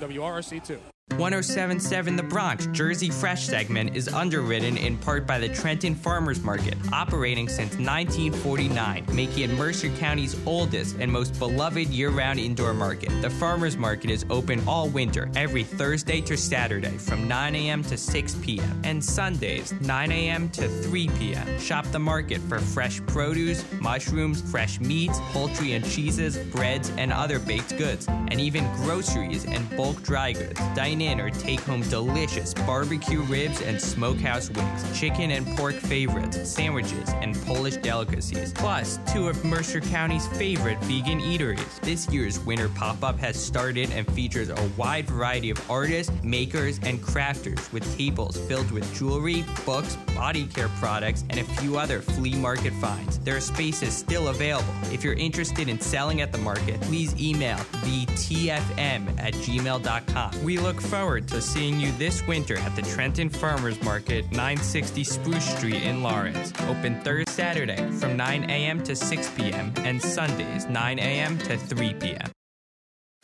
[0.00, 0.93] WRRC2.
[1.18, 6.74] 1077 The Bronc Jersey Fresh segment is underwritten in part by the Trenton Farmers Market,
[6.92, 13.10] operating since 1949, making it Mercer County's oldest and most beloved year round indoor market.
[13.22, 17.84] The Farmers Market is open all winter, every Thursday to Saturday from 9 a.m.
[17.84, 20.48] to 6 p.m., and Sundays 9 a.m.
[20.50, 21.60] to 3 p.m.
[21.60, 27.38] Shop the market for fresh produce, mushrooms, fresh meats, poultry and cheeses, breads, and other
[27.38, 30.60] baked goods, and even groceries and bulk dry goods.
[30.94, 36.48] Dine in or take home delicious barbecue ribs and smokehouse wings, chicken and pork favorites,
[36.48, 38.52] sandwiches, and Polish delicacies.
[38.52, 41.80] Plus, two of Mercer County's favorite vegan eateries.
[41.80, 46.78] This year's winter pop up has started and features a wide variety of artists, makers,
[46.84, 52.00] and crafters with tables filled with jewelry, books, body care products, and a few other
[52.02, 53.18] flea market finds.
[53.18, 54.72] There are spaces still available.
[54.92, 60.44] If you're interested in selling at the market, please email thetfm at gmail.com.
[60.44, 65.56] We look forward to seeing you this winter at the Trenton Farmers Market, 960 Spruce
[65.56, 66.52] Street in Lawrence.
[66.68, 68.82] Open Thursday, Saturday from 9 a.m.
[68.82, 69.72] to 6 p.m.
[69.78, 71.38] and Sundays 9 a.m.
[71.38, 72.30] to 3 p.m.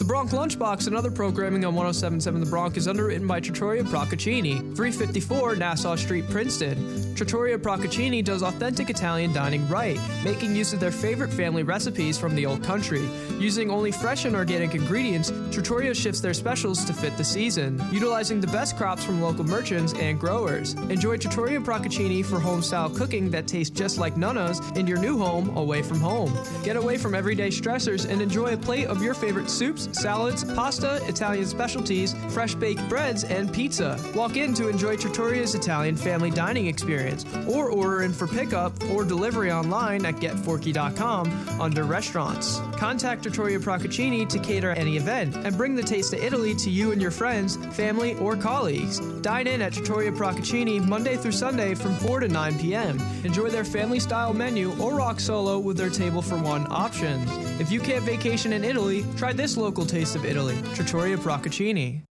[0.01, 4.61] The Bronc Lunchbox and other programming on 1077 The Bronc is underwritten by Trattoria Procaccini,
[4.75, 7.15] 354 Nassau Street, Princeton.
[7.15, 12.35] Trattoria Procaccini does authentic Italian dining right, making use of their favorite family recipes from
[12.35, 13.07] the old country.
[13.39, 18.41] Using only fresh and organic ingredients, Trattoria shifts their specials to fit the season, utilizing
[18.41, 20.73] the best crops from local merchants and growers.
[20.89, 25.55] Enjoy Trattoria Procaccini for home-style cooking that tastes just like Nana's in your new home
[25.59, 26.35] away from home.
[26.65, 31.01] Get away from everyday stressors and enjoy a plate of your favorite soups, salads, pasta,
[31.07, 33.99] Italian specialties, fresh baked breads, and pizza.
[34.15, 39.05] Walk in to enjoy Trattoria's Italian family dining experience, or order in for pickup or
[39.05, 42.61] delivery online at getforky.com under restaurants.
[42.77, 46.93] Contact Trattoria Procaccini to cater any event and bring the taste of Italy to you
[46.93, 49.01] and your friends, family, or colleagues.
[49.21, 53.01] Dine in at Trattoria Procaccini Monday through Sunday from 4 to 9 p.m.
[53.25, 57.31] Enjoy their family style menu or rock solo with their table for one options.
[57.61, 62.03] If you can't vacation in Italy, try this local taste of Italy, Trattoria Procaccini.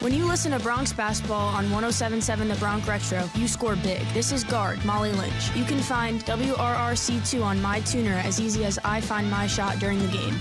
[0.00, 4.04] When you listen to Broncs basketball on 1077 The Bronc Retro, you score big.
[4.08, 5.54] This is guard Molly Lynch.
[5.54, 10.00] You can find WRRC2 on my tuner as easy as I find my shot during
[10.00, 10.36] the game.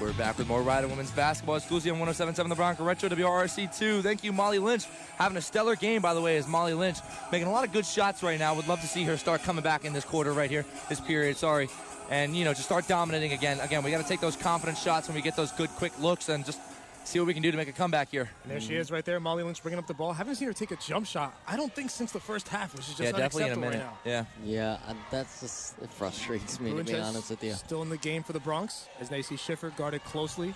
[0.00, 4.02] We're back with more Rider Women's Basketball exclusive on 1077 The Bronco Retro WRC2.
[4.02, 4.86] Thank you, Molly Lynch.
[5.16, 6.98] Having a stellar game, by the way, is Molly Lynch.
[7.30, 8.52] Making a lot of good shots right now.
[8.54, 11.36] Would love to see her start coming back in this quarter right here, this period,
[11.36, 11.68] sorry.
[12.10, 13.58] And, you know, just start dominating again.
[13.60, 16.28] Again, we got to take those confidence shots when we get those good, quick looks
[16.28, 16.60] and just
[17.04, 18.30] see what we can do to make a comeback here.
[18.42, 20.12] And there she is right there, Molly Lynch bringing up the ball.
[20.12, 21.34] Haven't seen her take a jump shot.
[21.48, 23.70] I don't think since the first half, which is just yeah, definitely in a unacceptable
[23.70, 23.84] minute.
[24.04, 24.26] right now.
[24.44, 24.78] Yeah.
[24.80, 27.54] Yeah, and that's just it frustrates me to be honest with you.
[27.54, 30.54] Still in the game for the Broncs as Nacy Schiffer guarded closely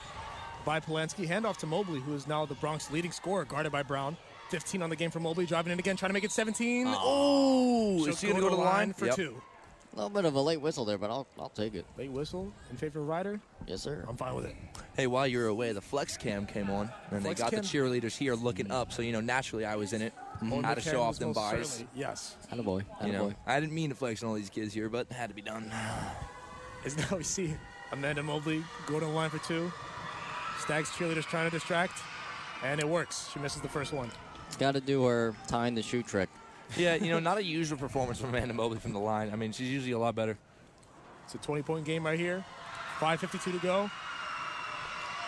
[0.64, 1.26] by Polanski.
[1.28, 4.16] Handoff to Mobley, who is now the Broncs leading scorer, guarded by Brown.
[4.50, 6.86] 15 on the game for Mobley, driving in again, trying to make it 17.
[6.88, 8.92] Oh, She'll is she gonna go to the line?
[8.92, 9.16] for Yep.
[9.16, 9.42] two?
[9.96, 11.86] A little bit of a late whistle there, but I'll I'll take it.
[11.96, 13.40] Late whistle in favor of Rider.
[13.66, 14.04] Yes, sir.
[14.06, 14.54] I'm fine with it.
[14.94, 17.60] Hey, while you were away, the flex cam came on, and they Flex got the
[17.60, 18.92] cheerleaders here looking up.
[18.92, 20.12] So you know, naturally, I was in it.
[20.42, 21.68] Oh, Had the to show off was them most buys.
[21.70, 22.36] certainly- Yes.
[22.52, 22.84] Attaboy.
[23.06, 23.36] You know, Attaboy.
[23.46, 25.40] I didn't mean to flex on all these kids here, but it had to be
[25.40, 25.72] done.
[26.84, 27.54] As now we see
[27.90, 29.72] Amanda Mobley go to the line for two.
[30.60, 31.94] Stags cheerleaders trying to distract,
[32.62, 33.30] and it works.
[33.32, 34.10] She misses the first one.
[34.58, 36.28] Got to do her tying the shoe trick.
[36.76, 39.30] Yeah, you know, not a usual performance from Amanda Mobley from the line.
[39.32, 40.36] I mean, she's usually a lot better.
[41.24, 42.44] It's a 20 point game right here.
[43.00, 43.90] 5.52 to go.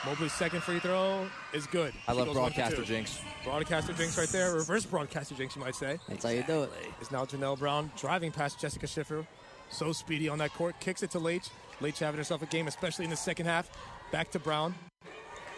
[0.07, 1.93] Mobley's second free throw is good.
[2.07, 2.85] I She love goes one for broadcaster two.
[2.85, 3.21] jinx.
[3.45, 4.55] Broadcaster jinx right there.
[4.55, 5.99] Reverse broadcaster jinx, you might say.
[6.09, 6.71] That's how you do it.
[6.83, 6.91] it.
[7.03, 9.27] Is now Janelle Brown driving past Jessica Schiffer.
[9.71, 10.79] So speedy on that court.
[10.81, 11.49] Kicks it to Leitch.
[11.81, 13.69] Leitch having herself a game, especially in the second half.
[14.13, 14.75] Back to Brown.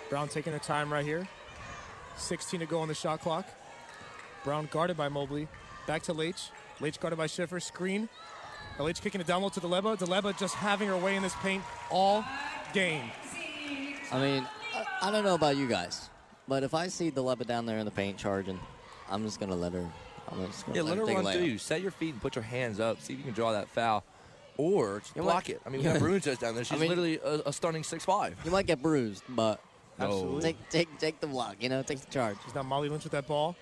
[0.08, 1.28] Brown taking her time right here.
[2.16, 3.46] 16 to go on the shot clock.
[4.42, 5.46] Brown guarded by Mobley.
[5.90, 6.50] Back to Leitch.
[6.78, 7.58] Leitch guarded by Schiffer.
[7.58, 8.08] Screen.
[8.78, 9.98] Leitch kicking it down low to Deleba.
[9.98, 12.24] Deleba just having her way in this paint all
[12.72, 13.10] game.
[14.12, 16.08] I mean, I, I don't know about you guys,
[16.46, 18.60] but if I see the leopard down there in the paint charging,
[19.10, 19.84] I'm just gonna let her.
[20.28, 21.32] I'm gonna just gonna Yeah, let her take run layup.
[21.32, 21.58] through you.
[21.58, 23.00] Set your feet and put your hands up.
[23.00, 24.04] See if you can draw that foul.
[24.58, 25.60] Or just You block might- it.
[25.66, 26.60] I mean, we got Bruintjes down there.
[26.60, 28.36] I She's mean- literally a, a stunning six five.
[28.44, 29.60] You might get bruised, but
[29.98, 30.40] Absolutely.
[30.42, 31.56] take take take the block.
[31.58, 32.36] You know, take the charge.
[32.44, 33.56] She's now Molly Lynch with that ball.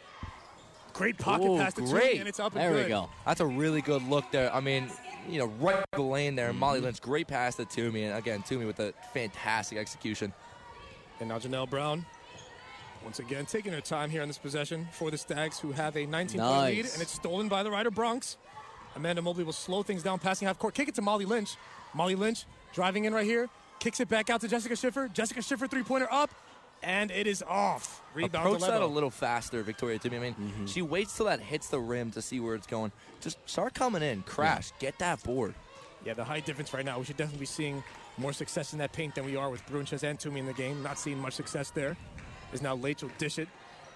[0.99, 2.19] Great pocket Ooh, pass to Toomey, great.
[2.19, 2.87] and it's up and there good.
[2.87, 3.09] We go.
[3.25, 4.53] That's a really good look there.
[4.53, 4.91] I mean,
[5.29, 6.51] you know, right the lane there.
[6.51, 6.59] Mm-hmm.
[6.59, 8.03] Molly Lynch, great pass to Toomey.
[8.03, 10.33] And again, Toomey with a fantastic execution.
[11.21, 12.05] And now Janelle Brown,
[13.05, 16.05] once again, taking her time here on this possession for the Stags, who have a
[16.05, 18.37] 19 point lead, and it's stolen by the Rider Bronx.
[18.97, 21.55] Amanda Mobley will slow things down, passing half court, kick it to Molly Lynch.
[21.95, 23.49] Molly Lynch driving in right here,
[23.79, 25.07] kicks it back out to Jessica Schiffer.
[25.07, 26.31] Jessica Schiffer three pointer up,
[26.83, 28.03] and it is off.
[28.15, 30.17] Rebound Approach to that a little faster, Victoria Toomey.
[30.17, 30.67] I mean, Mm-hmm.
[30.67, 32.93] she waits till that hits the rim to see where it's going.
[33.21, 35.55] Just start coming in, crash, get that board.
[36.05, 36.99] Yeah, the height difference right now.
[36.99, 37.83] We should definitely be seeing
[38.17, 40.83] more success in that paint than we are with Bruintjes and Toomey in the game.
[40.83, 41.97] Not seeing much success there.
[42.53, 43.49] Is now Leitch will dish it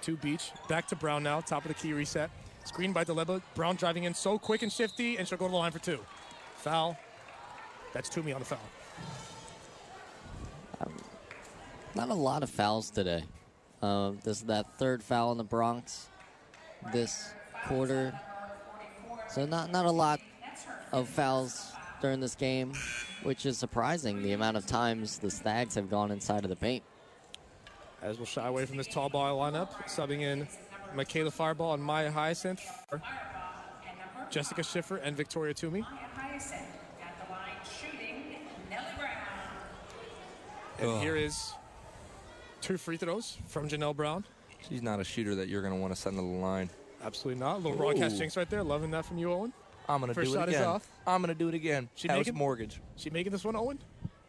[0.03, 0.51] to Beach.
[0.69, 1.41] Back to Brown now.
[1.41, 2.31] Top of the key reset.
[2.65, 3.41] Screen by Deleba.
[3.55, 5.99] Brown driving in so quick and shifty, and she'll go to the line for two.
[6.57, 6.97] Foul.
[7.93, 8.59] That's Toomey on the foul.
[11.95, 13.25] Not a lot of fouls today.
[13.83, 16.07] Uh, this is that third foul in the Broncs
[16.93, 17.35] this
[17.67, 18.19] quarter.
[19.29, 20.21] So not not a lot
[20.93, 22.73] of fouls during this game,
[23.23, 24.23] which is surprising.
[24.23, 26.83] The amount of times the Stags have gone inside of the paint.
[28.01, 30.49] As we'll shy away from this tall ball lineup, subbing in
[30.95, 32.63] Michaela Fireball and Maya Hyacinth,
[34.31, 35.85] Jessica Schiffer and Victoria Toomey.
[40.79, 41.55] And here is
[42.63, 44.25] two free throws from Janelle Brown.
[44.69, 46.71] She's not a shooter that you're going to want to send to the line.
[47.05, 47.63] Absolutely not.
[47.63, 48.19] little broadcast Ooh.
[48.19, 48.63] jinx right there.
[48.63, 49.53] Loving that from you, Owen.
[49.89, 50.61] I'm going to do it shot again.
[50.61, 50.89] is off.
[51.07, 51.89] I'm going to do it again.
[51.97, 52.81] She House making- mortgage.
[52.97, 53.79] She making this one, Owen?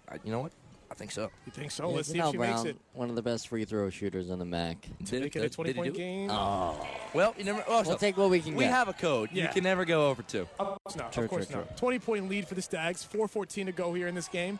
[0.10, 0.51] I, you know what?
[0.89, 1.30] I think so.
[1.47, 1.89] You think so?
[1.89, 2.77] Yeah, Let's see if she Brown, makes it.
[2.93, 4.77] one of the best free throw shooters in the MAAC.
[5.07, 6.30] To make it a 20 point game.
[6.31, 6.76] Oh.
[7.15, 7.64] Well, you never.
[7.68, 8.72] Oh, We'll take what we can we get.
[8.73, 9.30] have a code.
[9.34, 9.43] Yeah.
[9.43, 10.47] You can never go over two.
[10.60, 11.11] Of course not.
[11.11, 11.77] True, of course true, not.
[11.77, 13.07] 20 point lead for the Stags.
[13.11, 14.60] 4.14 to go here in this game.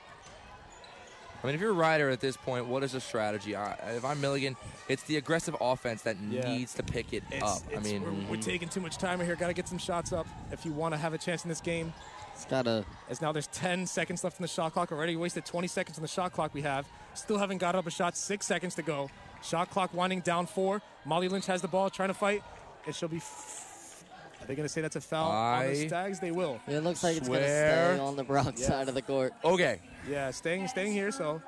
[1.44, 3.54] I mean, if you're a rider at this point, what is the strategy?
[3.56, 4.56] I, if I'm Milligan,
[4.88, 6.48] it's the aggressive offense that Yeah.
[6.48, 7.62] needs to pick it It's, up.
[7.68, 8.24] I it's- mean, mm-hmm.
[8.30, 9.36] we're, we're taking too much time right here.
[9.36, 11.60] Got to get some shots up if you want to have a chance in this
[11.60, 11.92] game.
[12.34, 12.86] It's got to.
[13.10, 14.92] As now there's 10 seconds left in the shot clock.
[14.92, 16.88] Already wasted 20 seconds on the shot clock we have.
[17.14, 18.16] Still haven't got up a shot.
[18.16, 19.10] Six seconds to go.
[19.44, 20.82] Shot clock winding down four.
[21.06, 22.42] Molly Lynch has the ball, trying to fight.
[22.86, 23.18] And she'll be.
[23.18, 24.04] F-
[24.42, 26.20] Are they going to say that's a foul on the Stags?
[26.20, 26.60] They will.
[26.68, 28.68] It looks like it's going to stay on the Broncs Yeah.
[28.68, 29.34] side of the court.
[29.46, 29.80] okay.
[30.10, 31.12] Yeah, staying staying here.
[31.12, 31.42] So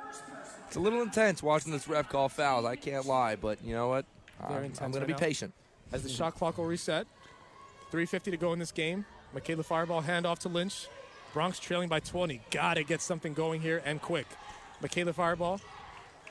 [0.68, 2.66] It's a little intense watching this ref call fouls.
[2.66, 4.06] I can't lie, but you know what?
[4.50, 5.18] Very I'm, I'm going right to be now.
[5.20, 5.54] patient.
[5.92, 7.08] as the shot clock will reset.
[7.92, 9.06] 3.50 to go in this game.
[9.34, 10.88] Michaela Fireball handoff to Lynch.
[11.34, 12.42] Broncs trailing by 20.
[12.52, 14.26] Gotta get something going here and quick.
[14.82, 15.60] Michaela Fireball.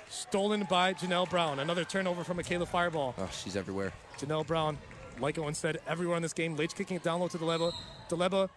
[0.08, 1.58] Stolen by Janelle Brown.
[1.58, 3.14] Another turnover from Michaela Fireball.
[3.18, 3.92] Oh, she's everywhere.
[4.18, 4.78] Janelle Brown,
[5.18, 6.56] like Owen said, everywhere in this game.
[6.56, 7.72] Leitch kicking it down low to Deleba.
[8.08, 8.48] Deleba.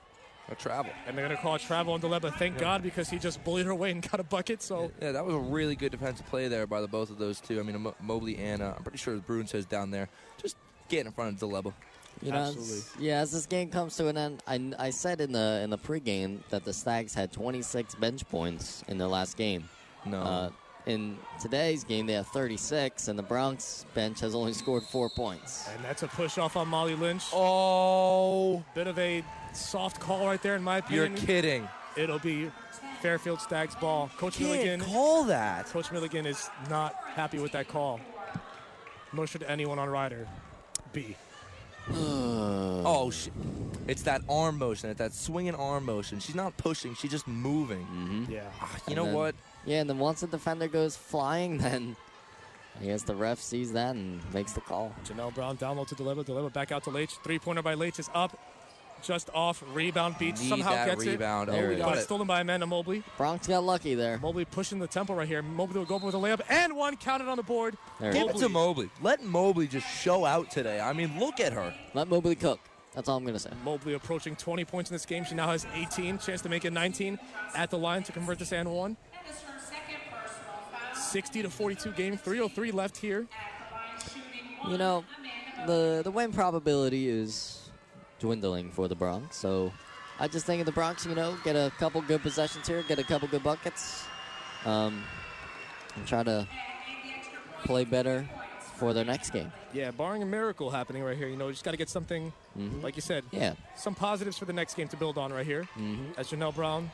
[0.49, 0.91] A travel.
[1.05, 2.33] And they're going to call a travel on Deleba.
[2.37, 4.61] Thank God because he just bullied her away and got a bucket.
[4.61, 7.41] So Yeah, that was a really good defensive play there by the both of those
[7.41, 7.59] two.
[7.59, 10.07] I mean, Mo- Mobley and uh, I'm pretty sure the Bruintjes down there.
[10.41, 10.55] Just
[10.87, 11.73] get in front of Deleba.
[12.21, 13.19] You know, it's- yeah.
[13.19, 16.39] As this game comes to an end, I, I said in the in the pregame
[16.49, 19.69] that the Stags had 26 bench points in their last game.
[20.05, 20.21] No.
[20.21, 20.49] Uh,
[20.87, 25.67] in today's game, they have 36, and the Broncs bench has only scored four points.
[25.75, 27.25] And that's a push off on Molly Lynch.
[27.33, 28.63] Oh.
[28.73, 29.21] Bit of a
[29.57, 31.11] soft call right there, in my opinion.
[31.17, 31.67] You're kidding.
[31.95, 32.51] It'll be
[33.01, 34.09] Fairfield Stags ball.
[34.17, 34.81] Coach Can't Milligan.
[34.81, 35.65] call that.
[35.67, 37.99] Coach Milligan is not happy with that call.
[39.13, 40.27] Nor should anyone on Rider
[40.93, 41.15] be.
[41.93, 43.29] oh, sh-
[43.87, 46.19] it's that arm motion, it's that swinging arm motion.
[46.19, 48.27] She's not pushing, she's just moving.
[48.29, 48.41] Yeah.
[48.61, 49.35] Ah, you And know then- what?
[49.65, 51.95] Yeah, and then once the defender goes flying, then
[52.81, 54.93] I guess the ref sees that and makes the call.
[55.05, 56.25] Janelle Brown down low to Deleba.
[56.25, 57.11] Deleba back out to Leitch.
[57.23, 58.37] Three pointer by Leitch is up.
[59.03, 59.63] Just off.
[59.73, 60.41] Rebound beats.
[60.41, 61.49] Need Somehow that gets rebound.
[61.49, 61.53] it.
[61.53, 62.01] Oh, we got but it.
[62.01, 63.03] stolen by Amanda Mobley.
[63.17, 64.17] Broncs got lucky there.
[64.19, 65.41] Mobley pushing the tempo right here.
[65.41, 67.77] Mobley will go up with a layup and one counted on the board.
[67.99, 68.89] There Give it to Mobley.
[69.01, 70.79] Let Mobley just show out today.
[70.79, 71.73] I mean, look at her.
[71.93, 72.59] Let Mobley cook.
[72.93, 73.51] That's all I'm going to say.
[73.63, 75.23] Mobley approaching 20 points in this game.
[75.23, 76.17] She now has 18.
[76.17, 77.19] Chance to make it 19
[77.55, 78.97] at the line to convert this and one.
[80.93, 82.17] 60 to 42 game.
[82.17, 83.27] 303 left here.
[84.67, 85.05] You know,
[85.65, 87.66] the the win probability is
[88.19, 89.33] dwindling for the Broncs.
[89.33, 89.71] So
[90.19, 92.99] I just think of the Broncs, you know, get a couple good possessions here, get
[92.99, 94.05] a couple good buckets,
[94.65, 95.03] um,
[95.95, 96.47] and try to
[97.65, 98.27] play better
[98.77, 99.51] for their next game.
[99.73, 102.83] Yeah, barring a miracle happening right here, you know, just got to get something, Mhm.
[102.83, 103.53] like you said, Yeah.
[103.75, 105.67] some positives for the next game to build on right here.
[105.77, 106.15] Mhm.
[106.17, 106.91] As Janelle Brown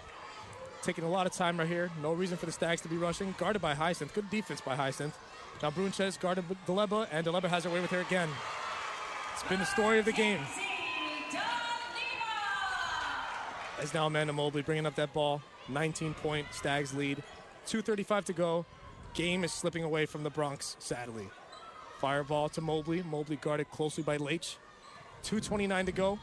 [0.82, 1.90] taking a lot of time right here.
[2.02, 3.34] No reason for the Stags to be rushing.
[3.38, 4.14] Guarded by Hyacinth.
[4.14, 5.18] Good defense by Hyacinth.
[5.62, 8.30] Now Bruintjes guarded with Deleba, and Deleba has her way with her again.
[9.34, 10.45] It's been the story of the game.
[13.84, 15.41] As now Amanda Mobley bringing up that ball.
[15.68, 17.22] 19 point Stags lead.
[17.68, 18.65] 2.35 to go.
[19.14, 21.30] Game is slipping away from the Broncs, sadly.
[21.99, 23.03] Fireball to Mobley.
[23.03, 24.57] Mobley guarded closely by Leitch.
[25.26, 26.19] 2.29 to go.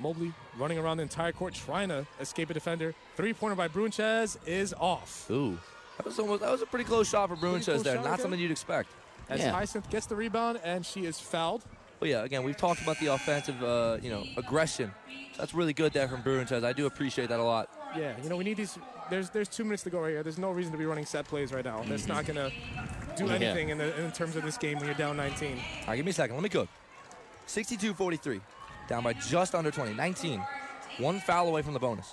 [0.00, 2.94] Mobley running around the entire court trying to escape a defender.
[3.16, 5.30] Three pointer by Bruintjes is off.
[5.30, 5.56] Ooh.
[5.98, 7.94] That was almost that was a pretty close shot for Pretty Bruintjes close there.
[7.96, 8.22] shot, Not okay.
[8.22, 8.88] something you'd expect.
[9.28, 11.64] As Hyacinth gets the rebound and she is fouled.
[12.04, 14.92] But yeah, again, we've talked about the offensive, uh, you know, aggression.
[15.38, 16.62] That's really good there from Bruintjes.
[16.62, 17.70] I do appreciate that a lot.
[17.96, 18.78] Yeah, you know, we need these.
[19.08, 20.22] There's there's two minutes to go right here.
[20.22, 21.82] There's no reason to be running set plays right now.
[21.88, 22.52] That's not going to
[23.16, 23.32] do Yeah.
[23.36, 25.52] anything in, the, in terms of this game when you're down 19.
[25.52, 26.36] All right, give me a second.
[26.36, 26.68] Let me cook.
[27.48, 28.38] 62-43.
[28.86, 29.94] Down by just under 20.
[29.94, 30.42] 19.
[30.98, 32.12] One foul away from the bonus.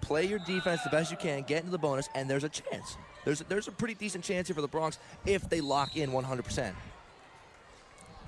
[0.00, 2.96] Play your defense the best you can, get into the bonus, and there's a chance.
[3.24, 6.10] There's a, there's a pretty decent chance here for the Broncs if they lock in
[6.10, 6.72] 100%.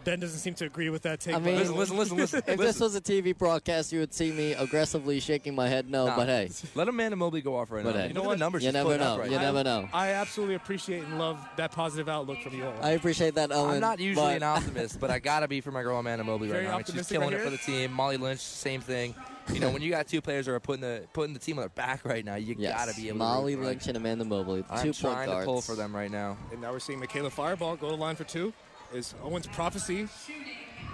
[0.05, 1.35] Ben doesn't seem to agree with that take.
[1.35, 1.91] I mean, but-
[2.49, 6.07] if this was a TV broadcast, you would see me aggressively shaking my head no.
[6.07, 6.17] Nah.
[6.17, 8.03] But hey, Let Amanda Mobley go off right But now.
[8.03, 8.39] hey, you know what?
[8.39, 9.19] Numbers you never know.
[9.19, 9.43] right You now.
[9.43, 9.89] never know.
[9.93, 12.75] I absolutely appreciate and love that positive outlook from you all.
[12.83, 13.75] I appreciate that, Owen.
[13.77, 16.65] I'm not usually an optimist, but I gotta be for my girl Amanda Mobley right
[16.65, 16.73] now.
[16.75, 17.93] I mean, she's killing right it for the team.
[17.93, 19.15] Molly Lynch, same thing.
[19.53, 21.63] You know, when you got two players that are putting the putting the team on
[21.63, 22.77] their back right now, you Yes.
[22.77, 23.59] gotta be able Molly to.
[23.59, 25.45] root for Lynch and Amanda Mobley, I'm two point trying guards.
[25.45, 26.37] to pull for them right now.
[26.53, 28.53] And now we're seeing Michaela Fireball go to line for two.
[28.95, 30.07] Is Owen's prophecy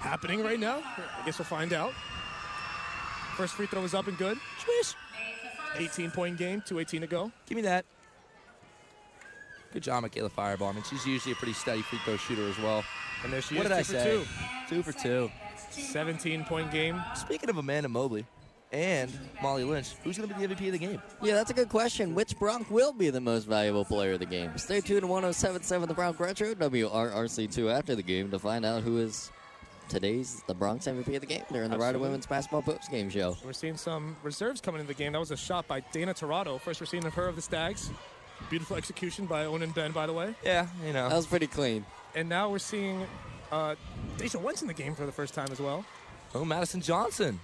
[0.00, 0.82] happening right now?
[1.20, 1.92] I guess we'll find out.
[3.36, 4.38] First free throw is up and good.
[4.58, 4.94] Swish.
[5.76, 7.32] 18 point game, 2.18 to go.
[7.46, 7.84] Give me that.
[9.72, 10.68] Good job, Michaela Fireball.
[10.68, 12.84] I mean, she's usually a pretty steady free throw shooter as well.
[13.22, 14.04] And there she what is, did I two for say?
[14.04, 14.74] two.
[14.74, 15.30] Two for two.
[15.70, 17.02] 17 point game.
[17.14, 18.24] Speaking of Amanda Mobley
[18.72, 19.10] and
[19.42, 21.02] Molly Lynch, who's going to be the MVP of the game?
[21.22, 22.14] Yeah, that's a good question.
[22.14, 24.56] Which Bronc will be the most valuable player of the game?
[24.58, 28.98] Stay tuned to 1077 The Bronc Retro, WRRC2 after the game to find out who
[28.98, 29.30] is
[29.88, 33.36] today's the Bronx MVP of the game during the Rider Women's Basketball Post Game Show.
[33.44, 35.12] We're seeing some reserves coming into the game.
[35.12, 36.58] That was a shot by Dana Torado.
[36.60, 37.90] First we're seeing of her of the Stags.
[38.50, 40.34] Beautiful execution by Owen and Ben, by the way.
[40.44, 41.08] Yeah, you know.
[41.08, 41.84] That was pretty clean.
[42.14, 43.06] And now we're seeing
[43.50, 43.74] uh,
[44.16, 45.84] Deja Wentz in the game for the first time as well.
[46.34, 47.40] Oh, Madison Johnson.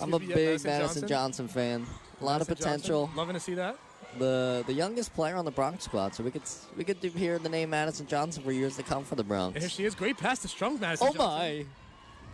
[0.00, 1.08] I'm a uh, big Madison Madison Johnson.
[1.08, 1.86] Johnson, fan.
[2.20, 2.80] A lot uh, of Madison Johnson.
[2.80, 3.10] potential.
[3.16, 3.76] Loving to see that.
[4.18, 6.42] The the youngest player on the Broncs squad, so we could
[6.76, 9.52] we could do- hear the name Madison Johnson for years to come for the Broncs.
[9.54, 9.94] And here she is.
[9.94, 11.28] Great pass to Strong Madison Oh Johnson.
[11.28, 11.64] my!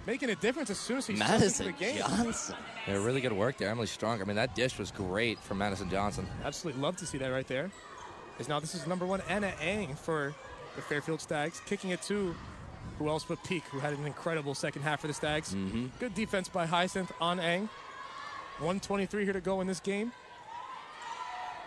[0.07, 1.99] Making a difference as soon as he steps Madison into the game.
[1.99, 2.57] Johnson.
[2.87, 3.69] Yeah, really good work there.
[3.69, 4.23] Emily Strong.
[4.23, 6.27] I mean, that dish was great from Madison Johnson.
[6.45, 7.71] Absolutely love to see that right there.
[8.39, 10.33] Is now this is number one Anna Ang for
[10.77, 12.35] the Fairfield Stags, kicking it to
[12.99, 15.55] who else but Peak, who had an incredible second half for the Stags.
[15.55, 15.87] Mm-hmm.
[16.01, 17.69] Good defense by Hyacinth on Ang.
[18.59, 20.13] 123 here to go in this game.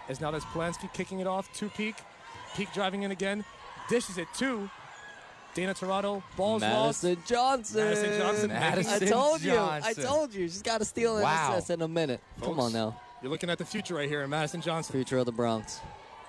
[0.08, 1.96] As now that's Polanski kicking it off to Peak.
[2.56, 3.46] Peak driving in again.
[3.90, 4.70] Dishes it to
[5.54, 6.24] Dana Torado.
[6.36, 7.04] Balls lost.
[7.04, 7.28] Madison lost.
[7.28, 7.84] Johnson.
[7.84, 8.50] Madison Johnson.
[8.50, 9.58] Madison I told you.
[9.60, 10.48] I told you.
[10.48, 11.54] She's got to steal an Wow.
[11.54, 12.22] assist in a minute.
[12.42, 13.00] Come on now.
[13.22, 14.94] You're looking at the future right here in Madison Johnson.
[14.94, 15.80] Future of the Broncs.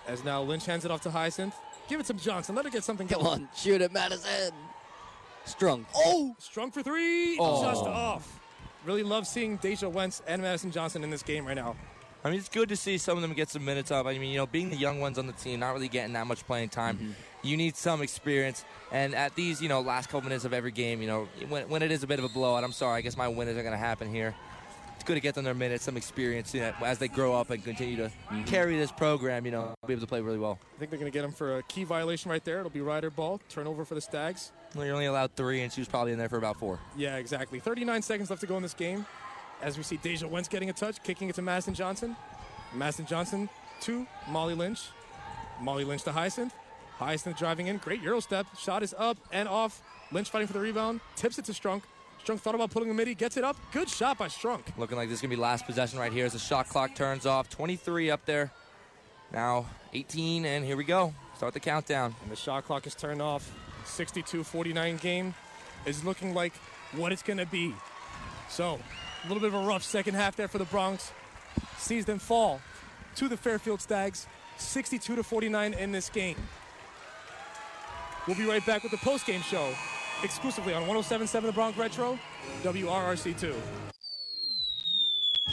[0.06, 1.54] As now Lynch hands it off to Hyacinth.
[1.88, 2.54] Give it to Johnson.
[2.54, 3.32] Let her get something Come going.
[3.42, 3.48] on.
[3.56, 4.52] Shoot it, Madison.
[5.50, 5.86] Strong.
[5.94, 6.34] Oh!
[6.38, 7.36] Strong for three.
[7.38, 7.62] Oh.
[7.64, 8.40] Just off.
[8.84, 11.76] Really love seeing Deja Wentz and Madison Johnson in this game right now.
[12.24, 14.06] I mean, it's good to see some of them get some minutes up.
[14.06, 16.26] I mean, you know, being the young ones on the team, not really getting that
[16.26, 17.12] much playing time, Mm-hmm.
[17.42, 18.64] you need some experience.
[18.92, 21.82] And at these, you know, last couple minutes of every game, you know, when, when
[21.82, 23.72] it is a bit of a blowout, I'm sorry, I guess my win isn't going
[23.72, 24.34] to happen here.
[24.96, 27.48] It's good to get them their minutes, some experience you know, as they grow up
[27.48, 28.44] and continue to Mm-hmm.
[28.44, 30.58] carry this program, you know, be able to play really well.
[30.76, 32.58] I think they're going to get him for a key violation right there.
[32.58, 33.40] It'll be Rider ball.
[33.48, 34.52] Turnover for the Stags.
[34.74, 36.78] Well, you're only allowed three, and she was probably in there for about four.
[36.96, 37.58] Yeah, exactly.
[37.58, 39.04] 39 seconds left to go in this game.
[39.62, 42.16] As we see Deja Wentz getting a touch, kicking it to Madison Johnson.
[42.74, 43.48] Madison Johnson
[43.82, 44.88] to Molly Lynch.
[45.60, 46.54] Molly Lynch to Hyacinth.
[46.98, 47.78] Hyacinth driving in.
[47.78, 48.46] Great Euro step.
[48.58, 49.82] Shot is up and off.
[50.12, 51.00] Lynch fighting for the rebound.
[51.16, 51.82] Tips it to Strunk.
[52.24, 53.14] Strunk thought about pulling the midi.
[53.14, 53.56] Gets it up.
[53.72, 54.76] Good shot by Strunk.
[54.76, 56.94] Looking like this is going to be last possession right here as the shot clock
[56.94, 57.48] turns off.
[57.50, 58.52] 23 up there.
[59.32, 61.14] Now 18, and here we go.
[61.36, 62.14] Start the countdown.
[62.22, 63.50] And the shot clock is turned off.
[63.90, 65.34] 62-49 game
[65.86, 66.52] is looking like
[66.92, 67.74] what it's going to be.
[68.48, 68.78] So,
[69.24, 71.10] a little bit of a rough second half there for the Broncs.
[71.78, 72.60] Sees them fall
[73.16, 74.26] to the Fairfield Stags,
[74.58, 76.36] 62 to 49 in this game.
[78.26, 79.72] We'll be right back with the post-game show,
[80.22, 82.18] exclusively on 107.7 The Bronc Retro,
[82.62, 83.89] WRRC2.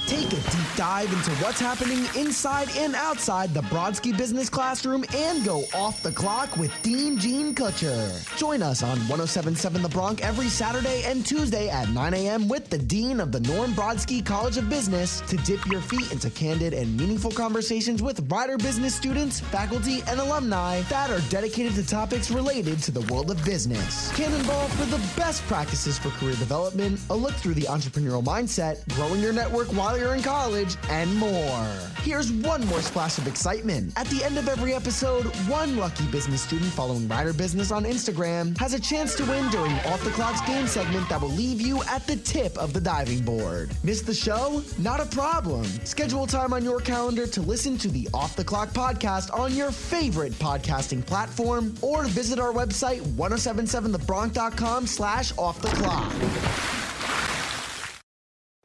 [0.06, 5.44] Take a deep dive into what's happening inside and outside the Brodsky Business Classroom and
[5.44, 8.38] go off the clock with Dean Gene Kutcher.
[8.38, 12.48] Join us on 1077 The Bronc every Saturday and Tuesday at 9 a.m.
[12.48, 16.30] with the Dean of the Norm Brodsky College of Business to dip your feet into
[16.30, 21.86] candid and meaningful conversations with Rider business students, faculty, and alumni that are dedicated to
[21.86, 24.12] topics related to the world of business.
[24.16, 29.22] Cannonball for the best practices for career development, a look through the entrepreneurial mindset, growing
[29.22, 31.68] your network while you're in college, and more.
[32.02, 33.94] Here's one more splash of excitement.
[33.96, 38.58] At the end of every episode, one lucky business student following Rider Business on Instagram
[38.58, 41.84] has a chance to win during Off the Clock's game segment that will leave you
[41.90, 43.72] at the tip of the diving board.
[43.84, 44.64] Miss the show?
[44.78, 45.66] Not a problem.
[45.86, 49.72] Schedule time on your calendar to listen to the Off the Clock podcast on your
[49.72, 56.87] favorite podcasting platform or visit our website 1077thebronc.com slash off the clock.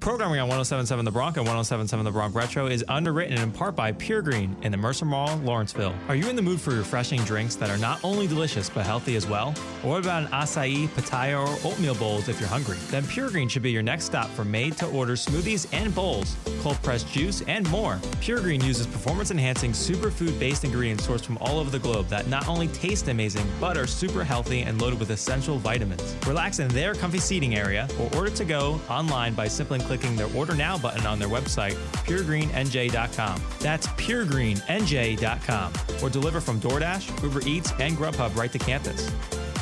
[0.03, 3.93] Programming on 1077 The Bronc and 1077 The Bronc Retro is underwritten in part by
[3.93, 5.95] Pure Green in the Mercer Mall, Lawrenceville.
[6.09, 9.15] Are you in the mood for refreshing drinks that are not only delicious but healthy
[9.15, 9.55] as well?
[9.85, 12.79] Or what about an acai, pitaya, or oatmeal bowls if you're hungry?
[12.91, 16.35] Then Pure Green should be your next stop for made to order smoothies and bowls,
[16.62, 18.01] cold pressed juice, and more.
[18.20, 22.27] Pure Green uses performance enhancing superfood based ingredients sourced from all over the globe that
[22.27, 26.16] not only taste amazing but are super healthy and loaded with essential vitamins.
[26.27, 30.35] Relax in their comfy seating area or order to go online by simply clicking their
[30.36, 31.74] Order Now button on their website,
[32.06, 33.43] puregreennj.com.
[33.60, 35.73] That's puregreennj.com.
[36.02, 39.10] Or deliver from DoorDash, Uber Eats, and Grubhub right to campus.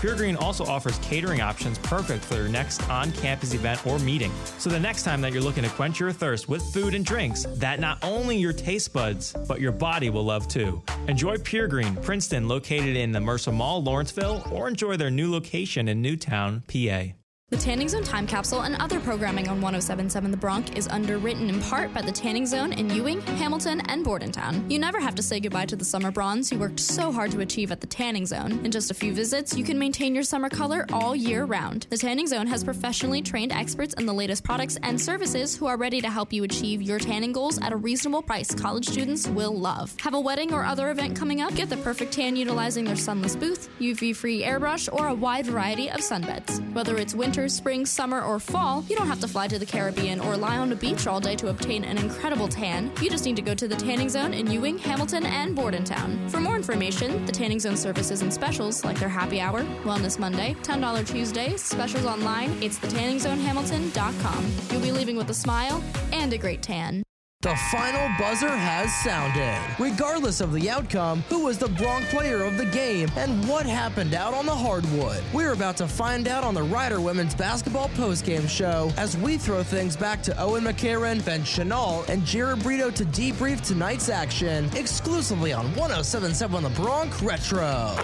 [0.01, 4.33] Pure Green also offers catering options perfect for your next on campus event or meeting.
[4.57, 7.45] So the next time that you're looking to quench your thirst with food and drinks
[7.57, 10.83] that not only your taste buds, but your body will love too.
[11.07, 15.87] Enjoy Pure Green, Princeton, located in the Mercer Mall, Lawrenceville, or enjoy their new location
[15.87, 17.20] in Newtown, PA.
[17.51, 21.61] The Tanning Zone Time Capsule and other programming on 1077 The Bronc is underwritten in
[21.63, 24.71] part by the Tanning Zone in Ewing, Hamilton, and Bordentown.
[24.71, 27.41] You never have to say goodbye to the summer bronze you worked so hard to
[27.41, 28.65] achieve at the Tanning Zone.
[28.65, 31.89] In just a few visits, you can maintain your summer color all year round.
[31.91, 35.77] The Tanning Zone has professionally trained experts in the latest products and services who are
[35.77, 39.59] ready to help you achieve your tanning goals at a reasonable price college students will
[39.59, 39.93] love.
[39.99, 41.53] Have a wedding or other event coming up?
[41.57, 45.91] Get the perfect tan utilizing their sunless booth, UV free airbrush, or a wide variety
[45.91, 46.61] of sunbeds.
[46.75, 50.21] Whether it's winter, spring, summer, or fall, you don't have to fly to the Caribbean
[50.21, 52.93] or lie on a beach all day to obtain an incredible tan.
[53.01, 56.29] You just need to go to the Tanning Zone in Ewing, Hamilton, and Bordentown.
[56.29, 60.55] For more information, the Tanning Zone services and specials like their happy hour, Wellness Monday,
[60.63, 64.53] $10 Tuesday, specials online, it's the thetanningzonehamilton.com.
[64.71, 67.03] You'll be leaving with a smile and a great tan.
[67.43, 69.59] The final buzzer has sounded.
[69.79, 74.13] Regardless of the outcome, who was the Broncs player of the game and what happened
[74.13, 75.23] out on the hardwood?
[75.33, 79.63] We're about to find out on the Rider Women's Basketball postgame show as we throw
[79.63, 85.55] things back to Owen McCarron, Ben Chanel, and Jared Brito to debrief tonight's action exclusively
[85.55, 87.97] on 1077 The Bronc Retro.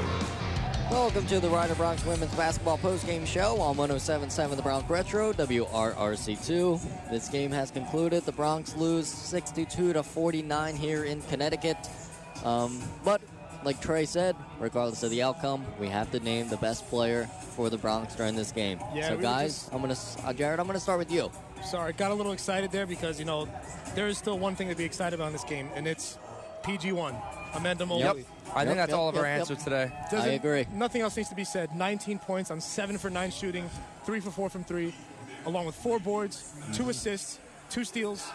[0.91, 7.11] Welcome to the Rider Broncs Women's Basketball postgame show on 1077 The Bronc Retro, WRRC2.
[7.11, 8.25] This game has concluded.
[8.25, 11.77] The Broncs lose 62 to 49 here in Connecticut.
[12.45, 13.21] Um, but
[13.65, 17.69] like Trey said, regardless of the outcome, we have to name the best player for
[17.69, 18.79] the Broncs during this game.
[18.95, 21.31] Yeah, so we guys, just- I'm gonna uh, Jared, I'm gonna start with you.
[21.65, 23.49] Sorry, got a little excited there because, you know,
[23.95, 26.17] there is still one thing to be excited about in this game, and it's
[26.63, 27.15] PG1,
[27.55, 28.25] Amanda Mobley.
[28.57, 29.93] I think that's all of our answers today.
[30.11, 31.75] Doesn't- Nothing else needs to be said.
[31.77, 33.69] 19 points on 7 for 9 shooting,
[34.05, 34.95] 3 for 4 from 3,
[35.45, 36.91] along with 4 boards, 2 mm-hmm.
[36.91, 37.39] assists,
[37.71, 38.27] 2 steals.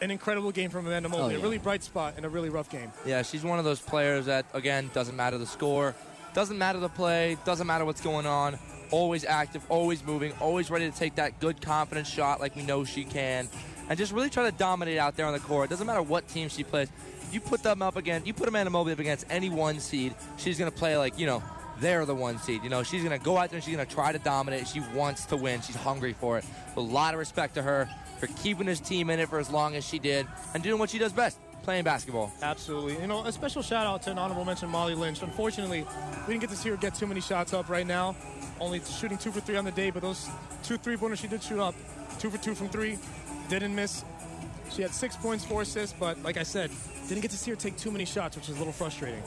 [0.00, 1.24] An incredible game from Amanda Mobley.
[1.26, 1.38] Oh, yeah.
[1.38, 2.90] A really bright spot in a really rough game.
[3.06, 5.94] Yeah, she's one of those players that, again, doesn't matter the score,
[6.34, 8.58] doesn't matter the play, doesn't matter what's going on.
[8.90, 12.84] Always active, always moving, always ready to take that good confidence shot like we know
[12.84, 13.48] she can,
[13.88, 15.70] and just really try to dominate out there on the court.
[15.70, 16.88] Doesn't matter what team she plays.
[17.32, 20.58] You put them up against, you put Amanda Mobley up against any one seed, she's
[20.58, 21.42] gonna play like you know
[21.80, 22.62] they're the one seed.
[22.62, 24.68] You know she's gonna go out there and she's gonna try to dominate.
[24.68, 25.62] She wants to win.
[25.62, 26.44] She's hungry for it.
[26.76, 27.88] A lot of respect to her
[28.20, 30.90] for keeping this team in it for as long as she did and doing what
[30.90, 32.30] she does best, playing basketball.
[32.42, 33.00] Absolutely.
[33.00, 35.22] You know, a special shout out to an honorable mention, Molly Lynch.
[35.22, 35.86] Unfortunately,
[36.26, 38.14] we didn't get to see her get too many shots up right now.
[38.60, 40.28] Only shooting two for three on the day, but those
[40.62, 41.74] two three pointers she did shoot up,
[42.18, 42.98] two for two from three,
[43.48, 44.04] didn't miss.
[44.70, 46.70] She had six points, four assists, but like I said,
[47.08, 49.22] didn't get to see her take too many shots, which is a little frustrating.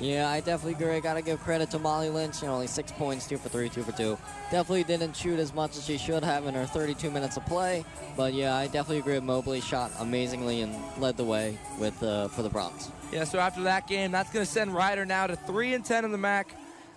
[0.00, 0.98] Yeah, I definitely agree.
[1.00, 2.42] Got to give credit to Molly Lynch.
[2.42, 4.18] You know, only six points, two for three, two for two.
[4.50, 7.84] Definitely didn't shoot as much as she should have in her 32 minutes of play.
[8.16, 9.60] But yeah, I definitely agree Mobley.
[9.60, 12.90] Shot amazingly and led the way with uh, for the Broncs.
[13.12, 16.04] Yeah, so after that game, that's going to send Rider now to 3 and 10
[16.04, 16.46] in the MAAC.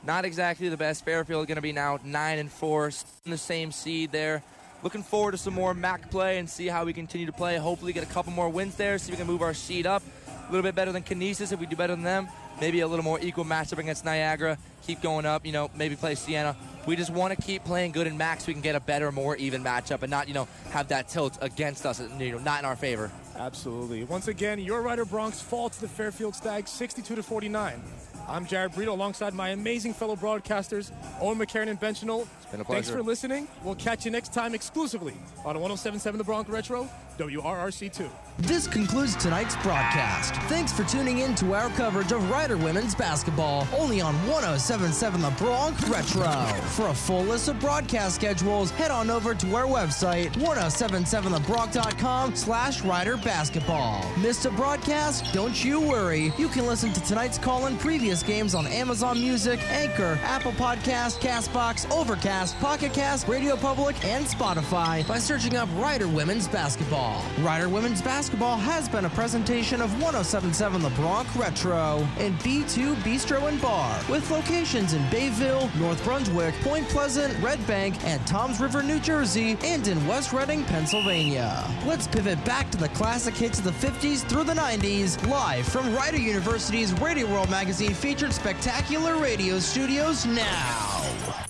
[0.04, 1.04] Not exactly the best.
[1.04, 2.92] Fairfield going to be now 9 and 4,
[3.26, 4.42] in the same seed there.
[4.82, 7.58] Looking forward to some more MAAC play and see how we continue to play.
[7.58, 10.04] Hopefully, get a couple more wins there, see if we can move our seed up
[10.50, 12.28] a little bit better than Canisius if we do better than them.
[12.60, 14.58] Maybe a little more equal matchup against Niagara.
[14.86, 16.56] Keep going up, you know, maybe play Siena.
[16.86, 19.12] We just want to keep playing good in MAAC so we can get a better,
[19.12, 22.60] more even matchup and not, you know, have that tilt against us, you know, not
[22.60, 23.12] in our favor.
[23.38, 24.04] Absolutely.
[24.06, 27.82] Once again, your Rider Broncs fall to the Fairfield Stags 62 to 49.
[28.30, 32.28] I'm Jared Brito alongside my amazing fellow broadcasters, Owen McCarron and Ben Chenault.
[32.38, 32.84] It's been a pleasure.
[32.84, 33.48] Thanks for listening.
[33.64, 36.88] We'll catch you next time exclusively on 1077 The Bronc Retro,
[37.18, 38.08] WRRC2.
[38.38, 40.36] This concludes tonight's broadcast.
[40.44, 45.32] Thanks for tuning in to our coverage of Rider Women's Basketball, only on 1077 The
[45.32, 46.32] Bronc Retro.
[46.70, 52.82] For a full list of broadcast schedules, head on over to our website, 1077thebronc.com slash
[52.84, 54.08] Rider Basketball.
[54.20, 55.34] Missed a broadcast?
[55.34, 56.32] Don't you worry.
[56.38, 61.20] You can listen to tonight's call and previous games on Amazon Music, Anchor, Apple Podcast,
[61.20, 67.24] Castbox, Overcast, Pocket Cast, Radio Public, and Spotify by searching up Rider Women's Basketball.
[67.40, 73.48] Rider Women's Basketball has been a presentation of 1077 The Bronc Retro and B2 Bistro
[73.50, 78.84] and Bar with locations in Bayville, North Brunswick, Point Pleasant, Red Bank, and Toms River,
[78.84, 81.66] New Jersey, and in West Reading, Pennsylvania.
[81.86, 85.94] Let's pivot back to the classic hits of the 50s through the 90s, live from
[85.94, 91.49] Rider University's Radio World magazine featured spectacular radio studios now.